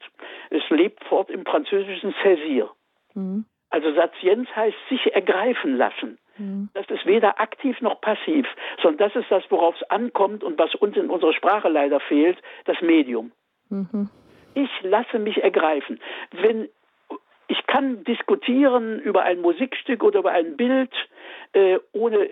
[0.50, 2.68] Es lebt fort im französischen Saisir.
[3.14, 3.46] Mhm.
[3.70, 6.18] Also Satienz heißt sich ergreifen lassen.
[6.36, 6.68] Mhm.
[6.74, 8.46] Das ist weder aktiv noch passiv,
[8.82, 12.36] sondern das ist das, worauf es ankommt und was uns in unserer Sprache leider fehlt,
[12.66, 13.32] das Medium.
[13.70, 14.10] Mhm.
[14.52, 15.98] Ich lasse mich ergreifen.
[16.32, 16.68] Wenn
[17.46, 20.92] ich kann diskutieren über ein Musikstück oder über ein Bild
[21.54, 22.28] äh, ohne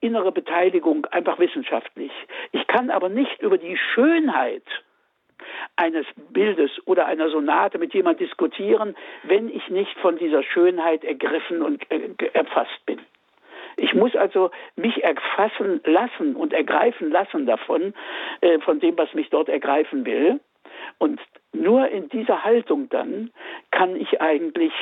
[0.00, 2.12] innere Beteiligung, einfach wissenschaftlich.
[2.52, 4.64] Ich kann aber nicht über die Schönheit
[5.76, 11.62] eines Bildes oder einer Sonate mit jemand diskutieren, wenn ich nicht von dieser Schönheit ergriffen
[11.62, 13.00] und äh, erfasst bin.
[13.76, 17.94] Ich muss also mich erfassen lassen und ergreifen lassen davon,
[18.40, 20.40] äh, von dem, was mich dort ergreifen will.
[20.98, 21.20] Und
[21.52, 23.30] nur in dieser Haltung dann
[23.70, 24.72] kann ich eigentlich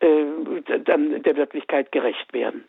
[0.00, 0.24] äh,
[0.84, 2.64] dann der Wirklichkeit gerecht werden.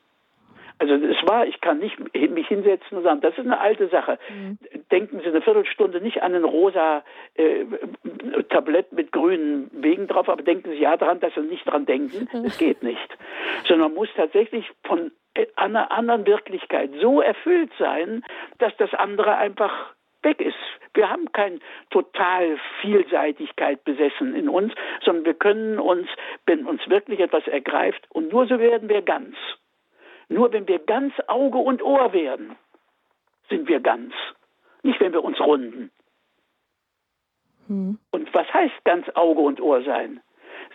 [0.80, 4.20] Also es war, ich kann nicht mich hinsetzen und sagen, das ist eine alte Sache.
[4.30, 4.58] Mhm.
[4.92, 7.04] Denken Sie eine Viertelstunde nicht an ein rosa
[7.36, 7.66] äh,
[8.50, 12.28] Tablett mit grünen Wegen drauf, aber denken Sie ja daran, dass Sie nicht dran denken.
[12.44, 13.18] Das geht nicht.
[13.68, 15.12] Sondern man muss tatsächlich von
[15.56, 18.24] einer anderen Wirklichkeit so erfüllt sein,
[18.60, 19.94] dass das andere einfach
[20.24, 20.56] weg ist.
[20.94, 21.60] Wir haben keine
[21.90, 24.74] total Vielseitigkeit besessen in uns,
[25.04, 26.08] sondern wir können uns,
[26.46, 29.36] wenn uns wirklich etwas ergreift, und nur so werden wir ganz.
[30.30, 32.56] Nur wenn wir ganz Auge und Ohr werden,
[33.50, 34.14] sind wir ganz.
[34.84, 35.92] Nicht, wenn wir uns runden.
[37.68, 37.98] Hm.
[38.12, 40.22] Und was heißt ganz Auge und Ohr sein?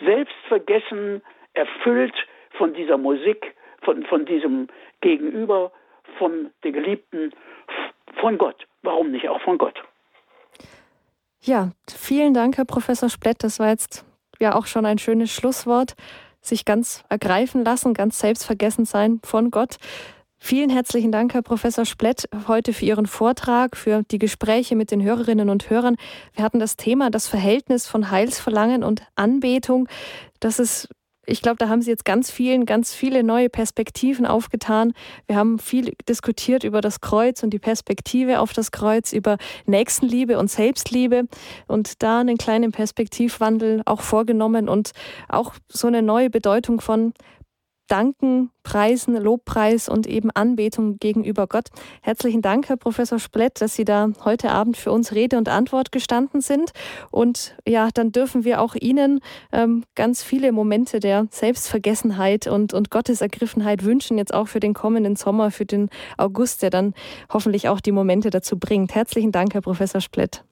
[0.00, 1.22] Selbstvergessen,
[1.54, 2.14] erfüllt
[2.56, 4.68] von dieser Musik, von, von diesem
[5.00, 5.72] Gegenüber,
[6.18, 7.32] von der Geliebten,
[8.20, 8.66] von Gott.
[8.82, 9.82] Warum nicht auch von Gott?
[11.40, 13.42] Ja, vielen Dank, Herr Professor Splett.
[13.42, 14.04] Das war jetzt
[14.38, 15.94] ja auch schon ein schönes Schlusswort
[16.42, 19.76] sich ganz ergreifen lassen, ganz selbstvergessen sein von Gott.
[20.44, 25.00] Vielen herzlichen Dank, Herr Professor Splett, heute für Ihren Vortrag, für die Gespräche mit den
[25.00, 25.94] Hörerinnen und Hörern.
[26.34, 29.88] Wir hatten das Thema, das Verhältnis von Heilsverlangen und Anbetung.
[30.40, 30.88] Das ist
[31.24, 34.92] ich glaube, da haben Sie jetzt ganz vielen, ganz viele neue Perspektiven aufgetan.
[35.26, 39.36] Wir haben viel diskutiert über das Kreuz und die Perspektive auf das Kreuz, über
[39.66, 41.24] Nächstenliebe und Selbstliebe
[41.68, 44.92] und da einen kleinen Perspektivwandel auch vorgenommen und
[45.28, 47.14] auch so eine neue Bedeutung von
[47.92, 51.66] Danken, Preisen, Lobpreis und eben Anbetung gegenüber Gott.
[52.00, 55.92] Herzlichen Dank, Herr Professor Splett, dass Sie da heute Abend für uns Rede und Antwort
[55.92, 56.72] gestanden sind.
[57.10, 59.20] Und ja, dann dürfen wir auch Ihnen
[59.52, 65.16] ähm, ganz viele Momente der Selbstvergessenheit und, und Gottesergriffenheit wünschen, jetzt auch für den kommenden
[65.16, 66.94] Sommer, für den August, der dann
[67.30, 68.94] hoffentlich auch die Momente dazu bringt.
[68.94, 70.44] Herzlichen Dank, Herr Professor Splett.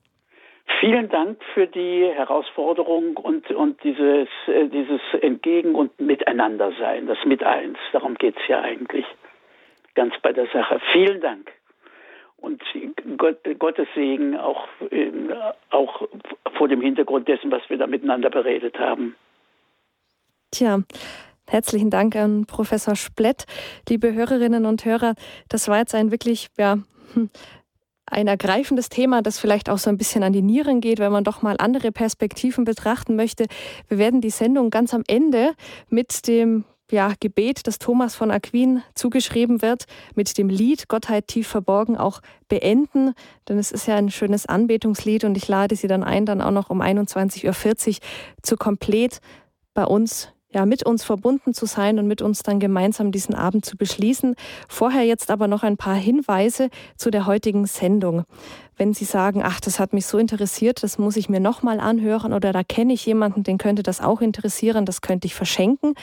[0.80, 7.76] Vielen Dank für die Herausforderung und, und dieses, äh, dieses Entgegen- und Miteinandersein, das Miteins.
[7.92, 9.04] Darum geht es ja eigentlich
[9.94, 10.80] ganz bei der Sache.
[10.92, 11.52] Vielen Dank.
[12.38, 12.62] Und
[13.18, 14.66] Gott, Gottes Segen auch,
[15.68, 16.08] auch
[16.56, 19.14] vor dem Hintergrund dessen, was wir da miteinander beredet haben.
[20.50, 20.80] Tja.
[21.46, 23.44] Herzlichen Dank an Professor Splett.
[23.88, 25.14] Liebe Hörerinnen und Hörer,
[25.48, 26.78] das war jetzt ein wirklich ja,
[27.12, 27.28] hm,
[28.10, 31.24] ein ergreifendes Thema, das vielleicht auch so ein bisschen an die Nieren geht, wenn man
[31.24, 33.46] doch mal andere Perspektiven betrachten möchte.
[33.88, 35.52] Wir werden die Sendung ganz am Ende
[35.88, 39.84] mit dem ja, Gebet, das Thomas von Aquin zugeschrieben wird,
[40.14, 43.14] mit dem Lied Gottheit tief verborgen auch beenden.
[43.48, 46.50] Denn es ist ja ein schönes Anbetungslied und ich lade Sie dann ein, dann auch
[46.50, 47.94] noch um 21.40 Uhr
[48.42, 49.20] zu komplett
[49.72, 53.64] bei uns ja, mit uns verbunden zu sein und mit uns dann gemeinsam diesen Abend
[53.64, 54.34] zu beschließen.
[54.68, 58.24] Vorher jetzt aber noch ein paar Hinweise zu der heutigen Sendung.
[58.76, 62.32] Wenn Sie sagen, ach, das hat mich so interessiert, das muss ich mir nochmal anhören
[62.32, 65.94] oder da kenne ich jemanden, den könnte das auch interessieren, das könnte ich verschenken,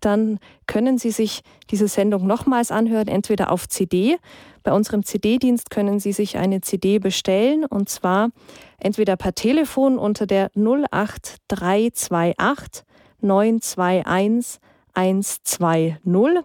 [0.00, 4.16] dann können Sie sich diese Sendung nochmals anhören, entweder auf CD.
[4.64, 8.30] Bei unserem CD-Dienst können Sie sich eine CD bestellen und zwar
[8.78, 12.84] entweder per Telefon unter der 08328
[13.24, 14.60] 921
[14.94, 16.44] 120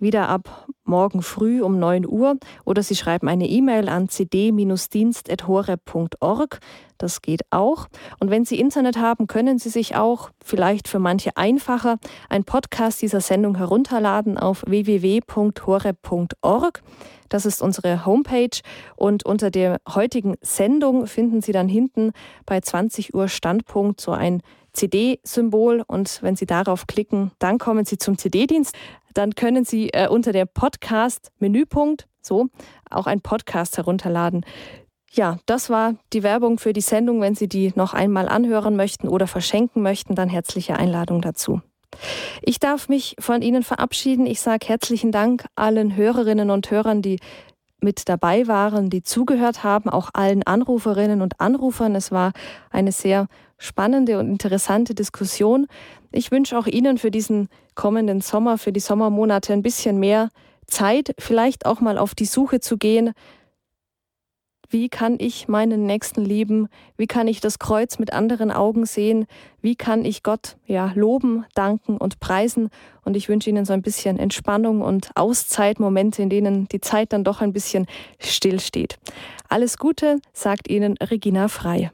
[0.00, 6.58] wieder ab morgen früh um 9 Uhr oder Sie schreiben eine E-Mail an cd-dienst.horeb.org.
[6.98, 7.86] Das geht auch.
[8.18, 11.98] Und wenn Sie Internet haben, können Sie sich auch vielleicht für manche einfacher
[12.28, 16.82] ein Podcast dieser Sendung herunterladen auf www.horeb.org.
[17.28, 18.58] Das ist unsere Homepage
[18.96, 22.10] und unter der heutigen Sendung finden Sie dann hinten
[22.44, 24.42] bei 20 Uhr Standpunkt so ein
[24.72, 28.74] CD-Symbol und wenn Sie darauf klicken, dann kommen Sie zum CD-Dienst.
[29.14, 32.48] Dann können Sie äh, unter dem Podcast-Menüpunkt so
[32.90, 34.44] auch einen Podcast herunterladen.
[35.12, 37.20] Ja, das war die Werbung für die Sendung.
[37.20, 41.60] Wenn Sie die noch einmal anhören möchten oder verschenken möchten, dann herzliche Einladung dazu.
[42.42, 44.26] Ich darf mich von Ihnen verabschieden.
[44.26, 47.18] Ich sage herzlichen Dank allen Hörerinnen und Hörern, die
[47.82, 51.94] mit dabei waren, die zugehört haben, auch allen Anruferinnen und Anrufern.
[51.94, 52.32] Es war
[52.70, 53.26] eine sehr
[53.60, 55.68] spannende und interessante Diskussion.
[56.10, 60.30] Ich wünsche auch Ihnen für diesen kommenden Sommer, für die Sommermonate ein bisschen mehr
[60.66, 63.12] Zeit, vielleicht auch mal auf die Suche zu gehen.
[64.72, 66.68] Wie kann ich meinen Nächsten lieben?
[66.96, 69.26] Wie kann ich das Kreuz mit anderen Augen sehen?
[69.60, 72.70] Wie kann ich Gott ja loben, danken und preisen?
[73.04, 77.24] Und ich wünsche Ihnen so ein bisschen Entspannung und Auszeitmomente, in denen die Zeit dann
[77.24, 77.86] doch ein bisschen
[78.20, 78.98] stillsteht.
[79.48, 81.90] Alles Gute, sagt Ihnen Regina Frei.